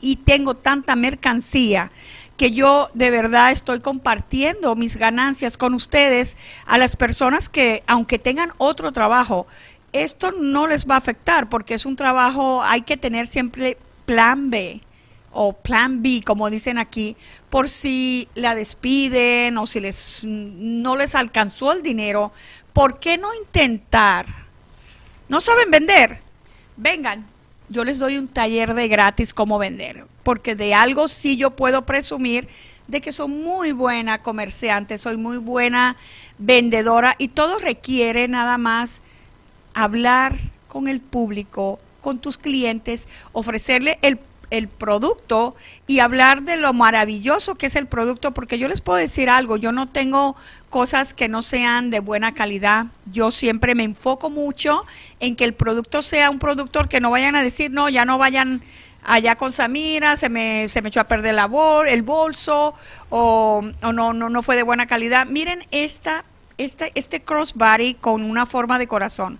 y 0.00 0.14
tengo 0.14 0.54
tanta 0.54 0.94
mercancía 0.94 1.90
que 2.36 2.52
yo 2.52 2.88
de 2.94 3.10
verdad 3.10 3.50
estoy 3.50 3.80
compartiendo 3.80 4.76
mis 4.76 4.96
ganancias 4.96 5.58
con 5.58 5.74
ustedes 5.74 6.36
a 6.66 6.78
las 6.78 6.94
personas 6.94 7.48
que 7.48 7.82
aunque 7.88 8.20
tengan 8.20 8.52
otro 8.58 8.92
trabajo, 8.92 9.48
esto 9.92 10.30
no 10.32 10.68
les 10.68 10.86
va 10.86 10.94
a 10.94 10.98
afectar 10.98 11.48
porque 11.48 11.74
es 11.74 11.84
un 11.84 11.96
trabajo, 11.96 12.62
hay 12.62 12.82
que 12.82 12.96
tener 12.96 13.26
siempre 13.26 13.76
plan 14.04 14.50
B 14.50 14.80
o 15.32 15.52
plan 15.52 16.02
B, 16.02 16.22
como 16.24 16.48
dicen 16.48 16.78
aquí, 16.78 17.16
por 17.50 17.68
si 17.68 18.28
la 18.34 18.54
despiden 18.54 19.58
o 19.58 19.66
si 19.66 19.80
les 19.80 20.20
no 20.24 20.96
les 20.96 21.14
alcanzó 21.14 21.72
el 21.72 21.82
dinero, 21.82 22.32
¿por 22.72 23.00
qué 23.00 23.18
no 23.18 23.34
intentar? 23.34 24.26
¿No 25.28 25.40
saben 25.40 25.70
vender? 25.70 26.20
Vengan, 26.76 27.26
yo 27.68 27.84
les 27.84 27.98
doy 27.98 28.18
un 28.18 28.28
taller 28.28 28.74
de 28.74 28.88
gratis 28.88 29.34
cómo 29.34 29.58
vender, 29.58 30.06
porque 30.22 30.54
de 30.54 30.74
algo 30.74 31.08
sí 31.08 31.36
yo 31.36 31.50
puedo 31.50 31.84
presumir 31.84 32.48
de 32.86 33.00
que 33.00 33.12
soy 33.12 33.28
muy 33.28 33.72
buena 33.72 34.22
comerciante, 34.22 34.98
soy 34.98 35.16
muy 35.16 35.38
buena 35.38 35.96
vendedora 36.38 37.16
y 37.18 37.28
todo 37.28 37.58
requiere 37.58 38.28
nada 38.28 38.58
más 38.58 39.02
hablar 39.72 40.36
con 40.68 40.88
el 40.88 41.00
público, 41.00 41.80
con 42.04 42.18
tus 42.18 42.36
clientes, 42.36 43.08
ofrecerle 43.32 43.98
el, 44.02 44.20
el 44.50 44.68
producto 44.68 45.56
y 45.86 46.00
hablar 46.00 46.42
de 46.42 46.58
lo 46.58 46.74
maravilloso 46.74 47.54
que 47.54 47.66
es 47.66 47.76
el 47.76 47.86
producto, 47.86 48.34
porque 48.34 48.58
yo 48.58 48.68
les 48.68 48.82
puedo 48.82 48.98
decir 48.98 49.30
algo, 49.30 49.56
yo 49.56 49.72
no 49.72 49.88
tengo 49.88 50.36
cosas 50.68 51.14
que 51.14 51.28
no 51.28 51.40
sean 51.40 51.88
de 51.88 52.00
buena 52.00 52.34
calidad. 52.34 52.88
Yo 53.10 53.30
siempre 53.30 53.74
me 53.74 53.84
enfoco 53.84 54.28
mucho 54.28 54.84
en 55.18 55.34
que 55.34 55.44
el 55.44 55.54
producto 55.54 56.02
sea 56.02 56.28
un 56.28 56.38
productor 56.38 56.90
que 56.90 57.00
no 57.00 57.10
vayan 57.10 57.36
a 57.36 57.42
decir, 57.42 57.70
no, 57.70 57.88
ya 57.88 58.04
no 58.04 58.18
vayan 58.18 58.62
allá 59.02 59.36
con 59.36 59.50
Samira, 59.50 60.18
se 60.18 60.28
me, 60.28 60.68
se 60.68 60.82
me 60.82 60.90
echó 60.90 61.00
a 61.00 61.04
perder 61.04 61.34
la 61.34 61.46
bol, 61.46 61.88
el 61.88 62.02
bolso 62.02 62.74
o, 63.08 63.62
o 63.82 63.92
no, 63.94 64.12
no, 64.12 64.28
no 64.28 64.42
fue 64.42 64.56
de 64.56 64.62
buena 64.62 64.86
calidad. 64.86 65.26
Miren 65.26 65.64
esta, 65.70 66.26
este, 66.58 66.92
este 66.94 67.22
crossbody 67.22 67.94
con 67.94 68.22
una 68.22 68.44
forma 68.44 68.78
de 68.78 68.88
corazón. 68.88 69.38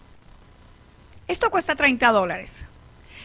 Esto 1.26 1.50
cuesta 1.50 1.74
30 1.74 2.12
dólares. 2.12 2.66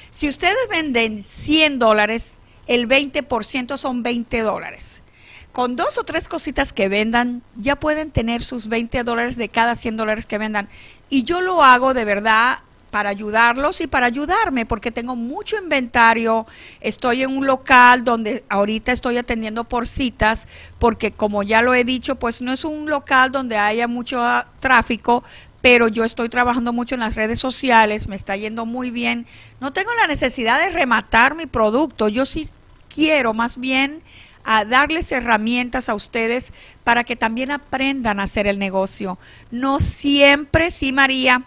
Si 0.10 0.28
ustedes 0.28 0.68
venden 0.70 1.24
100 1.24 1.80
dólares, 1.80 2.38
el 2.68 2.88
20% 2.88 3.78
son 3.78 4.04
20 4.04 4.42
dólares. 4.42 5.04
Con 5.52 5.76
dos 5.76 5.98
o 5.98 6.04
tres 6.04 6.28
cositas 6.30 6.72
que 6.74 6.88
vendan, 6.88 7.42
ya 7.56 7.76
pueden 7.76 8.12
tener 8.12 8.44
sus 8.44 8.68
20 8.68 9.04
dólares 9.04 9.36
de 9.36 9.50
cada 9.50 9.76
100 9.76 9.98
dólares 9.98 10.26
que 10.26 10.38
vendan. 10.38 10.70
Y 11.10 11.24
yo 11.24 11.42
lo 11.42 11.64
hago 11.64 11.94
de 11.94 12.06
verdad 12.06 12.60
para 12.90 13.10
ayudarlos 13.10 13.82
y 13.82 13.88
para 13.88 14.06
ayudarme, 14.06 14.66
porque 14.66 14.92
tengo 14.92 15.16
mucho 15.16 15.58
inventario. 15.58 16.46
Estoy 16.82 17.24
en 17.24 17.36
un 17.36 17.46
local 17.46 18.04
donde 18.04 18.44
ahorita 18.50 18.92
estoy 18.92 19.18
atendiendo 19.18 19.64
por 19.64 19.88
citas, 19.88 20.48
porque 20.80 21.12
como 21.12 21.44
ya 21.44 21.62
lo 21.62 21.74
he 21.74 21.84
dicho, 21.84 22.16
pues 22.16 22.42
no 22.42 22.52
es 22.52 22.66
un 22.66 22.90
local 22.90 23.32
donde 23.32 23.58
haya 23.58 23.88
mucho 23.88 24.24
tráfico, 24.60 25.24
pero 25.62 25.88
yo 25.88 26.04
estoy 26.04 26.30
trabajando 26.30 26.74
mucho 26.74 26.96
en 26.96 27.02
las 27.02 27.16
redes 27.16 27.40
sociales, 27.40 28.08
me 28.08 28.16
está 28.16 28.36
yendo 28.36 28.66
muy 28.66 28.92
bien. 28.92 29.26
No 29.60 29.74
tengo 29.74 29.94
la 29.94 30.08
necesidad 30.08 30.60
de 30.60 30.70
rematar 30.70 31.36
mi 31.36 31.46
producto, 31.46 32.08
yo 32.08 32.26
sí 32.26 32.50
quiero 32.88 33.34
más 33.34 33.58
bien 33.58 34.02
a 34.44 34.66
darles 34.66 35.12
herramientas 35.12 35.90
a 35.90 35.96
ustedes 35.96 36.54
para 36.84 37.04
que 37.04 37.16
también 37.16 37.52
aprendan 37.52 38.20
a 38.20 38.24
hacer 38.24 38.48
el 38.48 38.58
negocio. 38.58 39.20
No 39.52 39.80
siempre, 39.80 40.72
sí 40.72 40.92
María, 40.92 41.44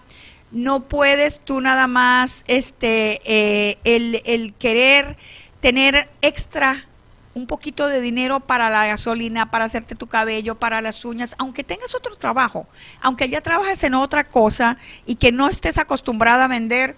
no 0.51 0.87
puedes 0.87 1.41
tú 1.41 1.61
nada 1.61 1.87
más 1.87 2.45
este 2.47 3.21
eh, 3.25 3.79
el, 3.85 4.21
el 4.27 4.55
querer 4.55 5.17
tener 5.61 6.11
extra 6.21 6.87
un 7.35 7.47
poquito 7.47 7.87
de 7.87 8.01
dinero 8.01 8.41
para 8.41 8.68
la 8.70 8.87
gasolina, 8.87 9.51
para 9.51 9.64
hacerte 9.64 9.95
tu 9.95 10.07
cabello, 10.07 10.57
para 10.57 10.80
las 10.80 11.05
uñas, 11.05 11.35
aunque 11.39 11.64
tengas 11.64 11.95
otro 11.95 12.16
trabajo, 12.16 12.66
aunque 13.01 13.28
ya 13.28 13.41
trabajes 13.41 13.83
en 13.85 13.95
otra 13.95 14.28
cosa 14.28 14.76
y 15.07 15.14
que 15.14 15.33
no 15.33 15.49
estés 15.49 15.78
acostumbrada 15.78 16.45
a 16.45 16.49
vender, 16.49 16.97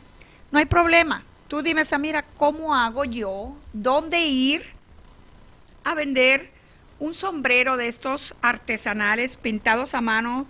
no 0.51 0.59
hay 0.59 0.67
problema. 0.67 1.23
Tú 1.49 1.63
dime, 1.63 1.85
Samira, 1.85 2.25
¿cómo 2.37 2.75
hago 2.75 3.05
yo? 3.05 3.55
¿Dónde 3.73 4.21
ir 4.21 4.63
a 5.85 5.95
vender 5.95 6.51
un 6.99 7.15
sombrero 7.15 7.77
de 7.77 7.89
estos 7.89 8.35
artesanales 8.43 9.37
pintados 9.37 9.95
a 9.95 10.01
mano? 10.01 10.49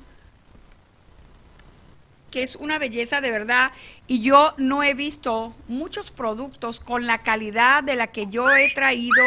que 2.30 2.42
es 2.42 2.56
una 2.56 2.80
belleza 2.80 3.20
de 3.20 3.30
verdad 3.30 3.70
y 4.08 4.20
yo 4.20 4.54
no 4.56 4.82
he 4.82 4.92
visto 4.94 5.54
muchos 5.68 6.10
productos 6.10 6.80
con 6.80 7.06
la 7.06 7.22
calidad 7.22 7.84
de 7.84 7.94
la 7.94 8.08
que 8.08 8.26
yo 8.26 8.50
he 8.50 8.74
traído 8.74 9.22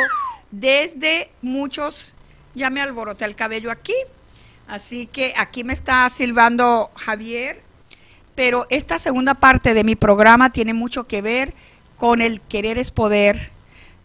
desde 0.52 1.30
muchos, 1.42 2.14
ya 2.56 2.70
me 2.70 2.82
alboroté 2.82 3.26
el 3.26 3.36
cabello 3.36 3.72
aquí, 3.72 3.96
así 4.68 5.06
que 5.08 5.34
aquí 5.38 5.64
me 5.64 5.74
está 5.74 6.10
silbando 6.10 6.92
Javier, 6.96 7.62
pero 8.36 8.68
esta 8.70 9.00
segunda 9.00 9.34
parte 9.34 9.74
de 9.74 9.84
mi 9.84 9.96
programa 9.96 10.52
tiene 10.52 10.74
mucho 10.74 11.08
que 11.08 11.22
ver 11.22 11.54
con 11.98 12.22
el 12.22 12.42
querer 12.42 12.78
es 12.78 12.92
poder. 12.92 13.52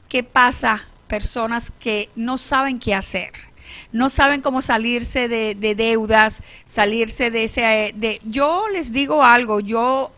¿Qué 0.08 0.22
pasa? 0.22 0.88
Personas 1.06 1.72
que 1.78 2.08
no 2.16 2.38
saben 2.38 2.78
qué 2.78 2.94
hacer 2.94 3.32
no 3.92 4.10
saben 4.10 4.40
cómo 4.40 4.62
salirse 4.62 5.28
de, 5.28 5.54
de, 5.54 5.74
deudas, 5.74 6.42
salirse 6.66 7.30
de 7.30 7.44
ese... 7.44 7.92
De, 7.94 8.20
yo 8.24 8.66
les 8.68 8.92
digo 8.92 9.22
algo, 9.22 9.60
yo 9.60 10.12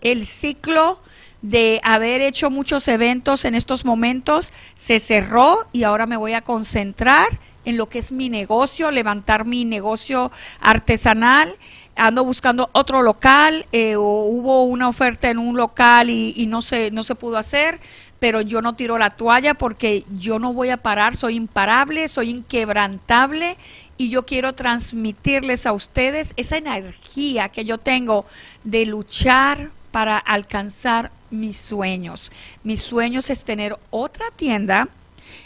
el 0.00 0.26
ciclo 0.26 1.00
de 1.44 1.78
haber 1.82 2.22
hecho 2.22 2.48
muchos 2.48 2.88
eventos 2.88 3.44
en 3.44 3.54
estos 3.54 3.84
momentos, 3.84 4.50
se 4.74 4.98
cerró 4.98 5.58
y 5.72 5.82
ahora 5.82 6.06
me 6.06 6.16
voy 6.16 6.32
a 6.32 6.40
concentrar 6.40 7.38
en 7.66 7.76
lo 7.76 7.86
que 7.90 7.98
es 7.98 8.12
mi 8.12 8.30
negocio, 8.30 8.90
levantar 8.90 9.44
mi 9.44 9.66
negocio 9.66 10.32
artesanal. 10.60 11.54
Ando 11.96 12.24
buscando 12.24 12.70
otro 12.72 13.02
local, 13.02 13.66
eh, 13.72 13.98
hubo 13.98 14.62
una 14.64 14.88
oferta 14.88 15.28
en 15.28 15.36
un 15.36 15.54
local 15.58 16.08
y, 16.08 16.32
y, 16.34 16.46
no, 16.46 16.62
se, 16.62 16.90
no 16.92 17.02
se 17.02 17.14
pudo 17.14 17.36
hacer, 17.36 17.78
pero 18.18 18.40
yo 18.40 18.62
no 18.62 18.74
tiro 18.74 18.96
la 18.96 19.10
toalla 19.10 19.52
porque 19.52 20.04
yo 20.16 20.38
no 20.38 20.54
voy 20.54 20.70
a 20.70 20.78
parar, 20.78 21.14
soy 21.14 21.36
imparable, 21.36 22.08
soy 22.08 22.30
inquebrantable 22.30 23.58
y 23.98 24.08
yo 24.08 24.24
quiero 24.24 24.54
transmitirles 24.54 25.66
a 25.66 25.74
ustedes 25.74 26.32
esa 26.38 26.56
energía 26.56 27.50
que 27.50 27.66
yo 27.66 27.76
tengo 27.76 28.24
de 28.64 28.86
luchar 28.86 29.70
para 29.94 30.18
alcanzar 30.18 31.12
mis 31.40 31.56
sueños. 31.56 32.32
Mis 32.62 32.82
sueños 32.82 33.30
es 33.30 33.44
tener 33.44 33.78
otra 33.90 34.26
tienda 34.34 34.88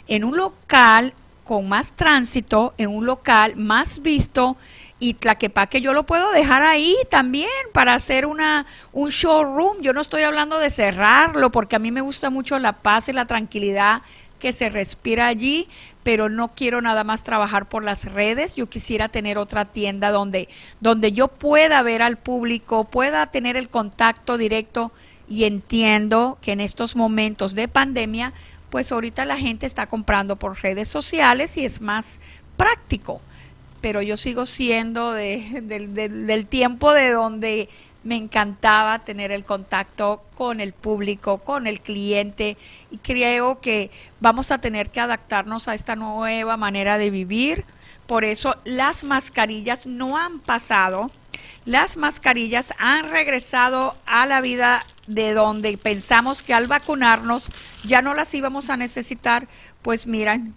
en 0.07 0.24
un 0.24 0.36
local 0.36 1.14
con 1.45 1.66
más 1.66 1.93
tránsito, 1.93 2.74
en 2.76 2.91
un 2.91 3.07
local 3.07 3.57
más 3.57 4.03
visto 4.03 4.59
y 5.01 5.14
que 5.14 5.80
yo 5.80 5.93
lo 5.93 6.05
puedo 6.05 6.30
dejar 6.32 6.62
ahí 6.62 6.95
también 7.09 7.49
para 7.72 7.95
hacer 7.95 8.26
una 8.26 8.66
un 8.93 9.11
showroom. 9.11 9.80
Yo 9.80 9.93
no 9.93 10.01
estoy 10.01 10.22
hablando 10.22 10.59
de 10.59 10.70
cerrarlo 10.70 11.51
porque 11.51 11.76
a 11.76 11.78
mí 11.78 11.91
me 11.91 12.01
gusta 12.01 12.30
mucho 12.30 12.59
la 12.59 12.74
paz 12.74 13.09
y 13.09 13.12
la 13.12 13.26
tranquilidad 13.26 14.03
que 14.39 14.53
se 14.53 14.68
respira 14.68 15.26
allí, 15.26 15.68
pero 16.03 16.28
no 16.28 16.55
quiero 16.55 16.80
nada 16.80 17.03
más 17.03 17.22
trabajar 17.22 17.68
por 17.68 17.84
las 17.84 18.12
redes. 18.12 18.57
Yo 18.57 18.68
quisiera 18.68 19.09
tener 19.09 19.39
otra 19.39 19.64
tienda 19.64 20.11
donde 20.11 20.49
donde 20.80 21.12
yo 21.12 21.28
pueda 21.28 21.82
ver 21.82 22.03
al 22.03 22.18
público, 22.18 22.84
pueda 22.84 23.26
tener 23.30 23.57
el 23.57 23.68
contacto 23.68 24.36
directo 24.36 24.93
y 25.29 25.45
entiendo 25.45 26.39
que 26.41 26.53
en 26.53 26.61
estos 26.61 26.97
momentos 26.97 27.55
de 27.55 27.68
pandemia, 27.68 28.33
pues 28.70 28.93
ahorita 28.93 29.24
la 29.24 29.37
gente 29.37 29.66
está 29.66 29.87
comprando 29.87 30.37
por 30.37 30.61
redes 30.62 30.89
sociales 30.89 31.57
y 31.57 31.64
es 31.64 31.81
más 31.81 32.20
práctico. 32.57 33.20
Pero 33.81 34.03
yo 34.03 34.16
sigo 34.16 34.47
siendo 34.47 35.12
de, 35.12 35.61
del 35.62 36.47
tiempo 36.47 36.93
de 36.93 37.11
donde 37.11 37.68
me 38.03 38.16
encantaba 38.16 39.01
tener 39.01 39.31
el 39.31 39.45
contacto 39.45 40.22
con 40.35 40.61
el 40.61 40.72
público, 40.72 41.39
con 41.39 41.66
el 41.66 41.81
cliente 41.81 42.57
y 42.91 42.97
creo 42.99 43.61
que 43.61 43.91
vamos 44.20 44.51
a 44.51 44.61
tener 44.61 44.91
que 44.91 45.01
adaptarnos 45.01 45.68
a 45.68 45.74
esta 45.74 45.95
nueva 45.95 46.57
manera 46.57 46.99
de 46.99 47.11
vivir. 47.11 47.64
Por 48.07 48.24
eso 48.24 48.57
las 48.64 49.05
mascarillas 49.05 49.87
no 49.87 50.16
han 50.16 50.41
pasado 50.41 51.11
las 51.64 51.97
mascarillas 51.97 52.72
han 52.79 53.11
regresado 53.11 53.95
a 54.07 54.26
la 54.26 54.41
vida 54.41 54.85
de 55.09 55.33
donde 55.33 55.77
pensamos 55.79 56.43
que 56.43 56.55
al 56.55 56.69
vacunarnos 56.69 57.51
ya 57.83 58.03
no 58.03 58.15
las 58.15 58.33
íbamos 58.35 58.71
a 58.71 58.77
necesitar, 58.77 59.49
pues 59.83 60.07
miran, 60.07 60.55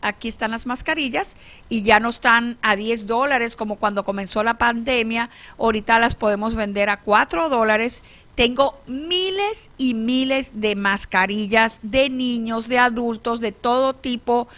aquí 0.00 0.28
están 0.28 0.50
las 0.50 0.66
mascarillas 0.66 1.36
y 1.68 1.82
ya 1.82 2.00
no 2.00 2.08
están 2.08 2.58
a 2.62 2.76
10 2.76 3.06
dólares 3.06 3.56
como 3.56 3.76
cuando 3.76 4.02
comenzó 4.02 4.42
la 4.42 4.58
pandemia, 4.58 5.30
ahorita 5.58 5.98
las 5.98 6.14
podemos 6.14 6.54
vender 6.54 6.88
a 6.88 7.00
4 7.00 7.48
dólares. 7.50 8.02
Tengo 8.34 8.80
miles 8.86 9.68
y 9.76 9.92
miles 9.92 10.52
de 10.54 10.76
mascarillas 10.76 11.80
de 11.82 12.08
niños, 12.08 12.68
de 12.68 12.78
adultos, 12.78 13.40
de 13.40 13.52
todo 13.52 13.94
tipo, 13.94 14.48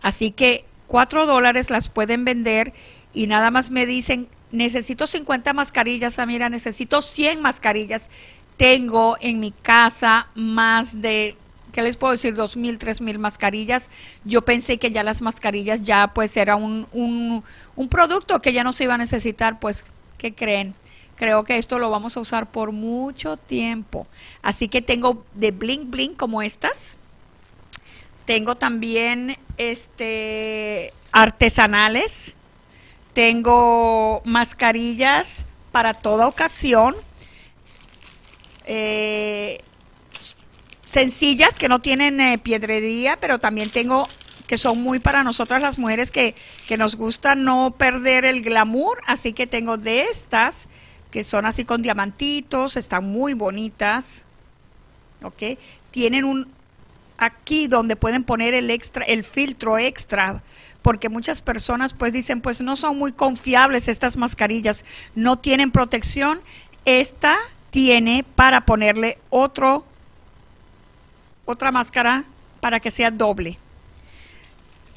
así 0.00 0.30
que 0.30 0.64
4 0.86 1.26
dólares 1.26 1.68
las 1.70 1.90
pueden 1.90 2.24
vender 2.24 2.72
y 3.12 3.26
nada 3.26 3.50
más 3.50 3.70
me 3.70 3.84
dicen 3.84 4.28
necesito 4.50 5.06
50 5.06 5.52
mascarillas, 5.52 6.18
necesito 6.50 7.02
100 7.02 7.42
mascarillas. 7.42 8.08
Tengo 8.58 9.16
en 9.22 9.40
mi 9.40 9.50
casa 9.50 10.28
más 10.34 11.00
de, 11.00 11.34
¿qué 11.72 11.80
les 11.80 11.96
puedo 11.96 12.10
decir? 12.10 12.34
Dos 12.34 12.58
mil, 12.58 12.76
tres 12.76 13.00
mil 13.00 13.18
mascarillas. 13.18 13.88
Yo 14.26 14.42
pensé 14.42 14.78
que 14.78 14.90
ya 14.90 15.02
las 15.02 15.22
mascarillas 15.22 15.82
ya 15.82 16.12
pues 16.12 16.36
era 16.36 16.56
un, 16.56 16.86
un, 16.92 17.42
un 17.74 17.88
producto 17.88 18.42
que 18.42 18.52
ya 18.52 18.64
no 18.64 18.74
se 18.74 18.84
iba 18.84 18.94
a 18.94 18.98
necesitar, 18.98 19.58
pues, 19.58 19.86
¿qué 20.18 20.34
creen? 20.34 20.74
Creo 21.16 21.44
que 21.44 21.56
esto 21.56 21.78
lo 21.78 21.88
vamos 21.88 22.18
a 22.18 22.20
usar 22.20 22.50
por 22.50 22.72
mucho 22.72 23.38
tiempo. 23.38 24.06
Así 24.42 24.68
que 24.68 24.82
tengo 24.82 25.24
de 25.32 25.52
bling 25.52 25.90
bling 25.90 26.14
como 26.14 26.42
estas. 26.42 26.98
Tengo 28.26 28.56
también 28.56 29.38
este 29.56 30.92
artesanales 31.12 32.36
tengo 33.18 34.22
mascarillas 34.24 35.44
para 35.72 35.92
toda 35.92 36.28
ocasión. 36.28 36.94
Eh, 38.70 39.58
sencillas 40.84 41.58
que 41.58 41.68
no 41.68 41.80
tienen 41.80 42.20
eh, 42.20 42.38
piedrería, 42.38 43.16
pero 43.18 43.38
también 43.38 43.70
tengo 43.70 44.06
que 44.46 44.56
son 44.56 44.82
muy 44.82 44.98
para 44.98 45.24
nosotras 45.24 45.60
las 45.60 45.78
mujeres 45.78 46.10
que, 46.10 46.34
que, 46.66 46.78
nos 46.78 46.96
gusta 46.96 47.34
no 47.34 47.74
perder 47.76 48.24
el 48.24 48.42
glamour, 48.42 48.98
así 49.06 49.34
que 49.34 49.46
tengo 49.46 49.76
de 49.76 50.02
estas 50.02 50.68
que 51.10 51.24
son 51.24 51.46
así 51.46 51.64
con 51.64 51.82
diamantitos, 51.82 52.76
están 52.76 53.04
muy 53.04 53.34
bonitas, 53.34 54.24
¿ok? 55.22 55.58
Tienen 55.90 56.24
un 56.24 56.50
aquí 57.18 57.66
donde 57.66 57.96
pueden 57.96 58.24
poner 58.24 58.54
el 58.54 58.70
extra, 58.70 59.04
el 59.04 59.24
filtro 59.24 59.78
extra, 59.78 60.42
porque 60.82 61.08
muchas 61.08 61.42
personas 61.42 61.94
pues 61.94 62.12
dicen, 62.12 62.40
pues 62.40 62.60
no 62.60 62.76
son 62.76 62.98
muy 62.98 63.12
confiables 63.12 63.88
estas 63.88 64.16
mascarillas, 64.16 64.84
no 65.14 65.38
tienen 65.38 65.70
protección. 65.70 66.40
Esta 66.84 67.36
tiene 67.70 68.24
para 68.34 68.64
ponerle 68.64 69.18
otro 69.30 69.84
otra 71.44 71.72
máscara 71.72 72.24
para 72.60 72.78
que 72.78 72.90
sea 72.90 73.10
doble. 73.10 73.56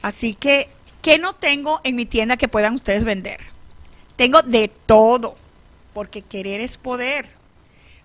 Así 0.01 0.35
que, 0.35 0.69
¿qué 1.01 1.17
no 1.17 1.33
tengo 1.33 1.79
en 1.85 1.95
mi 1.95 2.05
tienda 2.05 2.35
que 2.35 2.49
puedan 2.49 2.75
ustedes 2.75 3.05
vender? 3.05 3.39
Tengo 4.17 4.41
de 4.41 4.67
todo, 4.67 5.35
porque 5.93 6.21
querer 6.21 6.59
es 6.59 6.77
poder. 6.77 7.29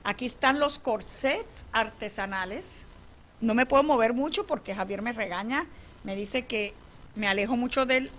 Aquí 0.04 0.26
están 0.26 0.60
los 0.60 0.78
corsets 0.78 1.66
artesanales. 1.72 2.86
No 3.40 3.54
me 3.54 3.66
puedo 3.66 3.82
mover 3.82 4.12
mucho 4.12 4.46
porque 4.46 4.76
Javier 4.76 5.02
me 5.02 5.12
regaña, 5.12 5.66
me 6.04 6.14
dice 6.14 6.46
que 6.46 6.72
me 7.16 7.26
alejo 7.26 7.56
mucho 7.56 7.84
del, 7.84 8.12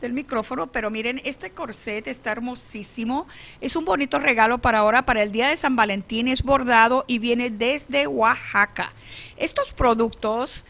del 0.00 0.12
micrófono, 0.12 0.66
pero 0.68 0.90
miren, 0.90 1.20
este 1.24 1.50
corset 1.50 2.06
está 2.06 2.32
hermosísimo. 2.32 3.26
Es 3.60 3.76
un 3.76 3.84
bonito 3.84 4.18
regalo 4.18 4.58
para 4.58 4.78
ahora, 4.78 5.04
para 5.04 5.22
el 5.22 5.32
día 5.32 5.48
de 5.48 5.56
San 5.56 5.76
Valentín. 5.76 6.28
Es 6.28 6.42
bordado 6.42 7.04
y 7.06 7.18
viene 7.18 7.50
desde 7.50 8.06
Oaxaca. 8.06 8.92
Estos 9.36 9.72
productos 9.72 10.64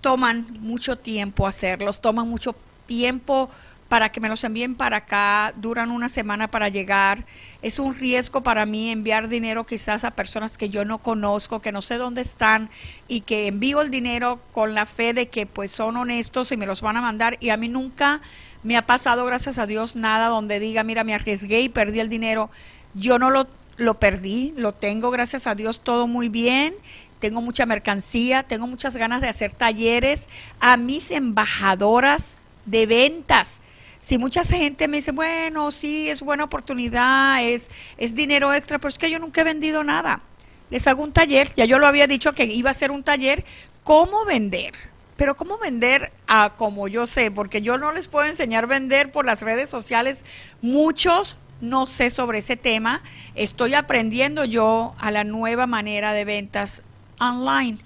toman 0.00 0.46
mucho 0.60 0.96
tiempo 0.96 1.46
hacerlos, 1.46 2.00
toman 2.00 2.28
mucho 2.28 2.54
tiempo 2.86 3.50
para 3.88 4.12
que 4.12 4.20
me 4.20 4.28
los 4.28 4.44
envíen 4.44 4.74
para 4.74 4.98
acá, 4.98 5.54
duran 5.56 5.90
una 5.90 6.08
semana 6.08 6.50
para 6.50 6.68
llegar. 6.68 7.24
Es 7.62 7.78
un 7.78 7.94
riesgo 7.94 8.42
para 8.42 8.66
mí 8.66 8.90
enviar 8.90 9.28
dinero 9.28 9.64
quizás 9.64 10.04
a 10.04 10.10
personas 10.10 10.58
que 10.58 10.68
yo 10.68 10.84
no 10.84 10.98
conozco, 10.98 11.60
que 11.60 11.72
no 11.72 11.80
sé 11.80 11.96
dónde 11.96 12.20
están 12.20 12.68
y 13.08 13.22
que 13.22 13.46
envío 13.46 13.80
el 13.80 13.90
dinero 13.90 14.40
con 14.52 14.74
la 14.74 14.84
fe 14.84 15.14
de 15.14 15.28
que 15.28 15.46
pues 15.46 15.70
son 15.70 15.96
honestos 15.96 16.52
y 16.52 16.58
me 16.58 16.66
los 16.66 16.82
van 16.82 16.98
a 16.98 17.00
mandar 17.00 17.38
y 17.40 17.48
a 17.48 17.56
mí 17.56 17.68
nunca 17.68 18.20
me 18.62 18.76
ha 18.76 18.86
pasado, 18.86 19.24
gracias 19.24 19.58
a 19.58 19.66
Dios, 19.66 19.96
nada 19.96 20.28
donde 20.28 20.60
diga, 20.60 20.82
mira, 20.82 21.04
me 21.04 21.14
arriesgué 21.14 21.60
y 21.60 21.68
perdí 21.68 22.00
el 22.00 22.08
dinero. 22.08 22.50
Yo 22.92 23.18
no 23.18 23.30
lo, 23.30 23.46
lo 23.76 23.98
perdí, 23.98 24.52
lo 24.56 24.72
tengo, 24.72 25.10
gracias 25.10 25.46
a 25.46 25.54
Dios, 25.54 25.80
todo 25.80 26.06
muy 26.06 26.28
bien. 26.28 26.74
Tengo 27.20 27.40
mucha 27.40 27.66
mercancía, 27.66 28.42
tengo 28.42 28.66
muchas 28.66 28.96
ganas 28.96 29.22
de 29.22 29.28
hacer 29.28 29.52
talleres 29.52 30.28
a 30.60 30.76
mis 30.76 31.10
embajadoras 31.10 32.42
de 32.66 32.86
ventas. 32.86 33.60
Si 33.98 34.18
mucha 34.18 34.44
gente 34.44 34.88
me 34.88 34.98
dice, 34.98 35.12
bueno, 35.12 35.70
sí, 35.70 36.08
es 36.08 36.22
buena 36.22 36.44
oportunidad, 36.44 37.42
es, 37.42 37.70
es 37.96 38.14
dinero 38.14 38.54
extra, 38.54 38.78
pero 38.78 38.88
es 38.90 38.98
que 38.98 39.10
yo 39.10 39.18
nunca 39.18 39.40
he 39.40 39.44
vendido 39.44 39.84
nada. 39.84 40.22
Les 40.70 40.86
hago 40.86 41.02
un 41.02 41.12
taller, 41.12 41.52
ya 41.54 41.64
yo 41.64 41.78
lo 41.78 41.86
había 41.86 42.06
dicho 42.06 42.32
que 42.34 42.44
iba 42.44 42.70
a 42.70 42.74
ser 42.74 42.90
un 42.90 43.02
taller, 43.02 43.44
cómo 43.82 44.24
vender 44.24 44.74
pero 45.18 45.36
¿cómo 45.36 45.58
vender 45.58 46.12
a 46.28 46.54
como 46.56 46.86
yo 46.86 47.04
sé? 47.04 47.32
Porque 47.32 47.60
yo 47.60 47.76
no 47.76 47.90
les 47.90 48.06
puedo 48.06 48.24
enseñar 48.24 48.68
vender 48.68 49.10
por 49.10 49.26
las 49.26 49.42
redes 49.42 49.68
sociales. 49.68 50.24
Muchos 50.62 51.38
no 51.60 51.86
sé 51.86 52.08
sobre 52.10 52.38
ese 52.38 52.56
tema. 52.56 53.02
Estoy 53.34 53.74
aprendiendo 53.74 54.44
yo 54.44 54.94
a 54.96 55.10
la 55.10 55.24
nueva 55.24 55.66
manera 55.66 56.12
de 56.12 56.24
ventas 56.24 56.84
online. 57.18 57.78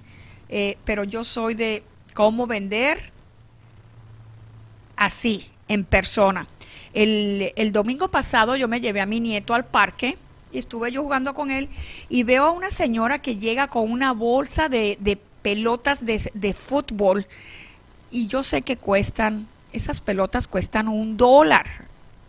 Eh, 0.51 0.77
pero 0.85 1.05
yo 1.05 1.25
soy 1.25 1.55
de 1.55 1.83
cómo 2.13 2.47
vender 2.47 3.13
así, 4.97 5.51
en 5.73 5.85
persona. 5.85 6.47
El, 6.93 7.73
domingo 7.73 8.09
pasado 8.09 8.57
yo 8.57 8.69
me 8.69 8.81
llevé 8.81 9.01
a 9.01 9.07
mi 9.07 9.21
nieto 9.21 9.55
al 9.55 9.65
parque 9.65 10.19
y 10.53 10.59
estuve 10.59 10.93
yo 10.93 11.03
jugando 11.03 11.33
con 11.33 11.51
él 11.51 11.71
y 12.11 12.23
veo 12.25 12.45
a 12.45 12.51
una 12.51 12.71
señora 12.71 13.21
que 13.21 13.37
llega 13.37 13.69
con 13.69 13.91
una 13.91 14.13
bolsa 14.13 14.69
de, 14.69 14.99
de 15.01 15.17
pelotas 15.41 16.05
de, 16.05 16.31
de 16.35 16.53
fútbol 16.53 17.27
y 18.11 18.27
yo 18.27 18.43
sé 18.43 18.61
que 18.61 18.77
cuestan, 18.77 19.49
esas 19.73 20.03
pelotas 20.03 20.49
cuestan 20.49 20.89
un 20.89 21.17
dólar 21.17 21.67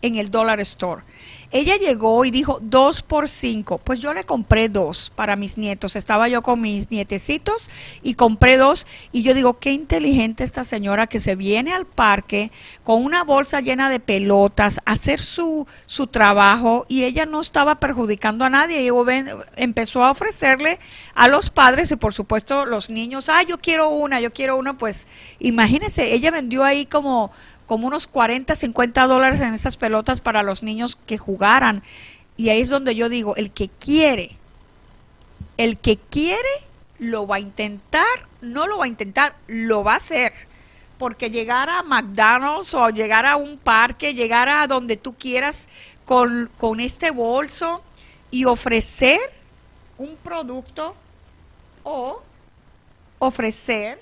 en 0.04 0.16
el 0.16 0.30
Dollar 0.30 0.60
Store. 0.60 1.02
Ella 1.50 1.76
llegó 1.76 2.24
y 2.24 2.30
dijo 2.30 2.58
dos 2.60 3.02
por 3.02 3.28
cinco. 3.28 3.78
Pues 3.78 4.00
yo 4.00 4.12
le 4.12 4.24
compré 4.24 4.68
dos 4.68 5.12
para 5.14 5.36
mis 5.36 5.56
nietos. 5.56 5.94
Estaba 5.94 6.28
yo 6.28 6.42
con 6.42 6.60
mis 6.60 6.90
nietecitos 6.90 7.70
y 8.02 8.14
compré 8.14 8.56
dos. 8.56 8.86
Y 9.12 9.22
yo 9.22 9.34
digo, 9.34 9.58
qué 9.60 9.70
inteligente 9.70 10.42
esta 10.42 10.64
señora 10.64 11.06
que 11.06 11.20
se 11.20 11.36
viene 11.36 11.72
al 11.72 11.86
parque 11.86 12.50
con 12.82 13.04
una 13.04 13.22
bolsa 13.22 13.60
llena 13.60 13.88
de 13.88 14.00
pelotas 14.00 14.80
a 14.84 14.92
hacer 14.92 15.20
su, 15.20 15.66
su 15.86 16.08
trabajo 16.08 16.86
y 16.88 17.04
ella 17.04 17.24
no 17.24 17.40
estaba 17.40 17.78
perjudicando 17.78 18.44
a 18.44 18.50
nadie. 18.50 18.84
Y 18.84 18.90
empezó 19.56 20.02
a 20.02 20.10
ofrecerle 20.10 20.80
a 21.14 21.28
los 21.28 21.50
padres 21.50 21.90
y 21.92 21.96
por 21.96 22.12
supuesto 22.12 22.66
los 22.66 22.90
niños, 22.90 23.28
ah, 23.28 23.42
yo 23.44 23.58
quiero 23.58 23.90
una, 23.90 24.20
yo 24.20 24.32
quiero 24.32 24.58
una. 24.58 24.76
Pues 24.76 25.06
imagínense, 25.38 26.14
ella 26.14 26.30
vendió 26.30 26.64
ahí 26.64 26.84
como 26.84 27.30
como 27.66 27.86
unos 27.86 28.06
40, 28.06 28.54
50 28.54 29.06
dólares 29.06 29.40
en 29.40 29.54
esas 29.54 29.76
pelotas 29.76 30.20
para 30.20 30.42
los 30.42 30.62
niños 30.62 30.98
que 31.06 31.18
jugaran. 31.18 31.82
Y 32.36 32.48
ahí 32.48 32.60
es 32.60 32.68
donde 32.68 32.94
yo 32.94 33.08
digo, 33.08 33.36
el 33.36 33.50
que 33.50 33.68
quiere, 33.68 34.30
el 35.56 35.78
que 35.78 35.96
quiere, 35.96 36.48
lo 36.98 37.26
va 37.26 37.36
a 37.36 37.40
intentar, 37.40 38.04
no 38.40 38.66
lo 38.66 38.78
va 38.78 38.84
a 38.84 38.88
intentar, 38.88 39.36
lo 39.46 39.84
va 39.84 39.94
a 39.94 39.96
hacer. 39.96 40.32
Porque 40.98 41.30
llegar 41.30 41.68
a 41.68 41.82
McDonald's 41.82 42.74
o 42.74 42.88
llegar 42.90 43.26
a 43.26 43.36
un 43.36 43.58
parque, 43.58 44.14
llegar 44.14 44.48
a 44.48 44.66
donde 44.66 44.96
tú 44.96 45.14
quieras 45.14 45.68
con, 46.04 46.50
con 46.56 46.80
este 46.80 47.10
bolso 47.10 47.82
y 48.30 48.44
ofrecer 48.44 49.20
un 49.98 50.16
producto 50.16 50.94
o 51.82 52.22
ofrecer, 53.18 54.00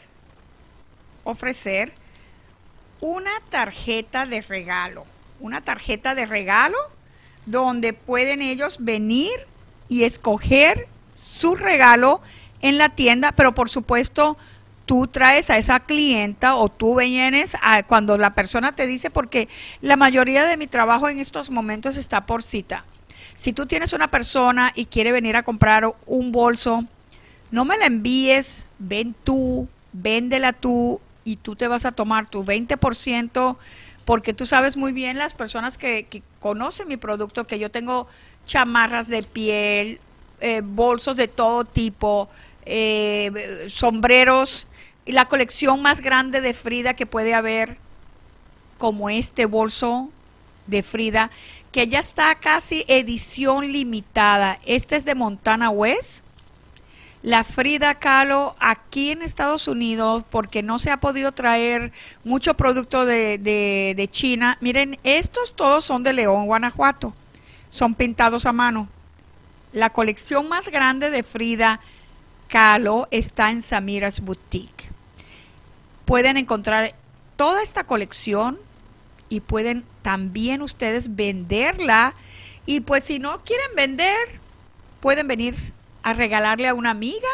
ofrecer 1.24 1.92
una 3.02 3.32
tarjeta 3.50 4.26
de 4.26 4.40
regalo, 4.40 5.04
una 5.40 5.60
tarjeta 5.60 6.14
de 6.14 6.24
regalo 6.24 6.78
donde 7.46 7.92
pueden 7.92 8.40
ellos 8.40 8.76
venir 8.78 9.32
y 9.88 10.04
escoger 10.04 10.86
su 11.16 11.56
regalo 11.56 12.22
en 12.62 12.78
la 12.78 12.88
tienda, 12.88 13.32
pero 13.32 13.54
por 13.54 13.68
supuesto 13.68 14.38
tú 14.86 15.08
traes 15.08 15.50
a 15.50 15.58
esa 15.58 15.80
clienta 15.80 16.54
o 16.54 16.68
tú 16.68 17.00
vienes 17.00 17.56
a, 17.60 17.82
cuando 17.82 18.16
la 18.18 18.34
persona 18.36 18.72
te 18.72 18.86
dice, 18.86 19.10
porque 19.10 19.48
la 19.80 19.96
mayoría 19.96 20.44
de 20.46 20.56
mi 20.56 20.68
trabajo 20.68 21.08
en 21.08 21.18
estos 21.18 21.50
momentos 21.50 21.96
está 21.96 22.24
por 22.24 22.42
cita. 22.44 22.84
Si 23.34 23.52
tú 23.52 23.66
tienes 23.66 23.92
una 23.92 24.12
persona 24.12 24.72
y 24.76 24.86
quiere 24.86 25.10
venir 25.10 25.36
a 25.36 25.42
comprar 25.42 25.92
un 26.06 26.30
bolso, 26.30 26.84
no 27.50 27.64
me 27.64 27.76
la 27.76 27.86
envíes, 27.86 28.68
ven 28.78 29.12
tú, 29.24 29.68
véndela 29.92 30.52
tú 30.52 31.00
y 31.24 31.36
tú 31.36 31.56
te 31.56 31.68
vas 31.68 31.84
a 31.84 31.92
tomar 31.92 32.28
tu 32.28 32.44
20% 32.44 33.56
porque 34.04 34.32
tú 34.32 34.46
sabes 34.46 34.76
muy 34.76 34.92
bien 34.92 35.18
las 35.18 35.34
personas 35.34 35.78
que, 35.78 36.22
conocen 36.40 36.88
mi 36.88 36.96
producto, 36.96 37.46
que 37.46 37.58
yo 37.58 37.70
tengo 37.70 38.08
chamarras 38.44 39.06
de 39.06 39.22
piel, 39.22 40.00
eh, 40.40 40.60
bolsos 40.64 41.16
de 41.16 41.28
todo 41.28 41.64
tipo, 41.64 42.28
eh, 42.66 43.66
sombreros 43.68 44.66
y 45.04 45.12
la 45.12 45.28
colección 45.28 45.82
más 45.82 46.00
grande 46.00 46.40
de 46.40 46.52
Frida 46.52 46.94
que 46.94 47.06
puede 47.06 47.34
haber, 47.34 47.78
como 48.78 49.08
este 49.08 49.46
bolso 49.46 50.10
de 50.66 50.82
Frida, 50.82 51.30
que 51.70 51.86
ya 51.86 52.00
está 52.00 52.34
casi 52.34 52.84
edición 52.88 53.70
limitada. 53.70 54.58
Este 54.66 54.96
es 54.96 55.04
de 55.04 55.14
Montana 55.14 55.70
West 55.70 56.24
la 57.22 57.44
Frida 57.44 57.94
Kahlo 57.94 58.56
aquí 58.58 59.12
en 59.12 59.22
Estados 59.22 59.68
Unidos 59.68 60.24
porque 60.28 60.62
no 60.62 60.78
se 60.78 60.90
ha 60.90 60.98
podido 60.98 61.32
traer 61.32 61.92
mucho 62.24 62.54
producto 62.54 63.06
de, 63.06 63.38
de, 63.38 64.08
China. 64.08 64.58
Miren, 64.60 64.98
estos 65.04 65.54
todos 65.54 65.84
son 65.84 66.02
de 66.02 66.12
León, 66.12 66.46
Guanajuato. 66.46 67.14
Son 67.70 67.94
pintados 67.94 68.44
a 68.44 68.52
mano. 68.52 68.88
La 69.72 69.90
colección 69.90 70.48
más 70.48 70.68
grande 70.68 71.10
de 71.10 71.22
Frida 71.22 71.80
Kahlo 72.48 73.06
está 73.10 73.50
en 73.50 73.62
Samira's 73.62 74.20
Boutique. 74.20 74.90
Pueden 76.04 76.36
encontrar 76.36 76.94
toda 77.36 77.62
esta 77.62 77.84
colección 77.84 78.58
y 79.28 79.40
pueden 79.40 79.84
también 80.02 80.60
ustedes 80.60 81.14
venderla. 81.14 82.14
Y 82.66 82.80
pues 82.80 83.04
si 83.04 83.20
no 83.20 83.42
quieren 83.44 83.74
vender, 83.76 84.40
pueden 85.00 85.28
venir 85.28 85.54
a 86.02 86.14
regalarle 86.14 86.68
a 86.68 86.74
una 86.74 86.90
amiga, 86.90 87.28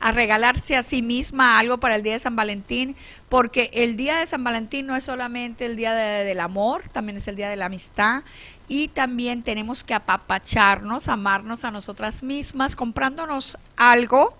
a 0.00 0.12
regalarse 0.12 0.76
a 0.76 0.82
sí 0.82 1.02
misma 1.02 1.58
algo 1.58 1.78
para 1.78 1.96
el 1.96 2.02
día 2.02 2.14
de 2.14 2.18
San 2.18 2.36
Valentín, 2.36 2.96
porque 3.28 3.70
el 3.74 3.96
día 3.96 4.18
de 4.18 4.26
San 4.26 4.44
Valentín 4.44 4.86
no 4.86 4.96
es 4.96 5.04
solamente 5.04 5.66
el 5.66 5.76
día 5.76 5.92
del 5.94 6.40
amor, 6.40 6.88
también 6.88 7.18
es 7.18 7.28
el 7.28 7.36
día 7.36 7.48
de 7.48 7.56
la 7.56 7.66
amistad 7.66 8.22
y 8.68 8.88
también 8.88 9.42
tenemos 9.42 9.84
que 9.84 9.94
apapacharnos, 9.94 11.08
amarnos 11.08 11.64
a 11.64 11.70
nosotras 11.70 12.22
mismas, 12.22 12.76
comprándonos 12.76 13.58
algo, 13.76 14.36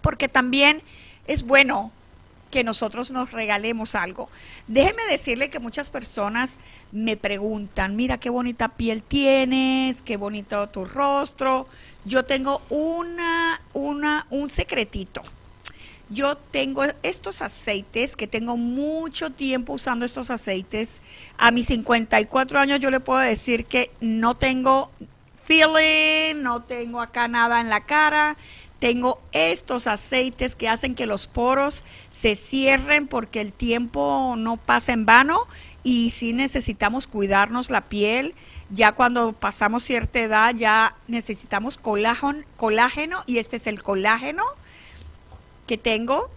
porque 0.00 0.28
también 0.28 0.82
es 1.26 1.42
bueno 1.42 1.92
que 2.52 2.62
nosotros 2.62 3.10
nos 3.10 3.32
regalemos 3.32 3.96
algo. 3.96 4.28
Déjeme 4.68 5.02
decirle 5.10 5.50
que 5.50 5.58
muchas 5.58 5.90
personas 5.90 6.58
me 6.92 7.16
preguntan, 7.16 7.96
mira 7.96 8.18
qué 8.18 8.30
bonita 8.30 8.68
piel 8.68 9.02
tienes, 9.02 10.02
qué 10.02 10.16
bonito 10.16 10.68
tu 10.68 10.84
rostro. 10.84 11.66
Yo 12.04 12.24
tengo 12.24 12.62
una, 12.68 13.60
una, 13.72 14.26
un 14.30 14.48
secretito. 14.48 15.22
yo 16.10 16.36
tengo 16.36 16.84
estos 17.02 17.40
aceites, 17.40 18.16
que 18.16 18.26
tengo 18.26 18.58
mucho 18.58 19.30
tiempo 19.30 19.72
usando 19.72 20.04
estos 20.04 20.30
aceites. 20.30 21.00
A 21.38 21.50
mis 21.50 21.66
54 21.68 22.60
años 22.60 22.80
yo 22.80 22.90
le 22.90 23.00
puedo 23.00 23.20
decir 23.20 23.64
que 23.64 23.90
no 24.00 24.36
tengo 24.36 24.90
feeling, 25.42 26.42
no 26.42 26.62
tengo 26.62 27.00
acá 27.00 27.28
nada 27.28 27.60
en 27.60 27.70
la 27.70 27.86
cara. 27.86 28.36
Tengo 28.82 29.20
estos 29.30 29.86
aceites 29.86 30.56
que 30.56 30.68
hacen 30.68 30.96
que 30.96 31.06
los 31.06 31.28
poros 31.28 31.84
se 32.10 32.34
cierren 32.34 33.06
porque 33.06 33.40
el 33.40 33.52
tiempo 33.52 34.34
no 34.36 34.56
pasa 34.56 34.92
en 34.92 35.06
vano 35.06 35.46
y 35.84 36.10
si 36.10 36.32
necesitamos 36.32 37.06
cuidarnos 37.06 37.70
la 37.70 37.82
piel. 37.82 38.34
Ya 38.70 38.90
cuando 38.90 39.34
pasamos 39.34 39.84
cierta 39.84 40.18
edad 40.18 40.52
ya 40.56 40.96
necesitamos 41.06 41.78
colágeno, 41.78 42.42
colágeno 42.56 43.22
y 43.28 43.38
este 43.38 43.58
es 43.58 43.68
el 43.68 43.84
colágeno 43.84 44.42
que 45.68 45.78
tengo. 45.78 46.28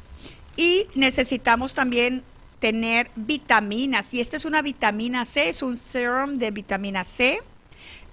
Y 0.55 0.85
necesitamos 0.93 1.73
también 1.73 2.23
tener 2.59 3.09
vitaminas 3.15 4.13
y 4.13 4.21
esta 4.21 4.37
es 4.37 4.45
una 4.45 4.61
vitamina 4.61 5.25
C, 5.25 5.49
es 5.49 5.63
un 5.63 5.75
serum 5.75 6.37
de 6.37 6.51
vitamina 6.51 7.03
C. 7.05 7.39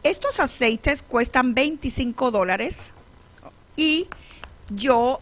Estos 0.03 0.41
aceites 0.41 1.03
cuestan 1.03 1.53
25 1.53 2.31
dólares 2.31 2.95
y 3.77 4.09
yo 4.71 5.21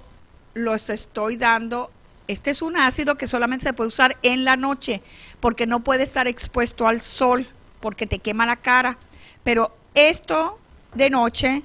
los 0.54 0.90
estoy 0.90 1.36
dando 1.36 1.90
este 2.30 2.50
es 2.50 2.62
un 2.62 2.76
ácido 2.76 3.16
que 3.16 3.26
solamente 3.26 3.64
se 3.64 3.72
puede 3.72 3.88
usar 3.88 4.16
en 4.22 4.44
la 4.44 4.56
noche 4.56 5.02
porque 5.40 5.66
no 5.66 5.80
puede 5.80 6.04
estar 6.04 6.28
expuesto 6.28 6.86
al 6.86 7.00
sol 7.00 7.44
porque 7.80 8.06
te 8.06 8.20
quema 8.20 8.46
la 8.46 8.54
cara. 8.54 8.98
Pero 9.42 9.76
esto 9.94 10.60
de 10.94 11.10
noche, 11.10 11.64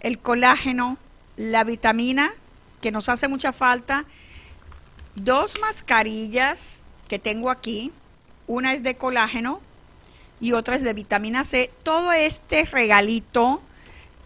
el 0.00 0.18
colágeno, 0.18 0.98
la 1.36 1.64
vitamina, 1.64 2.30
que 2.82 2.92
nos 2.92 3.08
hace 3.08 3.26
mucha 3.26 3.52
falta, 3.52 4.04
dos 5.14 5.58
mascarillas 5.62 6.82
que 7.08 7.18
tengo 7.18 7.48
aquí, 7.48 7.90
una 8.46 8.74
es 8.74 8.82
de 8.82 8.98
colágeno 8.98 9.62
y 10.40 10.52
otra 10.52 10.76
es 10.76 10.82
de 10.82 10.92
vitamina 10.92 11.42
C. 11.42 11.70
Todo 11.84 12.12
este 12.12 12.66
regalito 12.66 13.62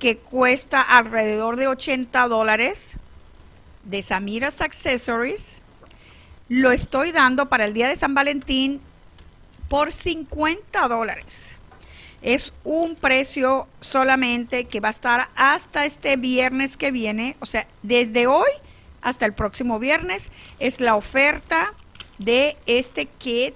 que 0.01 0.17
cuesta 0.17 0.81
alrededor 0.81 1.55
de 1.55 1.69
80 1.69 2.27
dólares 2.27 2.97
de 3.85 4.03
Samira's 4.03 4.63
Accessories. 4.63 5.63
Lo 6.49 6.73
estoy 6.73 7.13
dando 7.13 7.49
para 7.49 7.67
el 7.67 7.75
día 7.75 7.87
de 7.87 7.95
San 7.95 8.15
Valentín 8.15 8.81
por 9.69 9.93
50 9.93 10.89
dólares. 10.89 11.59
Es 12.23 12.53
un 12.65 12.97
precio 12.97 13.69
solamente 13.81 14.65
que 14.65 14.81
va 14.81 14.89
a 14.89 14.91
estar 14.91 15.29
hasta 15.37 15.85
este 15.85 16.17
viernes 16.17 16.77
que 16.77 16.91
viene, 16.91 17.37
o 17.41 17.47
sea, 17.47 17.67
desde 17.83 18.27
hoy 18.27 18.51
hasta 19.03 19.27
el 19.27 19.33
próximo 19.33 19.79
viernes 19.79 20.31
es 20.59 20.81
la 20.81 20.97
oferta 20.97 21.73
de 22.19 22.57
este 22.67 23.07
kit 23.07 23.55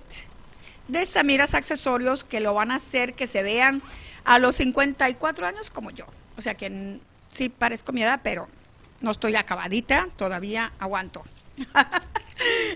de 0.88 1.04
Samiras 1.04 1.54
Accesorios 1.54 2.24
que 2.24 2.40
lo 2.40 2.54
van 2.54 2.70
a 2.70 2.76
hacer 2.76 3.14
que 3.14 3.26
se 3.26 3.42
vean 3.42 3.82
a 4.24 4.38
los 4.38 4.56
54 4.56 5.46
años 5.46 5.70
como 5.70 5.90
yo. 5.90 6.06
O 6.36 6.40
sea 6.40 6.54
que 6.54 7.00
sí 7.30 7.48
parezco 7.48 7.92
mi 7.92 8.02
edad, 8.02 8.20
pero 8.22 8.48
no 9.00 9.10
estoy 9.10 9.36
acabadita, 9.36 10.08
todavía 10.16 10.72
aguanto. 10.78 11.22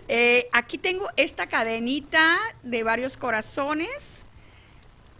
Eh, 0.06 0.48
aquí 0.52 0.78
tengo 0.78 1.08
esta 1.16 1.48
cadenita 1.48 2.38
de 2.62 2.84
varios 2.84 3.16
corazones. 3.16 4.24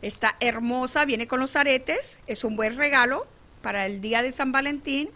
Está 0.00 0.36
hermosa, 0.38 1.04
viene 1.04 1.26
con 1.26 1.40
los 1.40 1.56
aretes, 1.56 2.20
es 2.28 2.44
un 2.44 2.54
buen 2.54 2.76
regalo 2.76 3.26
para 3.62 3.84
el 3.84 4.00
día 4.00 4.22
de 4.22 4.30
San 4.30 4.52
Valentín 4.52 5.10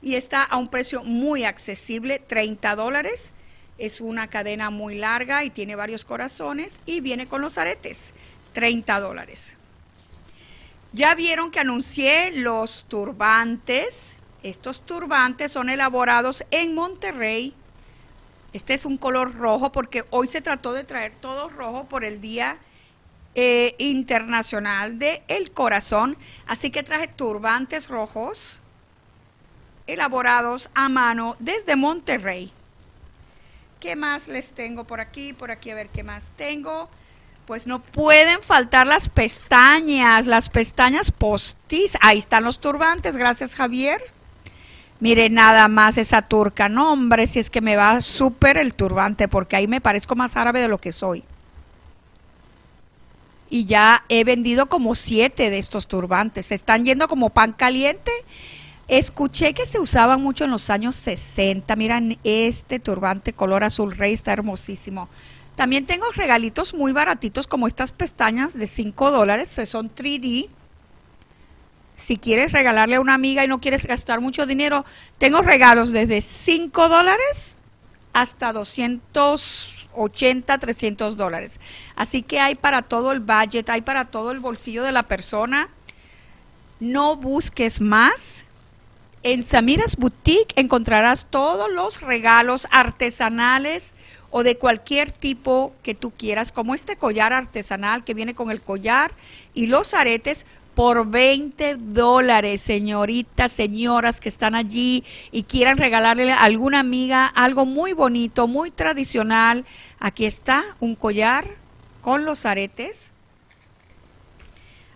y 0.00 0.14
está 0.14 0.44
a 0.44 0.56
un 0.56 0.68
precio 0.68 1.02
muy 1.02 1.44
accesible, 1.44 2.20
30 2.20 2.76
dólares. 2.76 3.34
Es 3.78 4.00
una 4.00 4.30
cadena 4.30 4.70
muy 4.70 4.94
larga 4.94 5.44
y 5.44 5.50
tiene 5.50 5.74
varios 5.74 6.04
corazones 6.04 6.80
y 6.86 7.00
viene 7.00 7.26
con 7.26 7.40
los 7.40 7.58
aretes, 7.58 8.14
30 8.52 9.00
dólares. 9.00 9.57
Ya 10.92 11.14
vieron 11.14 11.50
que 11.50 11.60
anuncié 11.60 12.30
los 12.32 12.84
turbantes 12.88 14.18
estos 14.42 14.82
turbantes 14.82 15.52
son 15.52 15.68
elaborados 15.68 16.44
en 16.50 16.74
Monterrey. 16.74 17.54
Este 18.52 18.74
es 18.74 18.86
un 18.86 18.96
color 18.96 19.34
rojo 19.34 19.72
porque 19.72 20.04
hoy 20.10 20.28
se 20.28 20.40
trató 20.40 20.72
de 20.72 20.84
traer 20.84 21.12
todo 21.20 21.48
rojo 21.48 21.84
por 21.84 22.04
el 22.04 22.20
Día 22.20 22.58
eh, 23.34 23.74
Internacional 23.78 24.98
del 24.98 25.22
el 25.26 25.50
Corazón. 25.50 26.16
Así 26.46 26.70
que 26.70 26.82
traje 26.82 27.08
turbantes 27.08 27.88
rojos 27.88 28.62
elaborados 29.86 30.70
a 30.74 30.88
mano 30.88 31.36
desde 31.40 31.74
Monterrey. 31.74 32.52
¿Qué 33.80 33.96
más 33.96 34.28
les 34.28 34.52
tengo 34.52 34.84
por 34.84 35.00
aquí? 35.00 35.32
Por 35.32 35.50
aquí 35.50 35.70
a 35.70 35.74
ver 35.74 35.88
qué 35.88 36.04
más 36.04 36.24
tengo. 36.36 36.88
Pues 37.48 37.66
no 37.66 37.80
pueden 37.80 38.42
faltar 38.42 38.86
las 38.86 39.08
pestañas, 39.08 40.26
las 40.26 40.50
pestañas 40.50 41.10
postiz. 41.10 41.96
Ahí 42.02 42.18
están 42.18 42.44
los 42.44 42.60
turbantes, 42.60 43.16
gracias 43.16 43.54
Javier. 43.54 44.02
Mire 45.00 45.30
nada 45.30 45.66
más 45.66 45.96
esa 45.96 46.20
turca. 46.20 46.68
No, 46.68 46.92
hombre, 46.92 47.26
si 47.26 47.38
es 47.38 47.48
que 47.48 47.62
me 47.62 47.74
va 47.74 48.02
súper 48.02 48.58
el 48.58 48.74
turbante, 48.74 49.28
porque 49.28 49.56
ahí 49.56 49.66
me 49.66 49.80
parezco 49.80 50.14
más 50.14 50.36
árabe 50.36 50.60
de 50.60 50.68
lo 50.68 50.76
que 50.76 50.92
soy. 50.92 51.24
Y 53.48 53.64
ya 53.64 54.04
he 54.10 54.24
vendido 54.24 54.68
como 54.68 54.94
siete 54.94 55.48
de 55.48 55.58
estos 55.58 55.86
turbantes. 55.88 56.44
Se 56.44 56.54
están 56.54 56.84
yendo 56.84 57.08
como 57.08 57.30
pan 57.30 57.54
caliente. 57.54 58.12
Escuché 58.88 59.54
que 59.54 59.64
se 59.64 59.80
usaban 59.80 60.22
mucho 60.22 60.44
en 60.44 60.50
los 60.50 60.68
años 60.68 60.96
60. 60.96 61.74
Miren, 61.76 62.18
este 62.24 62.78
turbante 62.78 63.32
color 63.32 63.64
azul 63.64 63.96
rey 63.96 64.12
está 64.12 64.34
hermosísimo. 64.34 65.08
También 65.58 65.86
tengo 65.86 66.06
regalitos 66.12 66.72
muy 66.72 66.92
baratitos 66.92 67.48
como 67.48 67.66
estas 67.66 67.90
pestañas 67.90 68.56
de 68.56 68.68
5 68.68 69.10
dólares. 69.10 69.48
Son 69.66 69.92
3D 69.92 70.48
si 71.96 72.16
quieres 72.16 72.52
regalarle 72.52 72.94
a 72.94 73.00
una 73.00 73.14
amiga 73.14 73.44
y 73.44 73.48
no 73.48 73.60
quieres 73.60 73.84
gastar 73.84 74.20
mucho 74.20 74.46
dinero, 74.46 74.84
tengo 75.18 75.42
regalos 75.42 75.90
desde 75.90 76.20
5 76.20 76.88
dólares 76.88 77.56
hasta 78.12 78.52
280, 78.52 80.58
300 80.58 81.16
dólares. 81.16 81.58
Así 81.96 82.22
que 82.22 82.38
hay 82.38 82.54
para 82.54 82.82
todo 82.82 83.10
el 83.10 83.18
budget, 83.18 83.68
hay 83.68 83.82
para 83.82 84.04
todo 84.04 84.30
el 84.30 84.38
bolsillo 84.38 84.84
de 84.84 84.92
la 84.92 85.08
persona. 85.08 85.70
No 86.78 87.16
busques 87.16 87.80
más. 87.80 88.44
En 89.24 89.42
Samiras 89.42 89.96
Boutique 89.96 90.54
encontrarás 90.54 91.26
todos 91.28 91.68
los 91.72 92.00
regalos 92.00 92.68
artesanales 92.70 93.96
o 94.30 94.42
de 94.42 94.58
cualquier 94.58 95.12
tipo 95.12 95.72
que 95.82 95.94
tú 95.94 96.12
quieras, 96.16 96.52
como 96.52 96.74
este 96.74 96.96
collar 96.96 97.32
artesanal 97.32 98.04
que 98.04 98.14
viene 98.14 98.34
con 98.34 98.50
el 98.50 98.60
collar 98.60 99.12
y 99.54 99.66
los 99.66 99.94
aretes 99.94 100.46
por 100.78 101.08
20 101.08 101.74
dólares, 101.76 102.60
señoritas, 102.60 103.50
señoras 103.50 104.20
que 104.20 104.28
están 104.28 104.54
allí 104.54 105.02
y 105.32 105.42
quieran 105.42 105.76
regalarle 105.76 106.30
a 106.30 106.44
alguna 106.44 106.78
amiga 106.78 107.26
algo 107.26 107.66
muy 107.66 107.94
bonito, 107.94 108.46
muy 108.46 108.70
tradicional. 108.70 109.64
Aquí 109.98 110.24
está 110.24 110.62
un 110.78 110.94
collar 110.94 111.44
con 112.00 112.24
los 112.24 112.46
aretes. 112.46 113.12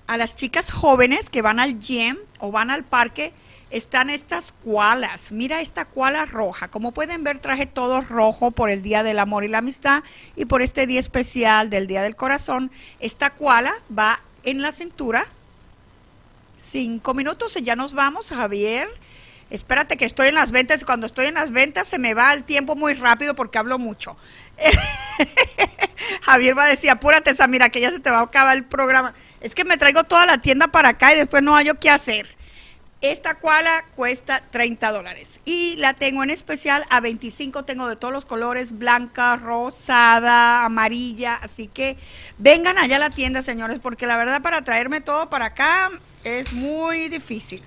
A 0.06 0.16
las 0.16 0.36
chicas 0.36 0.70
jóvenes 0.70 1.28
que 1.28 1.42
van 1.42 1.58
al 1.58 1.80
gym 1.80 2.16
o 2.38 2.52
van 2.52 2.70
al 2.70 2.84
parque, 2.84 3.32
están 3.72 4.10
estas 4.10 4.52
cualas. 4.52 5.32
Mira 5.32 5.60
esta 5.60 5.84
cuala 5.84 6.24
roja. 6.24 6.68
Como 6.68 6.92
pueden 6.92 7.24
ver, 7.24 7.38
traje 7.38 7.66
todo 7.66 8.00
rojo 8.00 8.52
por 8.52 8.70
el 8.70 8.82
Día 8.82 9.02
del 9.02 9.18
Amor 9.18 9.44
y 9.44 9.48
la 9.48 9.58
Amistad 9.58 10.04
y 10.36 10.44
por 10.44 10.62
este 10.62 10.86
día 10.86 11.00
especial 11.00 11.70
del 11.70 11.86
Día 11.86 12.02
del 12.02 12.14
Corazón. 12.14 12.70
Esta 13.00 13.30
cuala 13.30 13.72
va 13.90 14.22
en 14.44 14.62
la 14.62 14.72
cintura 14.72 15.26
Cinco 16.62 17.12
minutos 17.12 17.56
y 17.56 17.62
ya 17.62 17.74
nos 17.74 17.92
vamos, 17.92 18.28
Javier. 18.28 18.88
Espérate 19.50 19.96
que 19.96 20.04
estoy 20.04 20.28
en 20.28 20.36
las 20.36 20.52
ventas. 20.52 20.84
Cuando 20.84 21.06
estoy 21.06 21.26
en 21.26 21.34
las 21.34 21.50
ventas 21.50 21.88
se 21.88 21.98
me 21.98 22.14
va 22.14 22.32
el 22.32 22.44
tiempo 22.44 22.76
muy 22.76 22.94
rápido 22.94 23.34
porque 23.34 23.58
hablo 23.58 23.78
mucho. 23.78 24.16
Javier 26.22 26.56
va 26.56 26.64
a 26.64 26.68
decir, 26.68 26.88
apúrate, 26.90 27.34
Samira, 27.34 27.68
que 27.68 27.80
ya 27.80 27.90
se 27.90 27.98
te 27.98 28.10
va 28.10 28.20
a 28.20 28.22
acabar 28.22 28.56
el 28.56 28.64
programa. 28.64 29.12
Es 29.40 29.56
que 29.56 29.64
me 29.64 29.76
traigo 29.76 30.04
toda 30.04 30.24
la 30.24 30.38
tienda 30.38 30.68
para 30.68 30.90
acá 30.90 31.12
y 31.12 31.16
después 31.16 31.42
no 31.42 31.54
hallo 31.54 31.74
qué 31.80 31.90
hacer. 31.90 32.36
Esta 33.02 33.34
cuala 33.34 33.84
cuesta 33.96 34.44
30 34.52 34.92
dólares 34.92 35.40
y 35.44 35.74
la 35.78 35.92
tengo 35.94 36.22
en 36.22 36.30
especial 36.30 36.84
a 36.88 37.00
25. 37.00 37.64
Tengo 37.64 37.88
de 37.88 37.96
todos 37.96 38.14
los 38.14 38.24
colores, 38.24 38.78
blanca, 38.78 39.34
rosada, 39.34 40.64
amarilla. 40.64 41.34
Así 41.34 41.66
que 41.66 41.96
vengan 42.38 42.78
allá 42.78 42.96
a 42.96 43.00
la 43.00 43.10
tienda, 43.10 43.42
señores, 43.42 43.80
porque 43.80 44.06
la 44.06 44.16
verdad 44.16 44.40
para 44.40 44.62
traerme 44.62 45.00
todo 45.00 45.28
para 45.28 45.46
acá 45.46 45.90
es 46.22 46.52
muy 46.52 47.08
difícil. 47.08 47.60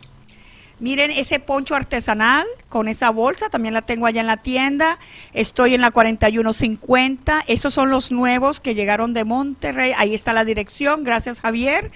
Miren 0.80 1.12
ese 1.12 1.40
poncho 1.40 1.76
artesanal 1.76 2.46
con 2.70 2.88
esa 2.88 3.10
bolsa, 3.10 3.50
también 3.50 3.74
la 3.74 3.82
tengo 3.82 4.08
allá 4.08 4.22
en 4.22 4.28
la 4.28 4.38
tienda. 4.38 5.00
Estoy 5.34 5.74
en 5.74 5.82
la 5.82 5.92
4150. 5.92 7.44
Esos 7.48 7.74
son 7.74 7.90
los 7.90 8.10
nuevos 8.10 8.62
que 8.62 8.74
llegaron 8.74 9.14
de 9.14 9.26
Monterrey. 9.26 9.92
Ahí 9.98 10.16
está 10.16 10.32
la 10.32 10.46
dirección. 10.46 11.04
Gracias, 11.04 11.42
Javier. 11.42 11.92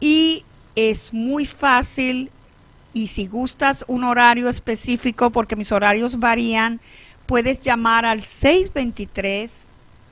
Y 0.00 0.44
es 0.74 1.12
muy 1.12 1.46
fácil. 1.46 2.32
Y 2.94 3.08
si 3.08 3.26
gustas 3.26 3.84
un 3.88 4.04
horario 4.04 4.48
específico, 4.48 5.30
porque 5.30 5.56
mis 5.56 5.72
horarios 5.72 6.20
varían, 6.20 6.80
puedes 7.26 7.60
llamar 7.60 8.06
al 8.06 8.22
623 8.22 9.66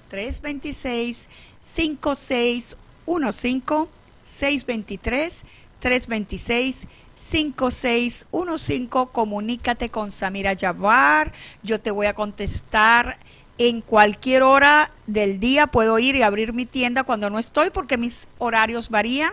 326 0.09 1.31
5615 1.63 3.89
623 4.23 5.45
326 5.79 6.89
5615 7.17 9.09
comunícate 9.13 9.91
con 9.91 10.11
Samira 10.11 10.57
Jabbar 10.59 11.33
yo 11.63 11.81
te 11.81 11.93
voy 11.93 12.07
a 12.07 12.15
contestar 12.15 13.19
en 13.59 13.81
cualquier 13.81 14.43
hora 14.43 14.93
del 15.07 15.39
día. 15.39 15.67
Puedo 15.67 15.99
ir 15.99 16.17
y 16.17 16.23
abrir 16.23 16.53
mi 16.53 16.67
tienda 16.67 17.05
cuando 17.05 17.31
no 17.31 17.39
estoy 17.39 17.71
porque 17.71 17.99
mis 17.99 18.29
horarios 18.39 18.89
varían 18.89 19.33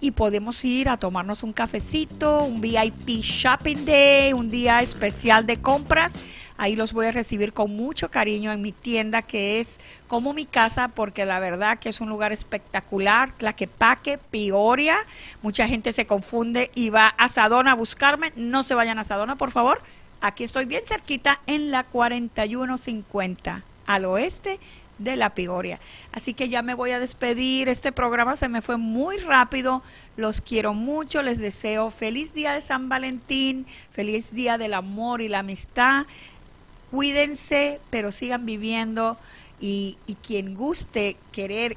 y 0.00 0.12
podemos 0.12 0.64
ir 0.64 0.88
a 0.88 0.96
tomarnos 0.96 1.42
un 1.42 1.52
cafecito, 1.52 2.42
un 2.42 2.60
VIP 2.60 3.20
Shopping 3.20 3.84
Day, 3.84 4.32
un 4.32 4.50
día 4.50 4.80
especial 4.80 5.46
de 5.46 5.60
compras. 5.60 6.18
Ahí 6.56 6.76
los 6.76 6.92
voy 6.92 7.06
a 7.06 7.12
recibir 7.12 7.52
con 7.52 7.74
mucho 7.74 8.10
cariño 8.10 8.52
en 8.52 8.60
mi 8.60 8.72
tienda 8.72 9.22
que 9.22 9.60
es 9.60 9.80
como 10.08 10.32
mi 10.32 10.44
casa 10.44 10.88
porque 10.88 11.24
la 11.24 11.40
verdad 11.40 11.78
que 11.78 11.88
es 11.88 12.00
un 12.00 12.08
lugar 12.08 12.32
espectacular, 12.32 13.32
la 13.40 13.54
que 13.54 13.66
paque 13.66 14.18
Peoria. 14.18 14.96
Mucha 15.42 15.66
gente 15.66 15.92
se 15.92 16.06
confunde 16.06 16.70
y 16.74 16.90
va 16.90 17.08
a 17.08 17.28
Sadona 17.28 17.72
a 17.72 17.76
buscarme. 17.76 18.32
No 18.36 18.62
se 18.62 18.74
vayan 18.74 18.98
a 18.98 19.04
Sadona, 19.04 19.36
por 19.36 19.50
favor. 19.50 19.82
Aquí 20.20 20.44
estoy 20.44 20.66
bien 20.66 20.82
cerquita 20.84 21.40
en 21.46 21.70
la 21.70 21.84
4150 21.84 23.64
al 23.86 24.04
oeste 24.04 24.60
de 25.00 25.16
la 25.16 25.34
Peoria. 25.34 25.80
Así 26.12 26.34
que 26.34 26.48
ya 26.48 26.62
me 26.62 26.74
voy 26.74 26.92
a 26.92 27.00
despedir. 27.00 27.68
Este 27.68 27.90
programa 27.90 28.36
se 28.36 28.48
me 28.48 28.62
fue 28.62 28.76
muy 28.76 29.16
rápido. 29.18 29.82
Los 30.16 30.40
quiero 30.40 30.74
mucho. 30.74 31.22
Les 31.22 31.38
deseo 31.38 31.90
feliz 31.90 32.32
día 32.32 32.52
de 32.52 32.60
San 32.60 32.88
Valentín, 32.88 33.66
feliz 33.90 34.32
día 34.32 34.58
del 34.58 34.74
amor 34.74 35.20
y 35.20 35.28
la 35.28 35.40
amistad. 35.40 36.06
Cuídense, 36.90 37.80
pero 37.90 38.12
sigan 38.12 38.46
viviendo. 38.46 39.18
Y 39.58 39.96
quien 40.22 40.54
guste 40.54 41.16
querer 41.32 41.76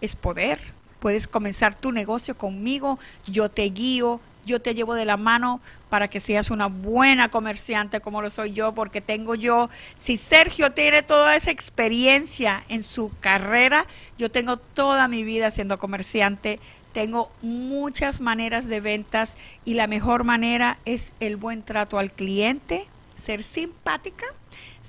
es 0.00 0.16
poder. 0.16 0.58
Puedes 1.00 1.28
comenzar 1.28 1.74
tu 1.74 1.92
negocio 1.92 2.36
conmigo. 2.36 2.98
Yo 3.26 3.48
te 3.48 3.64
guío 3.64 4.20
yo 4.44 4.60
te 4.60 4.74
llevo 4.74 4.94
de 4.94 5.04
la 5.04 5.16
mano 5.16 5.60
para 5.88 6.08
que 6.08 6.20
seas 6.20 6.50
una 6.50 6.66
buena 6.66 7.30
comerciante 7.30 8.00
como 8.00 8.22
lo 8.22 8.30
soy 8.30 8.52
yo, 8.52 8.74
porque 8.74 9.00
tengo 9.00 9.34
yo, 9.34 9.68
si 9.94 10.16
Sergio 10.16 10.72
tiene 10.72 11.02
toda 11.02 11.36
esa 11.36 11.50
experiencia 11.50 12.64
en 12.68 12.82
su 12.82 13.12
carrera, 13.20 13.86
yo 14.18 14.30
tengo 14.30 14.56
toda 14.56 15.08
mi 15.08 15.22
vida 15.22 15.50
siendo 15.50 15.78
comerciante, 15.78 16.60
tengo 16.92 17.32
muchas 17.40 18.20
maneras 18.20 18.68
de 18.68 18.80
ventas 18.80 19.36
y 19.64 19.74
la 19.74 19.86
mejor 19.86 20.24
manera 20.24 20.78
es 20.84 21.14
el 21.20 21.36
buen 21.36 21.62
trato 21.62 21.98
al 21.98 22.12
cliente, 22.12 22.86
ser 23.16 23.42
simpática, 23.42 24.26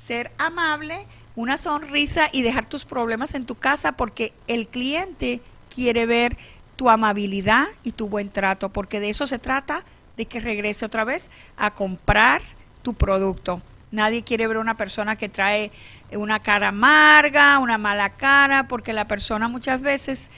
ser 0.05 0.31
amable, 0.37 1.07
una 1.35 1.57
sonrisa 1.57 2.29
y 2.31 2.41
dejar 2.41 2.65
tus 2.65 2.85
problemas 2.85 3.35
en 3.35 3.45
tu 3.45 3.55
casa 3.55 3.93
porque 3.93 4.33
el 4.47 4.67
cliente 4.67 5.41
quiere 5.73 6.05
ver 6.05 6.37
tu 6.75 6.89
amabilidad 6.89 7.65
y 7.83 7.91
tu 7.91 8.07
buen 8.07 8.29
trato, 8.29 8.69
porque 8.69 8.99
de 8.99 9.09
eso 9.09 9.27
se 9.27 9.39
trata, 9.39 9.83
de 10.17 10.25
que 10.25 10.39
regrese 10.39 10.85
otra 10.85 11.03
vez 11.03 11.31
a 11.57 11.73
comprar 11.73 12.41
tu 12.81 12.93
producto. 12.93 13.61
Nadie 13.91 14.23
quiere 14.23 14.47
ver 14.47 14.57
una 14.57 14.77
persona 14.77 15.15
que 15.15 15.29
trae 15.29 15.71
una 16.11 16.41
cara 16.41 16.69
amarga, 16.69 17.59
una 17.59 17.77
mala 17.77 18.11
cara, 18.11 18.67
porque 18.67 18.93
la 18.93 19.07
persona 19.07 19.47
muchas 19.47 19.81
veces, 19.81 20.31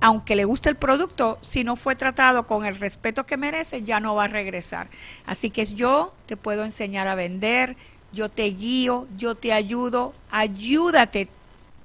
aunque 0.00 0.36
le 0.36 0.44
guste 0.44 0.68
el 0.68 0.76
producto, 0.76 1.38
si 1.40 1.64
no 1.64 1.76
fue 1.76 1.96
tratado 1.96 2.46
con 2.46 2.66
el 2.66 2.76
respeto 2.76 3.24
que 3.24 3.36
merece, 3.36 3.82
ya 3.82 4.00
no 4.00 4.14
va 4.14 4.24
a 4.24 4.28
regresar. 4.28 4.88
Así 5.26 5.50
que 5.50 5.64
yo 5.64 6.14
te 6.26 6.36
puedo 6.36 6.64
enseñar 6.64 7.08
a 7.08 7.14
vender, 7.14 7.76
yo 8.12 8.28
te 8.28 8.44
guío, 8.50 9.06
yo 9.16 9.34
te 9.34 9.52
ayudo, 9.52 10.14
ayúdate 10.30 11.28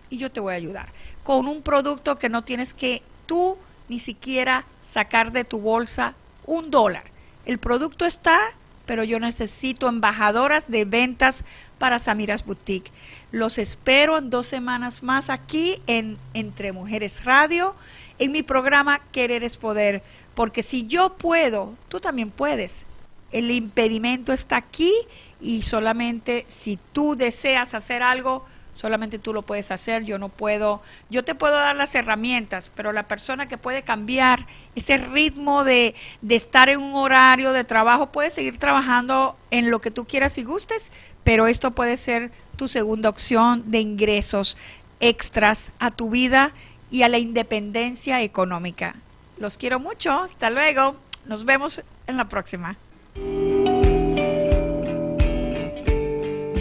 y 0.10 0.18
yo 0.18 0.32
te 0.32 0.40
voy 0.40 0.54
a 0.54 0.58
ayudar 0.58 0.90
con 1.26 1.48
un 1.48 1.64
producto 1.64 2.20
que 2.20 2.30
no 2.30 2.44
tienes 2.44 2.76
que 2.76 3.02
tú 3.26 3.58
ni 3.90 4.00
siquiera 4.00 4.66
sacar 4.88 5.32
de 5.32 5.44
tu 5.44 5.60
bolsa 5.60 6.16
un 6.46 6.72
dólar. 6.72 7.04
El 7.46 7.60
producto 7.60 8.06
está, 8.06 8.40
pero 8.86 9.04
yo 9.04 9.20
necesito 9.20 9.88
embajadoras 9.88 10.70
de 10.70 10.86
ventas 10.86 11.44
para 11.78 12.00
Samiras 12.00 12.46
Boutique. 12.46 12.92
Los 13.32 13.58
espero 13.58 14.18
en 14.18 14.30
dos 14.30 14.46
semanas 14.46 15.04
más 15.04 15.30
aquí 15.30 15.82
en 15.88 16.18
Entre 16.34 16.72
Mujeres 16.72 17.26
Radio, 17.26 17.76
en 18.20 18.32
mi 18.32 18.44
programa 18.44 19.00
Querer 19.12 19.44
es 19.44 19.58
Poder, 19.58 20.04
porque 20.34 20.64
si 20.64 20.88
yo 20.88 21.18
puedo, 21.18 21.76
tú 21.90 22.00
también 22.00 22.32
puedes. 22.32 22.88
El 23.32 23.52
impedimento 23.52 24.32
está 24.32 24.58
aquí 24.58 24.94
y 25.42 25.64
solamente 25.64 26.46
si 26.48 26.80
tú 26.94 27.16
deseas 27.16 27.74
hacer 27.74 28.02
algo, 28.02 28.46
Solamente 28.76 29.20
tú 29.20 29.34
lo 29.34 29.42
puedes 29.42 29.72
hacer, 29.72 30.04
yo 30.04 30.20
no 30.20 30.30
puedo, 30.30 30.82
yo 31.10 31.24
te 31.24 31.34
puedo 31.34 31.56
dar 31.56 31.76
las 31.76 31.96
herramientas, 31.96 32.72
pero 32.76 32.92
la 32.92 33.08
persona 33.08 33.48
que 33.48 33.58
puede 33.58 33.84
cambiar 33.84 34.46
ese 34.76 34.98
ritmo 34.98 35.64
de, 35.64 35.96
de 36.22 36.36
estar 36.36 36.68
en 36.70 36.82
un 36.82 36.94
horario 36.96 37.54
de 37.54 37.64
trabajo 37.64 38.12
puede 38.12 38.32
seguir 38.32 38.58
trabajando 38.58 39.38
en 39.50 39.72
lo 39.72 39.80
que 39.80 39.92
tú 39.92 40.06
quieras 40.06 40.38
y 40.38 40.44
gustes, 40.44 40.92
pero 41.24 41.48
esto 41.48 41.72
puede 41.72 41.96
ser 41.96 42.32
tu 42.58 42.68
segunda 42.68 43.10
opción 43.10 43.64
de 43.72 43.80
ingresos 43.80 44.58
extras 45.00 45.72
a 45.80 45.92
tu 45.92 46.10
vida 46.10 46.54
y 46.92 47.04
a 47.04 47.10
la 47.10 47.18
independencia 47.18 48.22
económica. 48.22 48.96
Los 49.38 49.58
quiero 49.58 49.80
mucho, 49.80 50.12
hasta 50.24 50.50
luego, 50.50 50.96
nos 51.26 51.46
vemos 51.46 51.82
en 52.08 52.18
la 52.18 52.28
próxima. 52.28 52.78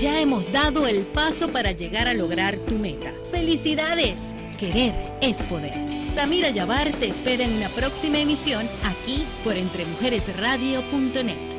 Ya 0.05 0.21
hemos 0.21 0.53
dado 0.53 0.87
el 0.87 1.01
paso 1.01 1.49
para 1.49 1.73
llegar 1.73 2.09
a 2.09 2.13
lograr 2.13 2.59
tu 2.59 2.75
meta. 2.75 3.11
¡Felicidades! 3.31 4.35
Querer 4.59 4.95
es 5.23 5.43
poder. 5.43 6.05
Samira 6.05 6.51
Yabar 6.51 6.93
te 6.93 7.09
espera 7.09 7.43
en 7.43 7.55
una 7.55 7.71
próxima 7.71 8.19
emisión 8.19 8.69
aquí 8.85 9.25
por 9.43 9.57
entremujeresradio.net. 9.57 11.54